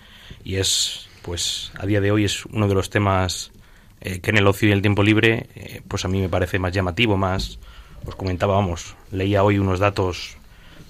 Y 0.44 0.56
es 0.56 1.08
pues 1.22 1.72
a 1.78 1.86
día 1.86 2.00
de 2.00 2.12
hoy 2.12 2.24
es 2.24 2.46
uno 2.46 2.68
de 2.68 2.74
los 2.74 2.88
temas 2.88 3.50
eh, 4.00 4.20
que 4.20 4.30
en 4.30 4.36
el 4.36 4.46
ocio 4.46 4.68
y 4.68 4.72
el 4.72 4.82
tiempo 4.82 5.02
libre 5.02 5.48
eh, 5.56 5.82
pues 5.88 6.04
a 6.04 6.08
mí 6.08 6.20
me 6.20 6.28
parece 6.28 6.58
más 6.58 6.72
llamativo, 6.72 7.16
más 7.16 7.58
os 8.04 8.14
comentaba, 8.14 8.54
vamos, 8.54 8.94
leía 9.10 9.42
hoy 9.42 9.58
unos 9.58 9.80
datos 9.80 10.36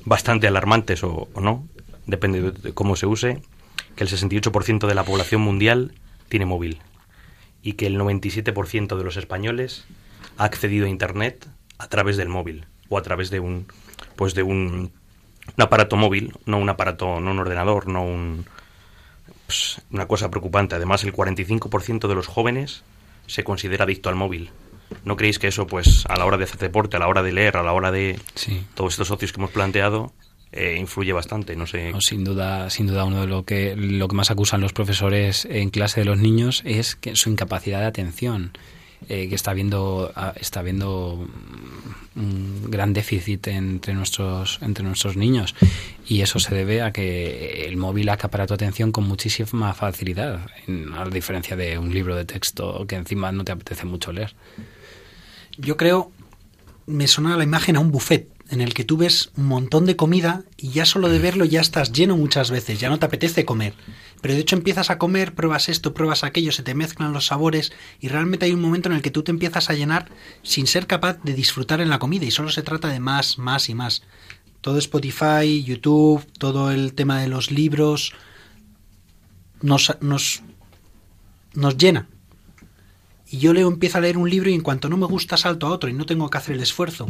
bastante 0.05 0.47
alarmantes 0.47 1.03
o, 1.03 1.29
no, 1.41 1.67
depende 2.07 2.43
de, 2.43 2.51
de 2.53 2.75
cómo 2.75 2.95
se 2.97 3.07
use, 3.07 3.41
que 3.97 4.05
el 4.05 4.11
68% 4.11 4.87
de 4.87 4.95
la 4.95 5.05
población 5.05 5.41
mundial 5.41 5.93
tiene 6.29 6.47
móvil 6.47 6.79
y 7.63 7.73
que 7.73 7.87
el 7.87 7.99
97% 7.99 8.97
de 8.97 9.05
los 9.05 9.17
españoles 9.17 9.87
ha 10.39 10.45
accedido 10.45 10.87
a 10.87 10.89
internet 10.89 11.49
a 11.79 11.89
través 11.89 12.17
del 12.17 12.29
móvil 12.29 12.67
o 12.89 12.99
a 12.99 13.03
través 13.03 13.31
de 13.31 13.41
un 13.41 13.67
pues 14.17 14.35
de 14.35 14.43
un, 14.43 14.93
un 15.57 15.63
aparato 15.63 15.97
móvil, 15.97 16.33
no 16.47 16.59
un 16.59 16.69
aparato, 16.69 17.21
no 17.21 17.31
un 17.31 17.39
ordenador, 17.39 17.89
no 17.89 18.05
un 18.05 18.47
pues, 19.47 19.81
una 19.91 20.07
cosa 20.07 20.31
preocupante. 20.31 20.75
Además, 20.75 21.05
el 21.05 21.13
45% 21.13 22.09
de 22.09 22.15
los 22.15 22.27
jóvenes 22.27 22.83
se 23.27 23.45
considera 23.45 23.85
adicto 23.85 24.09
al 24.09 24.15
móvil. 24.17 24.51
¿No 25.05 25.17
creéis 25.17 25.39
que 25.39 25.49
eso, 25.49 25.67
pues, 25.67 26.05
a 26.09 26.17
la 26.17 26.25
hora 26.27 26.37
de 26.37 26.45
hacer 26.45 26.59
deporte, 26.59 26.97
a 26.97 27.01
la 27.01 27.09
hora 27.09 27.23
de 27.23 27.33
leer, 27.33 27.57
a 27.57 27.63
la 27.63 27.73
hora 27.73 27.91
de 27.91 28.19
Sí. 28.35 28.65
todos 28.75 28.95
estos 28.95 29.09
socios 29.09 29.33
que 29.33 29.41
hemos 29.41 29.51
planteado, 29.51 30.13
eh, 30.57 30.77
influye 30.79 31.13
bastante? 31.13 31.55
No 31.57 31.67
sé. 31.67 31.93
No, 31.93 32.01
sin 32.01 32.25
duda, 32.25 32.71
sin 32.71 32.87
duda 32.87 33.05
uno 33.05 33.21
de 33.21 33.27
lo 33.27 33.45
que 33.45 33.77
lo 33.77 34.09
que 34.09 34.17
más 34.17 34.31
acusan 34.31 34.61
los 34.61 34.73
profesores 34.73 35.47
en 35.51 35.71
clase 35.71 36.01
de 36.01 36.07
los 36.07 36.19
niños 36.19 36.63
es 36.65 36.97
que 36.97 37.15
su 37.17 37.31
incapacidad 37.31 37.81
de 37.81 37.87
atención, 37.87 38.53
eh, 39.09 39.29
que 39.29 39.35
está 39.35 39.53
viendo 39.53 40.11
ah, 40.17 40.33
está 40.41 40.63
viendo 40.63 41.27
un 42.17 42.71
gran 42.71 42.93
déficit 42.95 43.47
entre 43.49 43.93
nuestros 43.93 44.59
entre 44.63 44.83
nuestros 44.85 45.17
niños 45.17 45.55
y 46.09 46.23
eso 46.23 46.39
se 46.39 46.55
debe 46.55 46.81
a 46.81 46.91
que 46.93 47.67
el 47.69 47.77
móvil 47.77 48.09
acapara 48.09 48.47
tu 48.47 48.55
atención 48.55 48.93
con 48.93 49.05
muchísima 49.07 49.75
facilidad, 49.75 50.41
en- 50.67 50.93
a 50.95 51.05
diferencia 51.05 51.57
de 51.57 51.79
un 51.79 51.93
libro 51.93 52.17
de 52.17 52.25
texto 52.25 52.87
que 52.87 52.97
encima 52.97 53.31
no 53.33 53.45
te 53.45 53.53
apetece 53.53 53.85
mucho 53.85 54.13
leer. 54.13 54.35
Yo 55.59 55.77
creo, 55.77 56.11
me 56.87 57.07
suena 57.07 57.37
la 57.37 57.45
imagen 57.45 57.77
a 57.77 57.81
un 57.81 57.91
buffet 57.91 58.29
en 58.49 58.61
el 58.61 58.75
que 58.75 58.85
tú 58.85 58.97
ves 58.97 59.31
un 59.37 59.47
montón 59.47 59.87
de 59.87 59.97
comida 59.97 60.45
y 60.57 60.71
ya 60.71 60.85
solo 60.85 61.09
de 61.09 61.19
verlo 61.19 61.45
ya 61.45 61.61
estás 61.61 61.93
lleno 61.93 62.17
muchas 62.17 62.51
veces, 62.51 62.79
ya 62.79 62.89
no 62.89 62.99
te 62.99 63.07
apetece 63.07 63.45
comer. 63.45 63.75
Pero 64.21 64.35
de 64.35 64.41
hecho 64.41 64.57
empiezas 64.57 64.91
a 64.91 64.99
comer, 64.99 65.35
pruebas 65.35 65.69
esto, 65.69 65.95
pruebas 65.95 66.25
aquello, 66.25 66.53
se 66.53 66.63
te 66.63 66.75
mezclan 66.75 67.13
los 67.13 67.27
sabores 67.27 67.73
y 68.01 68.09
realmente 68.09 68.47
hay 68.47 68.53
un 68.53 68.61
momento 68.61 68.89
en 68.89 68.95
el 68.95 69.03
que 69.03 69.11
tú 69.11 69.23
te 69.23 69.33
empiezas 69.33 69.69
a 69.69 69.75
llenar 69.75 70.11
sin 70.43 70.67
ser 70.67 70.87
capaz 70.87 71.23
de 71.23 71.35
disfrutar 71.35 71.81
en 71.81 71.89
la 71.89 71.99
comida 71.99 72.25
y 72.25 72.31
solo 72.31 72.51
se 72.51 72.63
trata 72.63 72.89
de 72.89 73.01
más, 73.01 73.39
más 73.39 73.69
y 73.69 73.75
más. 73.75 74.03
Todo 74.61 74.79
Spotify, 74.79 75.63
YouTube, 75.65 76.25
todo 76.39 76.71
el 76.71 76.95
tema 76.95 77.21
de 77.21 77.29
los 77.29 77.51
libros 77.51 78.13
nos, 79.61 79.97
nos, 80.01 80.43
nos 81.55 81.77
llena. 81.77 82.09
y 83.31 83.39
yo 83.39 83.53
leo, 83.53 83.69
empiezo 83.69 83.99
a 83.99 84.01
leer 84.01 84.19
un 84.19 84.31
libro 84.31 84.51
y 84.51 84.55
en 84.55 84.61
cuanto 84.63 84.89
no 84.89 84.97
me 84.97 85.07
gusta 85.07 85.37
salto 85.37 85.67
a 85.67 85.71
otro 85.71 85.91
y 85.91 85.93
no 85.93 86.07
tengo 86.07 86.31
que 86.31 86.39
hacer 86.39 86.55
el 86.55 86.63
esfuerzo. 86.63 87.09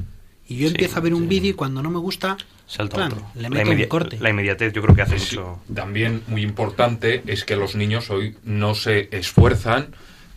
Y 0.49 0.57
yo 0.59 0.69
Sí, 0.69 0.75
empiezo 0.75 0.99
a 0.99 1.01
ver 1.03 1.15
un 1.15 1.23
sí. 1.23 1.29
vídeo 1.29 1.51
y 1.51 1.55
cuando 1.55 1.83
no 1.83 1.91
me 1.91 1.99
gusta, 1.99 2.37
Salta 2.67 2.97
plan, 2.97 3.13
otro. 3.13 3.27
le 3.35 3.43
La 3.43 3.51
meto 3.51 3.71
un 3.71 3.77
inmedi- 3.79 3.89
corte. 3.89 4.19
La 4.21 4.31
inmediatez 4.31 4.73
yo 4.73 4.83
creo 4.83 4.95
que 4.95 5.03
hace 5.03 5.19
Sí, 5.19 5.37
mucho. 5.37 5.59
También 5.75 6.23
muy 6.29 6.43
importante 6.43 7.23
es 7.27 7.45
que 7.45 7.57
los 7.57 7.75
niños 7.75 8.11
hoy 8.11 8.37
no 8.45 8.75
se 8.75 9.09
esfuerzan 9.13 9.89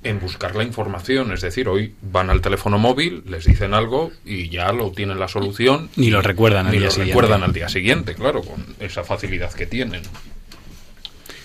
en 0.01 0.19
buscar 0.21 0.55
la 0.55 0.63
información, 0.63 1.31
es 1.33 1.41
decir, 1.41 1.67
hoy 1.67 1.93
van 2.01 2.29
al 2.29 2.39
teléfono 2.41 2.77
móvil, 2.77 3.21
les 3.27 3.43
dicen 3.45 3.73
algo 3.73 4.11
y 4.25 4.47
ya 4.49 4.71
lo 4.71 4.91
tienen 4.91 5.19
la 5.19 5.27
solución. 5.27 5.89
Ni 5.97 6.09
lo 6.09 6.21
recuerdan 6.21 6.67
al 6.67 6.71
Ni 6.71 6.77
día 6.77 6.85
lo 6.85 6.91
siguiente. 6.91 7.11
recuerdan 7.13 7.43
al 7.43 7.51
día 7.53 7.67
siguiente, 7.69 8.15
claro, 8.15 8.41
con 8.41 8.65
esa 8.79 9.03
facilidad 9.03 9.51
que 9.53 9.65
tienen. 9.65 10.01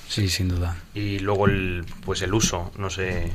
Sí, 0.08 0.28
sin 0.28 0.48
duda. 0.48 0.76
Y 0.94 1.18
luego 1.18 1.46
el, 1.48 1.84
pues 2.04 2.22
el 2.22 2.32
uso, 2.32 2.70
no 2.78 2.90
sé 2.90 3.30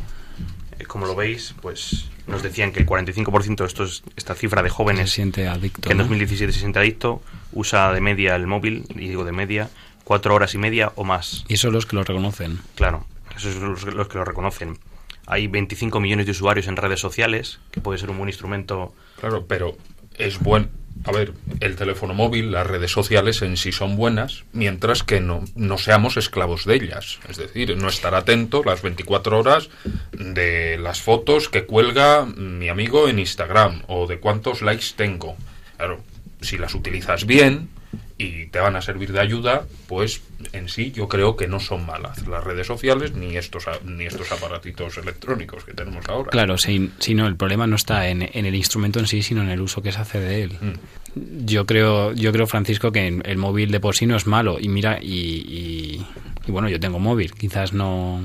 cómo 0.87 1.05
lo 1.05 1.15
veis, 1.15 1.55
pues 1.61 2.09
nos 2.27 2.43
decían 2.43 2.71
que 2.71 2.79
el 2.79 2.85
45% 2.85 3.55
de 3.57 3.65
estos, 3.65 4.03
esta 4.15 4.35
cifra 4.35 4.61
de 4.61 4.69
Se 4.69 4.75
jóvenes 4.75 5.11
siente 5.11 5.47
adicto. 5.47 5.81
que 5.87 5.91
en 5.91 5.97
¿no? 5.97 6.03
2017 6.03 6.53
se 6.53 6.59
siente 6.59 6.79
adicto 6.79 7.21
usa 7.51 7.91
de 7.93 8.01
media 8.01 8.35
el 8.35 8.47
móvil, 8.47 8.85
y 8.89 9.07
digo 9.07 9.23
de 9.25 9.31
media, 9.31 9.69
cuatro 10.03 10.35
horas 10.35 10.53
y 10.53 10.57
media 10.57 10.91
o 10.95 11.03
más. 11.03 11.45
Y 11.47 11.57
son 11.57 11.73
los 11.73 11.85
que 11.85 11.95
lo 11.95 12.03
reconocen. 12.03 12.59
Claro, 12.75 13.05
esos 13.35 13.55
son 13.55 13.71
los, 13.71 13.83
los 13.83 14.07
que 14.07 14.17
lo 14.17 14.25
reconocen. 14.25 14.77
Hay 15.25 15.47
25 15.47 15.99
millones 15.99 16.25
de 16.25 16.31
usuarios 16.31 16.67
en 16.67 16.75
redes 16.75 16.99
sociales, 16.99 17.59
que 17.71 17.81
puede 17.81 17.99
ser 17.99 18.09
un 18.09 18.17
buen 18.17 18.29
instrumento. 18.29 18.93
Claro, 19.19 19.45
pero 19.47 19.75
es 20.19 20.39
buen. 20.39 20.69
A 21.05 21.11
ver, 21.11 21.33
el 21.61 21.77
teléfono 21.77 22.13
móvil, 22.13 22.51
las 22.51 22.67
redes 22.67 22.91
sociales 22.91 23.41
en 23.41 23.55
sí 23.55 23.71
son 23.71 23.95
buenas, 23.95 24.43
mientras 24.51 25.01
que 25.01 25.21
no, 25.21 25.45
no 25.55 25.77
seamos 25.77 26.17
esclavos 26.17 26.65
de 26.65 26.75
ellas. 26.75 27.19
Es 27.29 27.37
decir, 27.37 27.75
no 27.77 27.87
estar 27.87 28.13
atento 28.13 28.63
las 28.63 28.81
24 28.81 29.39
horas 29.39 29.69
de 30.11 30.77
las 30.77 31.01
fotos 31.01 31.47
que 31.47 31.65
cuelga 31.65 32.25
mi 32.25 32.67
amigo 32.67 33.07
en 33.07 33.17
Instagram 33.17 33.83
o 33.87 34.07
de 34.07 34.19
cuántos 34.19 34.61
likes 34.61 34.87
tengo. 34.95 35.37
Claro, 35.77 36.03
si 36.41 36.57
las 36.57 36.75
utilizas 36.75 37.25
bien 37.25 37.69
y 38.17 38.47
te 38.47 38.59
van 38.59 38.75
a 38.75 38.81
servir 38.81 39.11
de 39.13 39.19
ayuda, 39.21 39.63
pues 39.87 40.21
en 40.51 40.67
sí 40.69 40.91
yo 40.91 41.07
creo 41.07 41.35
que 41.37 41.47
no 41.47 41.59
son 41.59 41.85
malas 41.85 42.27
las 42.27 42.43
redes 42.43 42.67
sociales 42.67 43.13
ni 43.13 43.37
estos, 43.37 43.65
ni 43.85 44.05
estos 44.05 44.31
aparatitos 44.31 44.97
electrónicos 44.97 45.63
que 45.63 45.73
tenemos 45.73 46.05
ahora. 46.09 46.29
Claro, 46.29 46.57
si, 46.57 46.91
si 46.99 47.13
no, 47.15 47.27
el 47.27 47.35
problema 47.37 47.65
no 47.67 47.77
está 47.77 48.09
en, 48.09 48.29
en 48.33 48.45
el 48.45 48.55
instrumento 48.55 48.99
en 48.99 49.07
sí, 49.07 49.21
sino 49.23 49.41
en 49.41 49.49
el 49.49 49.61
uso 49.61 49.81
que 49.81 49.91
se 49.91 49.99
hace 49.99 50.19
de 50.19 50.43
él. 50.43 50.51
Mm. 50.59 51.45
Yo 51.45 51.65
creo, 51.65 52.13
yo 52.13 52.31
creo, 52.31 52.45
Francisco, 52.45 52.91
que 52.91 53.07
el 53.07 53.37
móvil 53.37 53.71
de 53.71 53.79
por 53.79 53.95
sí 53.95 54.05
no 54.05 54.15
es 54.15 54.27
malo. 54.27 54.57
Y 54.59 54.67
mira, 54.69 54.99
y, 55.01 55.07
y- 55.07 56.05
y 56.45 56.51
bueno, 56.51 56.69
yo 56.69 56.79
tengo 56.79 56.99
móvil. 56.99 57.33
Quizás 57.33 57.73
no, 57.73 58.21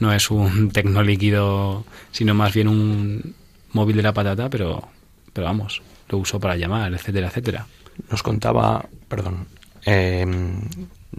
no 0.00 0.12
es 0.12 0.30
un 0.30 0.70
tecnolíquido, 0.72 1.84
sino 2.12 2.34
más 2.34 2.52
bien 2.52 2.68
un 2.68 3.34
móvil 3.72 3.96
de 3.96 4.02
la 4.02 4.12
patata, 4.12 4.50
pero, 4.50 4.88
pero 5.32 5.46
vamos, 5.46 5.80
lo 6.08 6.18
uso 6.18 6.38
para 6.40 6.56
llamar, 6.56 6.92
etcétera, 6.92 7.28
etcétera. 7.28 7.66
Nos 8.10 8.22
contaba, 8.22 8.86
perdón, 9.08 9.46
eh, 9.84 10.26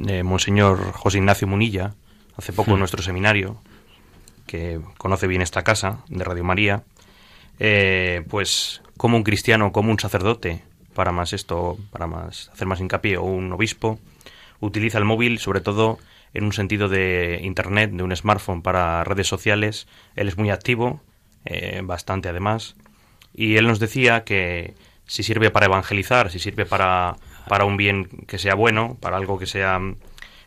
eh, 0.08 0.24
Monseñor 0.24 0.92
José 0.94 1.18
Ignacio 1.18 1.48
Munilla, 1.48 1.94
hace 2.38 2.54
poco 2.54 2.72
en 2.72 2.78
Hmm. 2.78 2.80
nuestro 2.80 3.04
seminario, 3.04 3.58
que 4.48 4.80
conoce 4.98 5.28
bien 5.28 5.42
esta 5.42 5.64
casa 5.64 6.00
de 6.08 6.24
Radio 6.24 6.44
María, 6.44 6.84
eh, 7.60 8.24
pues 8.30 8.82
como 8.98 9.18
un 9.18 9.24
cristiano, 9.24 9.72
como 9.72 9.92
un 9.92 10.00
sacerdote, 10.00 10.64
para 10.94 11.12
más 11.12 11.34
esto, 11.34 11.78
para 11.92 12.08
más 12.08 12.50
hacer 12.54 12.68
más 12.68 12.80
hincapié, 12.80 13.18
o 13.18 13.24
un 13.24 13.52
obispo, 13.54 14.00
utiliza 14.60 14.98
el 14.98 15.06
móvil 15.06 15.40
sobre 15.40 15.62
todo 15.62 16.00
en 16.34 16.44
un 16.44 16.54
sentido 16.54 16.90
de 16.90 17.40
internet, 17.44 17.92
de 17.92 18.04
un 18.04 18.16
smartphone 18.16 18.62
para 18.62 19.04
redes 19.04 19.28
sociales. 19.28 19.88
Él 20.16 20.28
es 20.28 20.38
muy 20.38 20.50
activo, 20.50 21.02
eh, 21.46 21.82
bastante 21.84 22.30
además, 22.30 22.76
y 23.34 23.56
él 23.58 23.68
nos 23.68 23.80
decía 23.80 24.24
que 24.24 24.74
si 25.10 25.24
sirve 25.24 25.50
para 25.50 25.66
evangelizar, 25.66 26.30
si 26.30 26.38
sirve 26.38 26.68
para, 26.68 27.18
para 27.48 27.66
un 27.66 27.78
bien 27.78 28.06
que 28.28 28.38
sea 28.38 28.54
bueno, 28.54 28.96
para 29.02 29.18
algo 29.18 29.40
que 29.40 29.48
sea, 29.48 29.80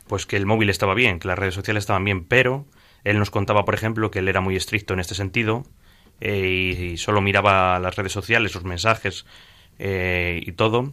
pues 0.07 0.25
que 0.25 0.37
el 0.37 0.47
móvil 0.47 0.71
estaba 0.71 0.95
bien, 0.95 1.19
que 1.19 1.27
las 1.27 1.37
redes 1.37 1.55
sociales 1.55 1.83
estaban 1.83 2.05
bien, 2.05 2.25
pero 2.25 2.65
él 3.03 3.19
nos 3.19 3.31
contaba, 3.31 3.65
por 3.65 3.75
ejemplo, 3.75 4.13
que 4.13 4.21
él 4.21 4.29
era 4.29 4.41
muy 4.41 4.55
estricto 4.55 4.95
en 4.95 5.01
este 5.01 5.17
sentido 5.17 5.65
eh, 6.21 6.93
y, 6.93 6.97
solo 6.97 7.21
miraba 7.21 7.81
las 7.81 7.97
redes 7.97 8.13
sociales, 8.13 8.55
los 8.55 8.63
mensajes 8.63 9.27
eh, 9.81 10.41
y 10.47 10.53
todo 10.53 10.93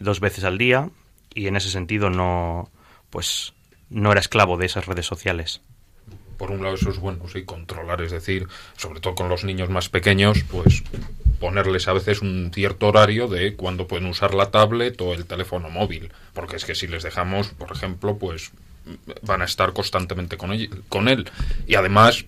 dos 0.00 0.20
veces 0.20 0.44
al 0.44 0.56
día 0.56 0.88
y 1.34 1.46
en 1.46 1.56
ese 1.56 1.68
sentido 1.68 2.08
no, 2.08 2.70
pues 3.10 3.52
no 3.90 4.12
era 4.12 4.20
esclavo 4.20 4.56
de 4.56 4.64
esas 4.64 4.86
redes 4.86 5.04
sociales. 5.04 5.60
por 6.38 6.52
un 6.52 6.62
lado 6.62 6.76
eso 6.76 6.88
es 6.88 6.98
bueno, 6.98 7.28
sí, 7.28 7.44
controlar, 7.44 8.00
es 8.00 8.12
decir, 8.12 8.48
sobre 8.78 9.00
todo 9.00 9.14
con 9.14 9.28
los 9.28 9.44
niños 9.44 9.68
más 9.68 9.90
pequeños, 9.90 10.42
pues 10.50 10.82
ponerles 11.40 11.88
a 11.88 11.92
veces 11.94 12.20
un 12.22 12.50
cierto 12.54 12.86
horario 12.88 13.26
de 13.26 13.54
cuándo 13.56 13.88
pueden 13.88 14.06
usar 14.06 14.34
la 14.34 14.50
tablet 14.50 15.00
o 15.00 15.14
el 15.14 15.24
teléfono 15.26 15.70
móvil, 15.70 16.12
porque 16.34 16.56
es 16.56 16.64
que 16.64 16.74
si 16.76 16.86
les 16.86 17.02
dejamos, 17.02 17.48
por 17.48 17.72
ejemplo, 17.72 18.16
pues 18.18 18.52
van 19.22 19.42
a 19.42 19.46
estar 19.46 19.72
constantemente 19.72 20.36
con 20.36 20.52
él, 20.52 20.70
con 20.88 21.08
él. 21.08 21.28
y 21.66 21.74
además 21.74 22.24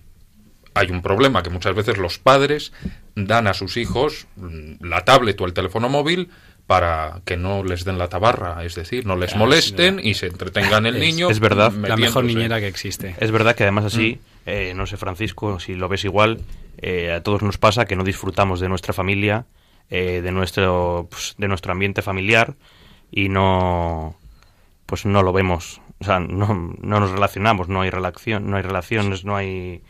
hay 0.75 0.89
un 0.91 1.01
problema 1.01 1.43
que 1.43 1.49
muchas 1.51 1.75
veces 1.75 1.97
los 1.97 2.17
padres 2.17 2.73
dan 3.15 3.45
a 3.47 3.53
sus 3.53 3.77
hijos 3.77 4.25
mm, 4.37 4.83
la 4.85 5.05
tablet 5.05 5.39
o 5.39 5.45
el 5.45 5.53
teléfono 5.53 5.87
móvil 5.89 6.29
para 6.65 7.21
que 7.25 7.35
no 7.37 7.63
les 7.63 7.83
den 7.83 7.97
la 7.97 8.07
tabarra, 8.07 8.63
es 8.63 8.73
decir, 8.73 9.05
no 9.05 9.15
les 9.17 9.33
Ah, 9.35 9.37
molesten 9.37 9.99
y 10.01 10.13
se 10.15 10.27
entretengan 10.27 10.85
el 10.85 10.95
Es- 10.97 11.01
niño. 11.01 11.29
es 11.29 11.39
verdad. 11.39 11.71
La 11.73 11.97
mejor 11.97 12.23
niñera 12.23 12.59
que 12.59 12.67
existe. 12.67 13.15
Es 13.19 13.29
verdad 13.31 13.55
que 13.55 13.63
además 13.63 13.83
Mm. 13.83 13.87
así, 13.87 14.19
eh, 14.45 14.73
no 14.75 14.87
sé 14.87 14.97
Francisco, 14.97 15.59
si 15.59 15.75
lo 15.75 15.89
ves 15.89 16.05
igual, 16.05 16.39
eh, 16.83 17.11
a 17.13 17.23
todos 17.23 17.41
nos 17.41 17.57
pasa 17.57 17.85
que 17.85 17.95
no 17.95 18.03
disfrutamos 18.03 18.59
de 18.59 18.69
nuestra 18.69 18.93
familia, 18.93 19.45
eh, 19.89 20.21
de 20.21 20.31
nuestro 20.31 21.07
pues, 21.09 21.35
de 21.37 21.47
nuestro 21.47 21.71
ambiente 21.71 22.01
familiar 22.01 22.55
y 23.11 23.29
no 23.29 24.15
pues 24.85 25.05
no 25.05 25.23
lo 25.23 25.31
vemos, 25.33 25.81
o 25.99 26.03
sea, 26.03 26.19
no, 26.19 26.75
no 26.81 26.99
nos 26.99 27.11
relacionamos, 27.11 27.67
no 27.69 27.81
hay 27.81 27.89
relación, 27.89 28.49
no 28.49 28.57
hay 28.57 28.63
relaciones, 28.63 29.23
no 29.25 29.35
hay 29.35 29.81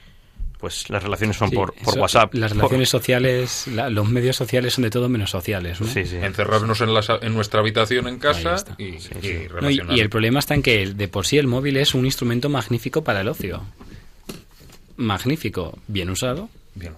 pues 0.59 0.89
las 0.89 1.03
relaciones 1.03 1.35
son 1.35 1.49
Sí, 1.49 1.55
por, 1.57 1.73
por 1.73 1.93
eso- 1.95 1.99
WhatsApp. 2.01 2.33
Las 2.35 2.51
por- 2.51 2.57
relaciones 2.59 2.87
sociales, 2.89 3.67
la- 3.67 3.89
los 3.89 4.07
medios 4.07 4.37
sociales 4.37 4.73
son 4.73 4.83
de 4.83 4.91
todo 4.91 5.09
menos 5.09 5.29
sociales. 5.29 5.81
¿no? 5.81 5.87
Sí, 5.87 6.05
sí. 6.05 6.15
encerrarnos 6.15 6.79
en, 6.79 6.93
la 6.93 7.01
en 7.21 7.33
nuestra 7.33 7.59
habitación 7.59 8.07
en 8.07 8.17
casa 8.17 8.63
y, 8.77 8.93
Sí, 8.99 9.09
y. 9.21 9.61
No, 9.61 9.69
y, 9.69 9.81
y 9.89 9.99
el 9.99 10.09
problema 10.09 10.39
está 10.39 10.53
en 10.53 10.61
que 10.63 10.81
el- 10.81 10.95
de 10.95 11.09
por 11.09 11.25
sí 11.25 11.37
el 11.37 11.47
móvil 11.47 11.75
es 11.75 11.93
un 11.95 12.05
instrumento 12.05 12.47
magnífico 12.47 13.03
para 13.03 13.19
el 13.21 13.27
ocio. 13.27 13.61
Magnífico, 14.95 15.77
bien 15.87 16.09
usado. 16.09 16.49
Bien. 16.75 16.93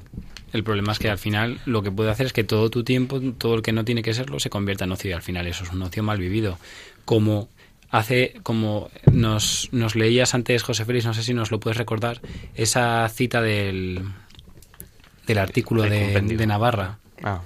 El 0.53 0.63
problema 0.63 0.93
es 0.93 0.99
que 0.99 1.09
al 1.09 1.17
final 1.17 1.59
lo 1.65 1.83
que 1.83 1.91
puede 1.91 2.11
hacer 2.11 2.27
es 2.27 2.33
que 2.33 2.43
todo 2.43 2.69
tu 2.69 2.83
tiempo, 2.83 3.19
todo 3.37 3.55
el 3.55 3.61
que 3.61 3.73
no 3.73 3.83
tiene 3.83 4.03
que 4.03 4.13
serlo, 4.13 4.39
se 4.39 4.49
convierta 4.49 4.85
en 4.85 4.91
ocio 4.91 5.09
y 5.09 5.13
al 5.13 5.21
final 5.21 5.47
eso 5.47 5.63
es 5.63 5.71
un 5.71 5.81
ocio 5.81 6.01
mal 6.01 6.17
vivido. 6.17 6.57
Como 7.03 7.49
hace, 7.89 8.35
como 8.43 8.89
nos, 9.11 9.69
nos 9.71 9.95
leías 9.95 10.33
antes, 10.33 10.63
José 10.63 10.85
Félix, 10.85 11.05
no 11.05 11.13
sé 11.13 11.23
si 11.23 11.33
nos 11.33 11.51
lo 11.51 11.59
puedes 11.59 11.77
recordar, 11.77 12.21
esa 12.53 13.07
cita 13.09 13.41
del, 13.41 14.01
del 15.27 15.37
artículo 15.37 15.83
de 15.83 16.45
Navarra, 16.47 16.99
Ah, 17.23 17.41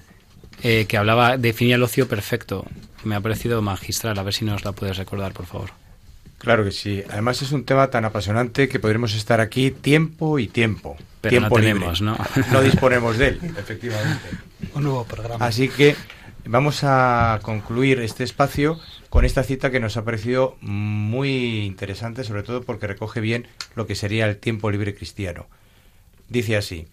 eh, 0.63 0.85
que 0.87 0.97
hablaba, 0.97 1.37
definía 1.37 1.75
el 1.75 1.83
ocio 1.83 2.07
perfecto. 2.07 2.65
Me 3.03 3.15
ha 3.15 3.21
parecido 3.21 3.61
magistral, 3.61 4.19
a 4.19 4.23
ver 4.23 4.33
si 4.33 4.45
nos 4.45 4.65
la 4.65 4.73
puedes 4.73 4.97
recordar, 4.97 5.31
por 5.31 5.45
favor. 5.45 5.71
Claro 6.37 6.63
que 6.63 6.71
sí. 6.71 7.03
Además 7.09 7.41
es 7.41 7.51
un 7.51 7.63
tema 7.63 7.89
tan 7.89 8.05
apasionante 8.05 8.67
que 8.67 8.79
podremos 8.79 9.13
estar 9.15 9.39
aquí 9.39 9.71
tiempo 9.71 10.39
y 10.39 10.47
tiempo. 10.47 10.97
Pero 11.21 11.31
tiempo 11.31 11.57
no 11.57 11.63
libre. 11.63 11.73
tenemos, 11.73 12.01
¿no? 12.01 12.17
No 12.51 12.61
disponemos 12.61 13.17
de 13.17 13.27
él, 13.29 13.39
efectivamente. 13.57 14.29
Un 14.73 14.83
nuevo 14.83 15.03
programa. 15.05 15.45
Así 15.45 15.67
que 15.69 15.95
vamos 16.45 16.83
a 16.83 17.39
concluir 17.41 17.99
este 17.99 18.23
espacio 18.23 18.79
con 19.09 19.25
esta 19.25 19.43
cita 19.43 19.71
que 19.71 19.79
nos 19.79 19.97
ha 19.97 20.05
parecido 20.05 20.55
muy 20.61 21.65
interesante, 21.65 22.23
sobre 22.23 22.43
todo 22.43 22.63
porque 22.63 22.87
recoge 22.87 23.19
bien 23.21 23.47
lo 23.75 23.85
que 23.87 23.95
sería 23.95 24.27
el 24.27 24.37
tiempo 24.37 24.71
libre 24.71 24.95
cristiano. 24.95 25.47
Dice 26.29 26.55
así, 26.57 26.87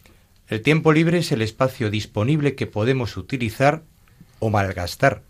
el 0.49 0.62
tiempo 0.62 0.93
libre 0.93 1.18
es 1.18 1.33
el 1.33 1.43
espacio 1.43 1.91
disponible 1.91 2.55
que 2.55 2.66
podemos 2.66 3.16
utilizar 3.16 3.83
o 4.39 4.51
malgastar 4.51 5.22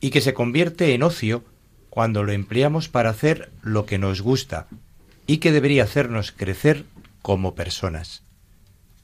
y 0.00 0.10
que 0.10 0.20
se 0.20 0.34
convierte 0.34 0.94
en 0.94 1.02
ocio 1.02 1.44
cuando 1.90 2.22
lo 2.22 2.32
empleamos 2.32 2.88
para 2.88 3.10
hacer 3.10 3.50
lo 3.62 3.86
que 3.86 3.98
nos 3.98 4.20
gusta 4.20 4.66
y 5.26 5.38
que 5.38 5.52
debería 5.52 5.84
hacernos 5.84 6.32
crecer 6.32 6.84
como 7.22 7.54
personas. 7.54 8.22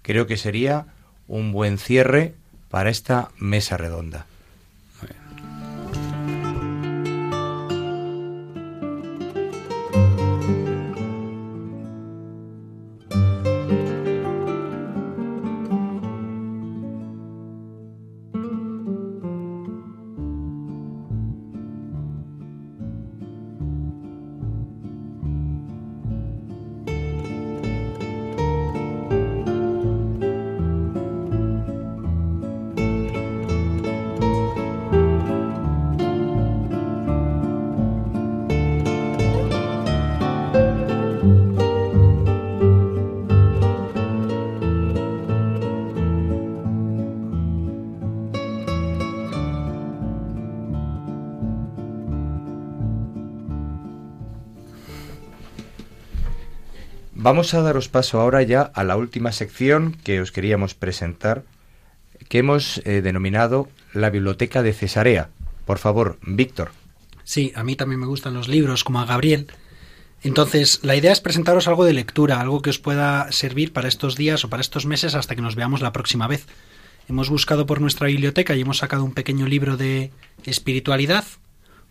Creo 0.03 0.27
que 0.27 0.37
sería 0.37 0.87
un 1.29 1.53
buen 1.53 1.79
cierre 1.79 2.35
para 2.71 2.91
esta 2.91 3.31
mesa 3.39 3.77
redonda. 3.77 4.27
Vamos 57.27 57.55
a 57.55 57.61
daros 57.61 57.89
paso 57.89 58.21
ahora 58.21 58.45
ya 58.45 58.63
a 58.63 58.85
la 58.85 58.97
última 58.97 59.33
sección 59.33 59.97
que 60.05 60.21
os 60.21 60.31
queríamos 60.31 60.75
presentar, 60.75 61.43
que 62.29 62.39
hemos 62.39 62.81
eh, 62.85 63.03
denominado 63.03 63.69
la 63.93 64.11
Biblioteca 64.11 64.63
de 64.63 64.73
Cesarea. 64.73 65.29
Por 65.65 65.79
favor, 65.79 66.21
Víctor. 66.23 66.71
Sí, 67.25 67.53
a 67.57 67.65
mí 67.65 67.75
también 67.75 67.99
me 67.99 68.07
gustan 68.07 68.33
los 68.33 68.47
libros, 68.47 68.85
como 68.85 69.01
a 69.01 69.07
Gabriel. 69.07 69.49
Entonces, 70.23 70.79
la 70.85 70.95
idea 70.95 71.11
es 71.11 71.21
presentaros 71.21 71.67
algo 71.67 71.85
de 71.85 71.95
lectura, 71.95 72.41
algo 72.41 72.63
que 72.63 72.71
os 72.71 72.79
pueda 72.79 73.33
servir 73.33 73.73
para 73.73 73.89
estos 73.89 74.15
días 74.15 74.45
o 74.45 74.49
para 74.49 74.61
estos 74.61 74.87
meses 74.87 75.17
hasta 75.17 75.35
que 75.35 75.43
nos 75.43 75.57
veamos 75.57 75.81
la 75.81 75.93
próxima 75.93 76.29
vez. 76.29 76.47
Hemos 77.09 77.29
buscado 77.29 77.67
por 77.67 77.81
nuestra 77.81 78.07
biblioteca 78.07 78.55
y 78.55 78.61
hemos 78.61 78.79
sacado 78.79 79.03
un 79.03 79.15
pequeño 79.15 79.49
libro 79.49 79.77
de 79.77 80.13
espiritualidad, 80.45 81.25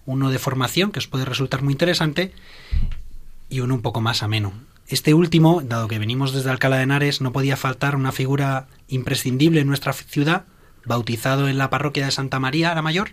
uno 0.05 0.29
de 0.29 0.39
formación 0.39 0.93
que 0.93 0.99
os 0.99 1.07
puede 1.09 1.25
resultar 1.25 1.61
muy 1.61 1.73
interesante 1.73 2.31
y 3.49 3.59
uno 3.59 3.75
un 3.75 3.81
poco 3.81 3.99
más 3.99 4.23
ameno. 4.23 4.53
Este 4.87 5.15
último, 5.15 5.61
dado 5.61 5.87
que 5.87 5.97
venimos 5.97 6.31
desde 6.31 6.51
Alcalá 6.51 6.77
de 6.77 6.83
Henares, 6.83 7.19
no 7.19 7.31
podía 7.31 7.57
faltar 7.57 7.95
una 7.95 8.11
figura 8.11 8.67
imprescindible 8.87 9.61
en 9.61 9.67
nuestra 9.67 9.93
ciudad, 9.93 10.45
bautizado 10.85 11.47
en 11.47 11.57
la 11.57 11.71
parroquia 11.71 12.05
de 12.05 12.11
Santa 12.11 12.39
María 12.39 12.75
la 12.75 12.83
Mayor, 12.83 13.11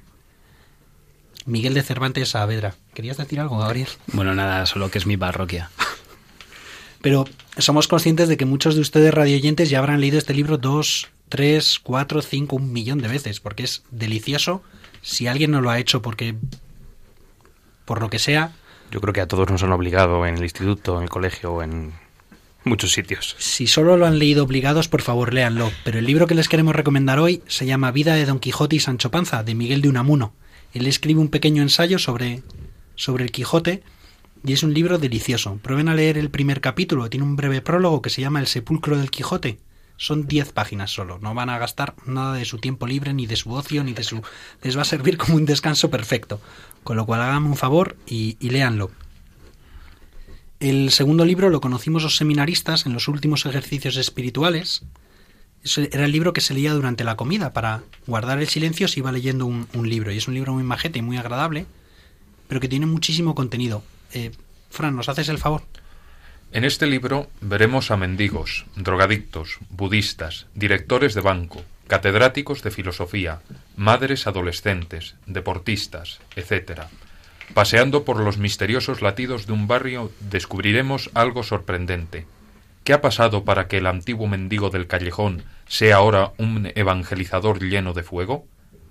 Miguel 1.46 1.72
de 1.72 1.82
Cervantes 1.82 2.30
Saavedra. 2.30 2.74
¿Querías 2.92 3.16
decir 3.16 3.40
algo, 3.40 3.58
Gabriel? 3.58 3.88
Bueno, 4.08 4.34
nada, 4.34 4.66
solo 4.66 4.90
que 4.90 4.98
es 4.98 5.06
mi 5.06 5.16
parroquia. 5.16 5.70
Pero 7.00 7.24
somos 7.56 7.88
conscientes 7.88 8.28
de 8.28 8.36
que 8.36 8.44
muchos 8.44 8.74
de 8.74 8.82
ustedes 8.82 9.12
radioyentes 9.12 9.70
ya 9.70 9.78
habrán 9.78 10.00
leído 10.00 10.18
este 10.18 10.34
libro 10.34 10.58
dos, 10.58 11.08
tres, 11.30 11.80
cuatro, 11.82 12.20
cinco, 12.20 12.56
un 12.56 12.70
millón 12.70 12.98
de 12.98 13.08
veces, 13.08 13.40
porque 13.40 13.64
es 13.64 13.82
delicioso. 13.90 14.62
Si 15.00 15.26
alguien 15.26 15.50
no 15.50 15.62
lo 15.62 15.70
ha 15.70 15.78
hecho 15.78 16.02
porque, 16.02 16.36
por 17.86 18.02
lo 18.02 18.10
que 18.10 18.18
sea, 18.18 18.52
Yo 18.93 19.01
creo 19.01 19.14
que 19.14 19.22
a 19.22 19.26
todos 19.26 19.51
nos 19.51 19.62
han 19.62 19.72
obligado 19.72 20.26
en 20.26 20.36
el 20.36 20.43
instituto, 20.43 20.99
en 20.99 21.05
el 21.05 21.09
colegio 21.09 21.62
en 21.62 21.93
muchos 22.62 22.93
sitios. 22.93 23.34
Si 23.38 23.66
solo 23.66 23.97
lo 23.97 24.05
han 24.07 24.18
leído 24.18 24.45
obligados, 24.45 24.88
por 24.88 25.01
favor, 25.01 25.32
léanlo. 25.32 25.72
Pero 25.82 25.99
el 25.99 26.05
libro 26.05 26.26
que 26.26 26.34
les 26.34 26.49
queremos 26.49 26.76
recomendar 26.76 27.18
hoy 27.18 27.43
se 27.47 27.64
llama 27.64 27.90
Vida 27.90 28.14
de 28.14 28.26
Don 28.26 28.38
Quijote 28.38 28.76
y 28.76 28.80
Sancho 28.80 29.11
Panza, 29.11 29.43
de 29.45 29.55
Miguel 29.55 29.80
de 29.80 29.88
Unamuno. 29.88 30.34
Él 30.74 30.86
escribe 30.86 31.20
un 31.20 31.28
pequeño 31.28 31.62
ensayo 31.62 31.99
sobre, 31.99 32.43
sobre 32.95 33.24
el 33.24 33.32
Quijote 33.32 33.82
y 34.45 34.53
es 34.53 34.62
un 34.62 34.74
libro 34.74 34.99
delicioso. 34.99 35.59
Prueben 35.62 35.88
a 35.88 35.95
leer 35.95 36.18
el 36.18 36.28
primer 36.30 36.61
capítulo, 36.61 37.09
tiene 37.09 37.24
un 37.24 37.36
breve 37.36 37.62
prólogo 37.62 38.03
que 38.03 38.11
se 38.11 38.20
llama 38.20 38.40
El 38.40 38.47
sepulcro 38.47 38.99
del 38.99 39.11
Quijote. 39.11 39.59
Son 39.97 40.26
10 40.26 40.53
páginas 40.53 40.90
solo, 40.90 41.18
no 41.20 41.32
van 41.32 41.49
a 41.49 41.59
gastar 41.59 41.95
nada 42.07 42.34
de 42.34 42.45
su 42.45 42.59
tiempo 42.59 42.86
libre, 42.86 43.14
ni 43.14 43.26
de 43.26 43.36
su 43.36 43.53
ocio, 43.53 43.84
ni 43.84 43.93
de 43.93 44.03
su... 44.03 44.20
Les 44.62 44.76
va 44.76 44.82
a 44.82 44.86
servir 44.86 45.16
como 45.16 45.36
un 45.36 45.47
descanso 45.47 45.90
perfecto. 45.90 46.40
Con 46.85 46.97
lo 46.97 47.07
cual 47.07 47.22
háganme 47.22 47.49
un 47.49 47.57
favor 47.57 47.97
y, 48.07 48.37
y 48.41 48.51
léanlo. 48.51 48.91
El 50.61 50.91
segundo 50.91 51.24
libro 51.24 51.51
lo 51.51 51.61
conocimos 51.61 52.03
los 52.03 52.16
seminaristas 52.16 52.87
en 52.87 52.93
los 52.93 53.09
últimos 53.09 53.47
ejercicios 53.47 53.97
espirituales. 53.97 54.83
Era 55.91 56.05
el 56.05 56.12
libro 56.12 56.33
que 56.33 56.41
se 56.41 56.55
leía 56.55 56.72
durante 56.72 57.05
la 57.05 57.16
comida. 57.16 57.53
Para 57.53 57.83
guardar 58.07 58.41
el 58.41 58.49
silencio 58.49 58.89
se 58.89 59.01
iba 59.01 59.12
leyendo 59.12 59.47
un, 59.47 59.68
un 59.74 59.89
libro. 59.89 60.12
Y 60.12 60.18
es 60.18 60.28
un 60.28 60.35
libro 60.35 60.53
muy 60.53 60.62
majete 60.62 61.01
y 61.01 61.03
muy 61.03 61.16
agradable, 61.16 61.66
pero 62.49 62.61
que 62.61 62.68
tiene 62.68 62.87
muchísimo 62.87 63.35
contenido. 63.35 63.83
Eh, 64.12 64.30
Fran, 64.70 64.97
¿nos 64.97 65.09
haces 65.09 65.28
el 65.28 65.39
favor? 65.39 65.62
En 66.53 66.64
este 66.64 66.87
libro 66.87 67.30
veremos 67.41 67.91
a 67.91 67.97
mendigos, 67.97 68.66
drogadictos, 68.76 69.59
budistas, 69.70 70.47
directores 70.55 71.14
de 71.14 71.22
banco, 71.22 71.62
catedráticos 71.93 72.62
de 72.62 72.70
filosofía, 72.70 73.43
madres 73.76 74.26
adolescentes, 74.26 75.14
deportistas, 75.26 76.20
etc. 76.36 76.84
Paseando 77.53 78.05
por 78.05 78.18
los 78.18 78.38
misteriosos 78.38 79.03
latidos 79.03 79.47
de 79.47 79.53
un 79.53 79.66
barrio 79.68 80.11
descubriremos 80.18 81.11
algo 81.12 81.43
sorprendente. 81.43 82.24
¿Qué 82.82 82.95
ha 82.95 83.03
pasado 83.03 83.45
para 83.45 83.68
que 83.68 83.76
el 83.76 83.86
antiguo 83.86 84.26
mendigo 84.26 84.70
del 84.70 84.86
callejón 84.86 85.43
sea 85.66 85.97
ahora 85.97 86.32
un 86.38 86.72
evangelizador 86.74 87.62
lleno 87.62 87.93
de 87.93 88.05
fuego? 88.05 88.47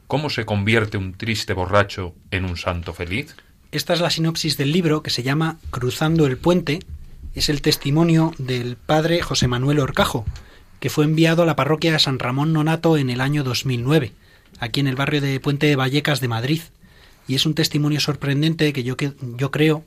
¿Cómo 0.05 0.29
se 0.29 0.45
convierte 0.45 0.97
un 0.97 1.15
triste 1.15 1.53
borracho 1.53 2.13
en 2.29 2.45
un 2.45 2.55
santo 2.55 2.93
feliz? 2.93 3.35
Esta 3.71 3.95
es 3.95 4.01
la 4.01 4.11
sinopsis 4.11 4.57
del 4.57 4.71
libro 4.71 5.01
que 5.01 5.09
se 5.09 5.23
llama 5.23 5.57
Cruzando 5.71 6.27
el 6.27 6.37
puente. 6.37 6.77
Es 7.33 7.49
el 7.49 7.63
testimonio 7.63 8.35
del 8.37 8.75
padre 8.75 9.23
José 9.23 9.47
Manuel 9.47 9.79
Orcajo, 9.79 10.23
que 10.81 10.89
fue 10.89 11.05
enviado 11.05 11.43
a 11.43 11.45
la 11.45 11.55
parroquia 11.55 11.93
de 11.93 11.99
San 11.99 12.17
Ramón 12.17 12.53
Nonato 12.53 12.97
en 12.97 13.11
el 13.11 13.21
año 13.21 13.43
2009, 13.43 14.13
aquí 14.59 14.79
en 14.79 14.87
el 14.87 14.95
barrio 14.95 15.21
de 15.21 15.39
Puente 15.39 15.67
de 15.67 15.75
Vallecas 15.75 16.19
de 16.21 16.27
Madrid. 16.27 16.61
Y 17.27 17.35
es 17.35 17.45
un 17.45 17.53
testimonio 17.53 17.99
sorprendente 17.99 18.73
que 18.73 18.83
yo, 18.83 18.97
que 18.97 19.13
yo 19.37 19.51
creo 19.51 19.85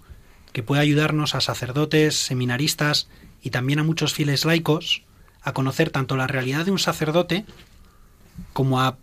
que 0.53 0.63
puede 0.63 0.81
ayudarnos 0.81 1.35
a 1.35 1.41
sacerdotes, 1.41 2.17
seminaristas 2.17 3.09
y 3.43 3.51
también 3.51 3.81
a 3.81 3.83
muchos 3.83 4.15
fieles 4.15 4.45
laicos 4.45 5.03
a 5.43 5.53
conocer 5.53 5.91
tanto 5.91 6.17
la 6.17 6.29
realidad 6.29 6.65
de 6.65 6.71
un 6.71 6.79
sacerdote 6.79 7.45
como 8.53 8.81
a 8.81 8.97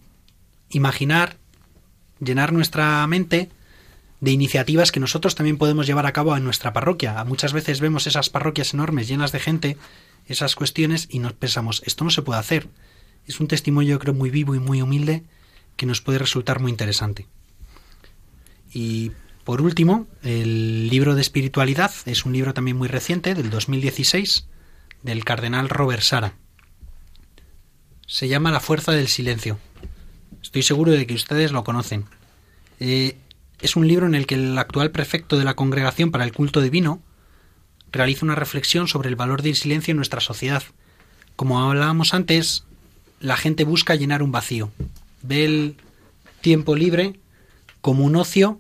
imaginar, 0.70 1.36
llenar 2.22 2.54
nuestra 2.54 3.06
mente 3.06 3.50
de 4.22 4.32
iniciativas 4.32 4.94
que 4.94 5.02
nosotros 5.02 5.36
también 5.36 5.58
podemos 5.58 5.88
llevar 5.88 6.06
a 6.06 6.14
cabo 6.14 6.38
en 6.38 6.46
nuestra 6.46 6.72
parroquia. 6.72 7.22
Muchas 7.26 7.52
veces 7.52 7.82
vemos 7.82 8.08
esas 8.08 8.30
parroquias 8.30 8.74
enormes 8.74 9.10
llenas 9.10 9.34
de 9.34 9.42
gente, 9.42 9.78
esas 10.32 10.56
cuestiones, 10.56 11.08
y 11.10 11.20
nos 11.20 11.34
pensamos, 11.34 11.82
esto 11.86 12.04
no 12.04 12.10
se 12.10 12.22
puede 12.22 12.40
hacer. 12.40 12.68
Es 13.26 13.40
un 13.40 13.48
testimonio, 13.48 13.92
yo 13.92 14.00
creo, 14.00 14.14
muy 14.14 14.30
vivo 14.30 14.56
y 14.56 14.60
muy 14.60 14.82
humilde 14.82 15.24
que 15.76 15.86
nos 15.86 16.02
puede 16.02 16.20
resultar 16.20 16.60
muy 16.60 16.72
interesante. 16.72 17.28
Y 18.74 19.12
por 19.44 19.62
último, 19.62 20.08
el 20.24 20.90
libro 20.90 21.16
de 21.16 21.22
espiritualidad 21.22 21.92
es 22.06 22.26
un 22.26 22.34
libro 22.34 22.54
también 22.54 22.78
muy 22.78 22.88
reciente, 22.88 23.34
del 23.34 23.50
2016, 23.50 24.48
del 25.04 25.26
cardenal 25.26 25.70
Robert 25.70 26.04
Sara. 26.04 26.36
Se 28.08 28.28
llama 28.28 28.52
La 28.52 28.60
fuerza 28.60 28.92
del 28.92 29.08
silencio. 29.08 29.58
Estoy 30.42 30.64
seguro 30.64 30.92
de 30.92 31.08
que 31.08 31.14
ustedes 31.14 31.52
lo 31.52 31.64
conocen. 31.64 32.06
Eh, 32.80 33.18
es 33.60 33.76
un 33.76 33.88
libro 33.88 34.06
en 34.06 34.16
el 34.16 34.26
que 34.26 34.36
el 34.36 34.58
actual 34.58 34.92
prefecto 34.92 35.38
de 35.38 35.46
la 35.46 35.56
Congregación 35.56 36.12
para 36.12 36.24
el 36.24 36.34
Culto 36.34 36.62
Divino 36.62 37.02
realiza 37.92 38.26
una 38.26 38.36
reflexión 38.36 38.88
sobre 38.88 39.10
el 39.10 39.16
valor 39.16 39.42
del 39.42 39.56
silencio 39.56 39.92
en 39.92 39.98
nuestra 39.98 40.22
sociedad. 40.22 40.64
Como 41.36 41.60
hablábamos 41.60 42.14
antes, 42.14 42.64
la 43.20 43.38
gente 43.38 43.64
busca 43.64 43.96
llenar 43.96 44.24
un 44.24 44.32
vacío. 44.32 44.72
Ve 45.22 45.46
el 45.46 45.76
tiempo 46.42 46.76
libre 46.76 47.20
como 47.82 48.04
un 48.04 48.16
ocio 48.16 48.60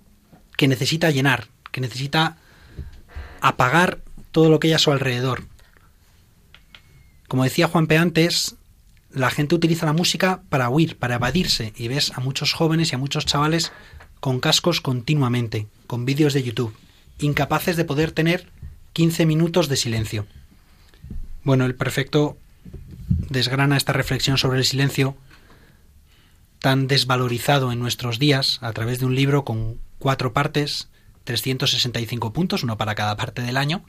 que 0.57 0.67
necesita 0.67 1.09
llenar, 1.11 1.47
que 1.71 1.81
necesita 1.81 2.37
apagar 3.41 3.99
todo 4.31 4.49
lo 4.49 4.59
que 4.59 4.67
hay 4.67 4.73
a 4.73 4.79
su 4.79 4.91
alrededor. 4.91 5.43
Como 7.27 7.43
decía 7.43 7.67
Juan 7.67 7.87
P. 7.87 7.97
antes, 7.97 8.55
la 9.11 9.29
gente 9.29 9.55
utiliza 9.55 9.85
la 9.85 9.93
música 9.93 10.41
para 10.49 10.69
huir, 10.69 10.97
para 10.97 11.15
evadirse, 11.15 11.73
y 11.75 11.87
ves 11.87 12.11
a 12.15 12.19
muchos 12.19 12.53
jóvenes 12.53 12.91
y 12.91 12.95
a 12.95 12.97
muchos 12.97 13.25
chavales 13.25 13.71
con 14.19 14.39
cascos 14.39 14.81
continuamente, 14.81 15.67
con 15.87 16.05
vídeos 16.05 16.33
de 16.33 16.43
YouTube, 16.43 16.75
incapaces 17.19 17.75
de 17.75 17.85
poder 17.85 18.11
tener 18.11 18.47
15 18.93 19.25
minutos 19.25 19.69
de 19.69 19.77
silencio. 19.77 20.25
Bueno, 21.43 21.65
el 21.65 21.75
prefecto 21.75 22.37
desgrana 23.29 23.77
esta 23.77 23.93
reflexión 23.93 24.37
sobre 24.37 24.59
el 24.59 24.65
silencio 24.65 25.15
tan 26.59 26.87
desvalorizado 26.87 27.71
en 27.71 27.79
nuestros 27.79 28.19
días 28.19 28.59
a 28.61 28.71
través 28.73 28.99
de 28.99 29.05
un 29.05 29.15
libro 29.15 29.43
con 29.43 29.79
cuatro 29.97 30.31
partes, 30.33 30.89
365 31.23 32.33
puntos, 32.33 32.63
uno 32.63 32.77
para 32.77 32.95
cada 32.95 33.17
parte 33.17 33.41
del 33.41 33.57
año. 33.57 33.83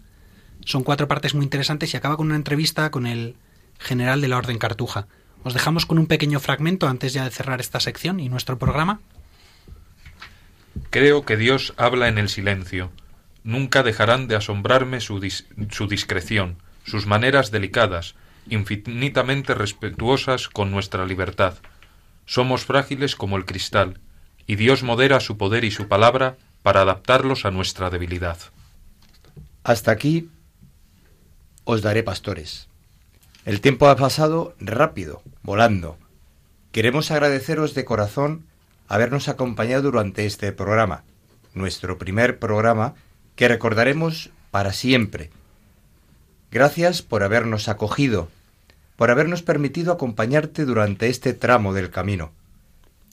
Son 0.64 0.82
cuatro 0.82 1.08
partes 1.08 1.34
muy 1.34 1.44
interesantes 1.44 1.92
y 1.92 1.96
acaba 1.96 2.16
con 2.16 2.26
una 2.26 2.36
entrevista 2.36 2.90
con 2.90 3.06
el 3.06 3.36
general 3.78 4.20
de 4.20 4.28
la 4.28 4.38
Orden 4.38 4.58
Cartuja. 4.58 5.06
Os 5.42 5.52
dejamos 5.52 5.84
con 5.84 5.98
un 5.98 6.06
pequeño 6.06 6.40
fragmento 6.40 6.88
antes 6.88 7.12
ya 7.12 7.24
de 7.24 7.30
cerrar 7.30 7.60
esta 7.60 7.80
sección 7.80 8.20
y 8.20 8.28
nuestro 8.28 8.58
programa. 8.58 9.00
Creo 10.90 11.24
que 11.24 11.36
Dios 11.36 11.74
habla 11.76 12.08
en 12.08 12.18
el 12.18 12.28
silencio. 12.28 12.90
Nunca 13.44 13.82
dejarán 13.82 14.28
de 14.28 14.36
asombrarme 14.36 15.00
su, 15.00 15.20
dis- 15.20 15.46
su 15.70 15.88
discreción, 15.88 16.58
sus 16.84 17.06
maneras 17.06 17.50
delicadas, 17.50 18.14
infinitamente 18.48 19.54
respetuosas 19.54 20.48
con 20.48 20.70
nuestra 20.70 21.06
libertad. 21.06 21.54
Somos 22.26 22.64
frágiles 22.64 23.16
como 23.16 23.36
el 23.36 23.44
cristal, 23.44 24.00
y 24.46 24.56
Dios 24.56 24.82
modera 24.82 25.20
su 25.20 25.36
poder 25.38 25.64
y 25.64 25.70
su 25.70 25.88
palabra 25.88 26.36
para 26.62 26.82
adaptarlos 26.82 27.44
a 27.44 27.50
nuestra 27.50 27.90
debilidad. 27.90 28.38
Hasta 29.64 29.90
aquí 29.90 30.28
os 31.64 31.82
daré 31.82 32.02
pastores. 32.02 32.68
El 33.44 33.60
tiempo 33.60 33.88
ha 33.88 33.96
pasado 33.96 34.54
rápido, 34.60 35.22
volando. 35.42 35.98
Queremos 36.70 37.10
agradeceros 37.10 37.74
de 37.74 37.84
corazón 37.84 38.46
habernos 38.88 39.28
acompañado 39.28 39.82
durante 39.82 40.26
este 40.26 40.52
programa, 40.52 41.04
nuestro 41.54 41.98
primer 41.98 42.38
programa 42.38 42.94
que 43.36 43.48
recordaremos 43.48 44.30
para 44.50 44.72
siempre. 44.72 45.30
Gracias 46.50 47.02
por 47.02 47.22
habernos 47.22 47.68
acogido, 47.68 48.28
por 48.96 49.10
habernos 49.10 49.42
permitido 49.42 49.92
acompañarte 49.92 50.64
durante 50.64 51.08
este 51.08 51.32
tramo 51.32 51.72
del 51.72 51.90
camino. 51.90 52.32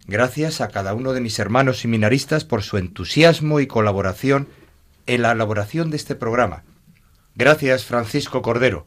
Gracias 0.08 0.60
a 0.60 0.70
cada 0.70 0.94
uno 0.94 1.14
de 1.14 1.22
mis 1.22 1.40
hermanos 1.40 1.80
seminaristas 1.80 2.44
por 2.44 2.64
su 2.64 2.78
entusiasmo 2.78 3.60
y 3.60 3.68
colaboración 3.68 4.48
en 5.06 5.22
la 5.22 5.32
elaboración 5.32 5.90
de 5.90 5.98
este 5.98 6.16
programa. 6.16 6.64
Gracias, 7.36 7.86
Francisco 7.86 8.42
Cordero. 8.42 8.86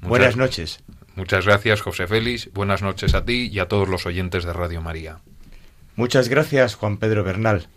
Buenas 0.00 0.36
noches. 0.36 0.80
Muchas 1.16 1.46
gracias, 1.46 1.80
José 1.80 2.06
Félix. 2.06 2.50
Buenas 2.52 2.82
noches 2.82 3.14
a 3.14 3.24
ti 3.24 3.48
y 3.52 3.58
a 3.60 3.68
todos 3.68 3.88
los 3.88 4.04
oyentes 4.06 4.44
de 4.44 4.52
Radio 4.52 4.82
María. 4.82 5.20
Muchas 5.96 6.28
gracias, 6.28 6.74
Juan 6.74 6.96
Pedro 6.96 7.22
Bernal. 7.22 7.68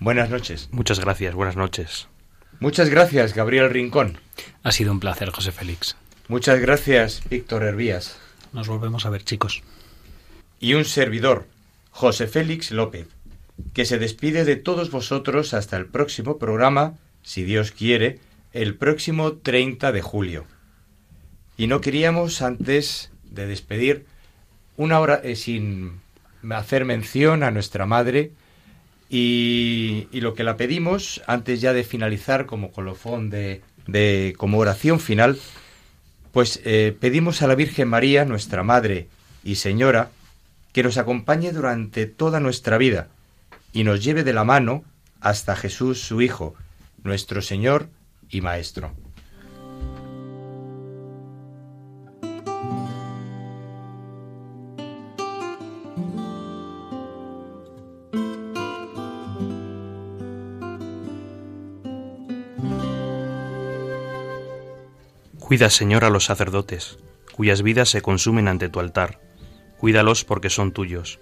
Buenas 0.00 0.28
noches. 0.28 0.68
Muchas 0.72 0.98
gracias, 0.98 1.34
buenas 1.34 1.56
noches. 1.56 2.08
Muchas 2.58 2.90
gracias, 2.90 3.34
Gabriel 3.34 3.70
Rincón. 3.70 4.18
Ha 4.62 4.72
sido 4.72 4.90
un 4.90 5.00
placer, 5.00 5.30
José 5.30 5.52
Félix. 5.52 5.96
Muchas 6.26 6.60
gracias, 6.60 7.22
Víctor 7.30 7.62
Hervías. 7.62 8.18
Nos 8.52 8.66
volvemos 8.66 9.06
a 9.06 9.10
ver, 9.10 9.24
chicos. 9.24 9.62
Y 10.58 10.74
un 10.74 10.84
servidor, 10.84 11.46
José 11.90 12.26
Félix 12.26 12.72
López, 12.72 13.06
que 13.72 13.84
se 13.84 13.98
despide 13.98 14.44
de 14.44 14.56
todos 14.56 14.90
vosotros 14.90 15.54
hasta 15.54 15.76
el 15.76 15.86
próximo 15.86 16.38
programa, 16.38 16.94
si 17.22 17.44
Dios 17.44 17.70
quiere, 17.70 18.18
el 18.52 18.74
próximo 18.74 19.34
30 19.34 19.92
de 19.92 20.02
julio. 20.02 20.44
Y 21.56 21.68
no 21.68 21.80
queríamos, 21.80 22.42
antes 22.42 23.10
de 23.30 23.46
despedir, 23.46 24.06
una 24.76 24.98
hora 24.98 25.20
eh, 25.22 25.36
sin 25.36 26.00
hacer 26.50 26.84
mención 26.84 27.42
a 27.44 27.52
nuestra 27.52 27.86
madre 27.86 28.32
y, 29.10 30.08
lo 30.12 30.34
que 30.34 30.44
la 30.44 30.56
pedimos, 30.56 31.22
antes 31.26 31.60
ya 31.60 31.72
de 31.72 31.84
finalizar 31.84 32.46
como 32.46 32.72
colofón 32.72 33.30
de, 33.30 33.62
de 33.86 34.34
como 34.36 34.58
oración 34.58 35.00
final, 35.00 35.38
pues 36.32 36.60
eh, 36.64 36.96
pedimos 36.98 37.42
a 37.42 37.46
la 37.46 37.54
Virgen 37.54 37.88
María, 37.88 38.24
nuestra 38.24 38.62
Madre 38.62 39.08
y 39.44 39.54
Señora, 39.56 40.10
que 40.72 40.82
nos 40.82 40.98
acompañe 40.98 41.52
durante 41.52 42.06
toda 42.06 42.40
nuestra 42.40 42.78
vida 42.78 43.08
y 43.72 43.84
nos 43.84 44.02
lleve 44.02 44.24
de 44.24 44.32
la 44.32 44.44
mano 44.44 44.84
hasta 45.20 45.54
Jesús 45.54 46.00
su 46.00 46.20
Hijo, 46.20 46.54
nuestro 47.04 47.40
Señor 47.40 47.88
y 48.30 48.40
Maestro. 48.40 49.03
Cuida, 65.54 65.70
Señor, 65.70 66.04
a 66.04 66.10
los 66.10 66.24
sacerdotes, 66.24 66.98
cuyas 67.30 67.62
vidas 67.62 67.88
se 67.88 68.02
consumen 68.02 68.48
ante 68.48 68.68
tu 68.68 68.80
altar. 68.80 69.20
Cuídalos 69.78 70.24
porque 70.24 70.50
son 70.50 70.72
tuyos. 70.72 71.20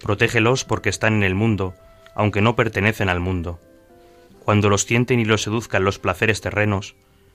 Protégelos 0.00 0.64
porque 0.64 0.88
están 0.88 1.14
en 1.14 1.24
el 1.24 1.34
mundo, 1.34 1.74
aunque 2.14 2.42
no 2.42 2.54
pertenecen 2.54 3.08
al 3.08 3.18
mundo. 3.18 3.58
Cuando 4.38 4.68
los 4.68 4.86
tienten 4.86 5.18
y 5.18 5.24
los 5.24 5.42
seduzcan 5.42 5.82
los 5.82 5.98
placeres 5.98 6.40
terrenos, 6.40 6.94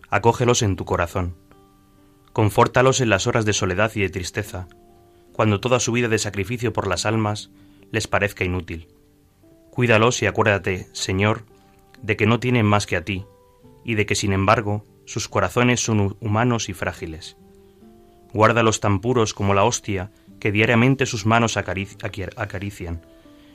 acógelos 0.10 0.62
en 0.62 0.78
tu 0.78 0.86
corazón. 0.86 1.36
Confórtalos 2.32 3.02
en 3.02 3.10
las 3.10 3.28
horas 3.28 3.44
de 3.44 3.52
soledad 3.52 3.92
y 3.96 4.00
de 4.00 4.10
tristeza, 4.10 4.70
cuando 5.34 5.60
toda 5.60 5.82
su 5.82 5.92
vida 5.92 6.08
de 6.08 6.18
sacrificio 6.18 6.72
por 6.72 6.88
las 6.88 7.06
almas 7.06 7.50
les 7.92 8.08
parezca 8.08 8.46
inútil. 8.46 8.88
Cuídalos 9.70 10.22
y 10.22 10.28
acuérdate, 10.28 10.88
Señor, 10.94 11.44
de 12.02 12.16
que 12.16 12.26
no 12.26 12.40
tienen 12.40 12.66
más 12.66 12.86
que 12.86 12.96
a 12.96 13.04
ti, 13.04 13.26
y 13.84 13.96
de 13.96 14.06
que, 14.06 14.16
sin 14.16 14.32
embargo, 14.32 14.86
sus 15.08 15.30
corazones 15.30 15.80
son 15.80 16.18
humanos 16.20 16.68
y 16.68 16.74
frágiles. 16.74 17.38
Guárdalos 18.34 18.82
tan 18.82 19.00
puros 19.00 19.34
como 19.34 19.54
la 19.54 19.64
hostia 19.64 20.12
que 20.42 20.52
diariamente 20.52 21.06
sus 21.06 21.26
manos 21.26 21.56
acarician, 21.56 23.02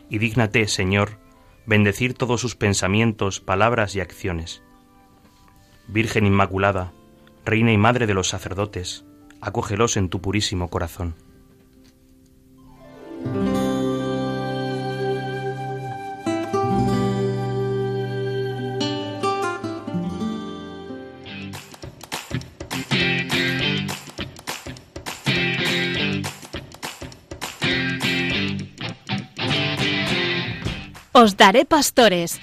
y 0.09 0.19
dígnate, 0.19 0.67
Señor, 0.67 1.19
bendecir 1.67 2.15
todos 2.15 2.41
sus 2.41 2.57
pensamientos, 2.57 3.41
palabras 3.41 3.95
y 3.95 4.01
acciones. 4.01 4.63
Virgen 5.89 6.27
Inmaculada, 6.27 6.93
Reina 7.45 7.71
y 7.73 7.77
Madre 7.77 8.07
de 8.07 8.15
los 8.15 8.29
sacerdotes, 8.31 9.05
acógelos 9.43 9.99
en 9.99 10.09
tu 10.09 10.23
purísimo 10.23 10.71
corazón. 10.71 11.15
Os 31.23 31.37
daré 31.37 31.65
pastores. 31.65 32.41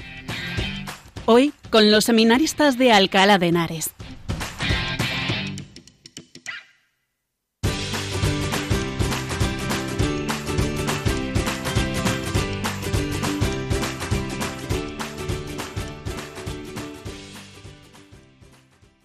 Hoy 1.25 1.51
con 1.69 1.91
los 1.91 2.05
seminaristas 2.05 2.77
de 2.77 2.93
Alcalá 2.93 3.37
de 3.37 3.47
Henares. 3.47 3.91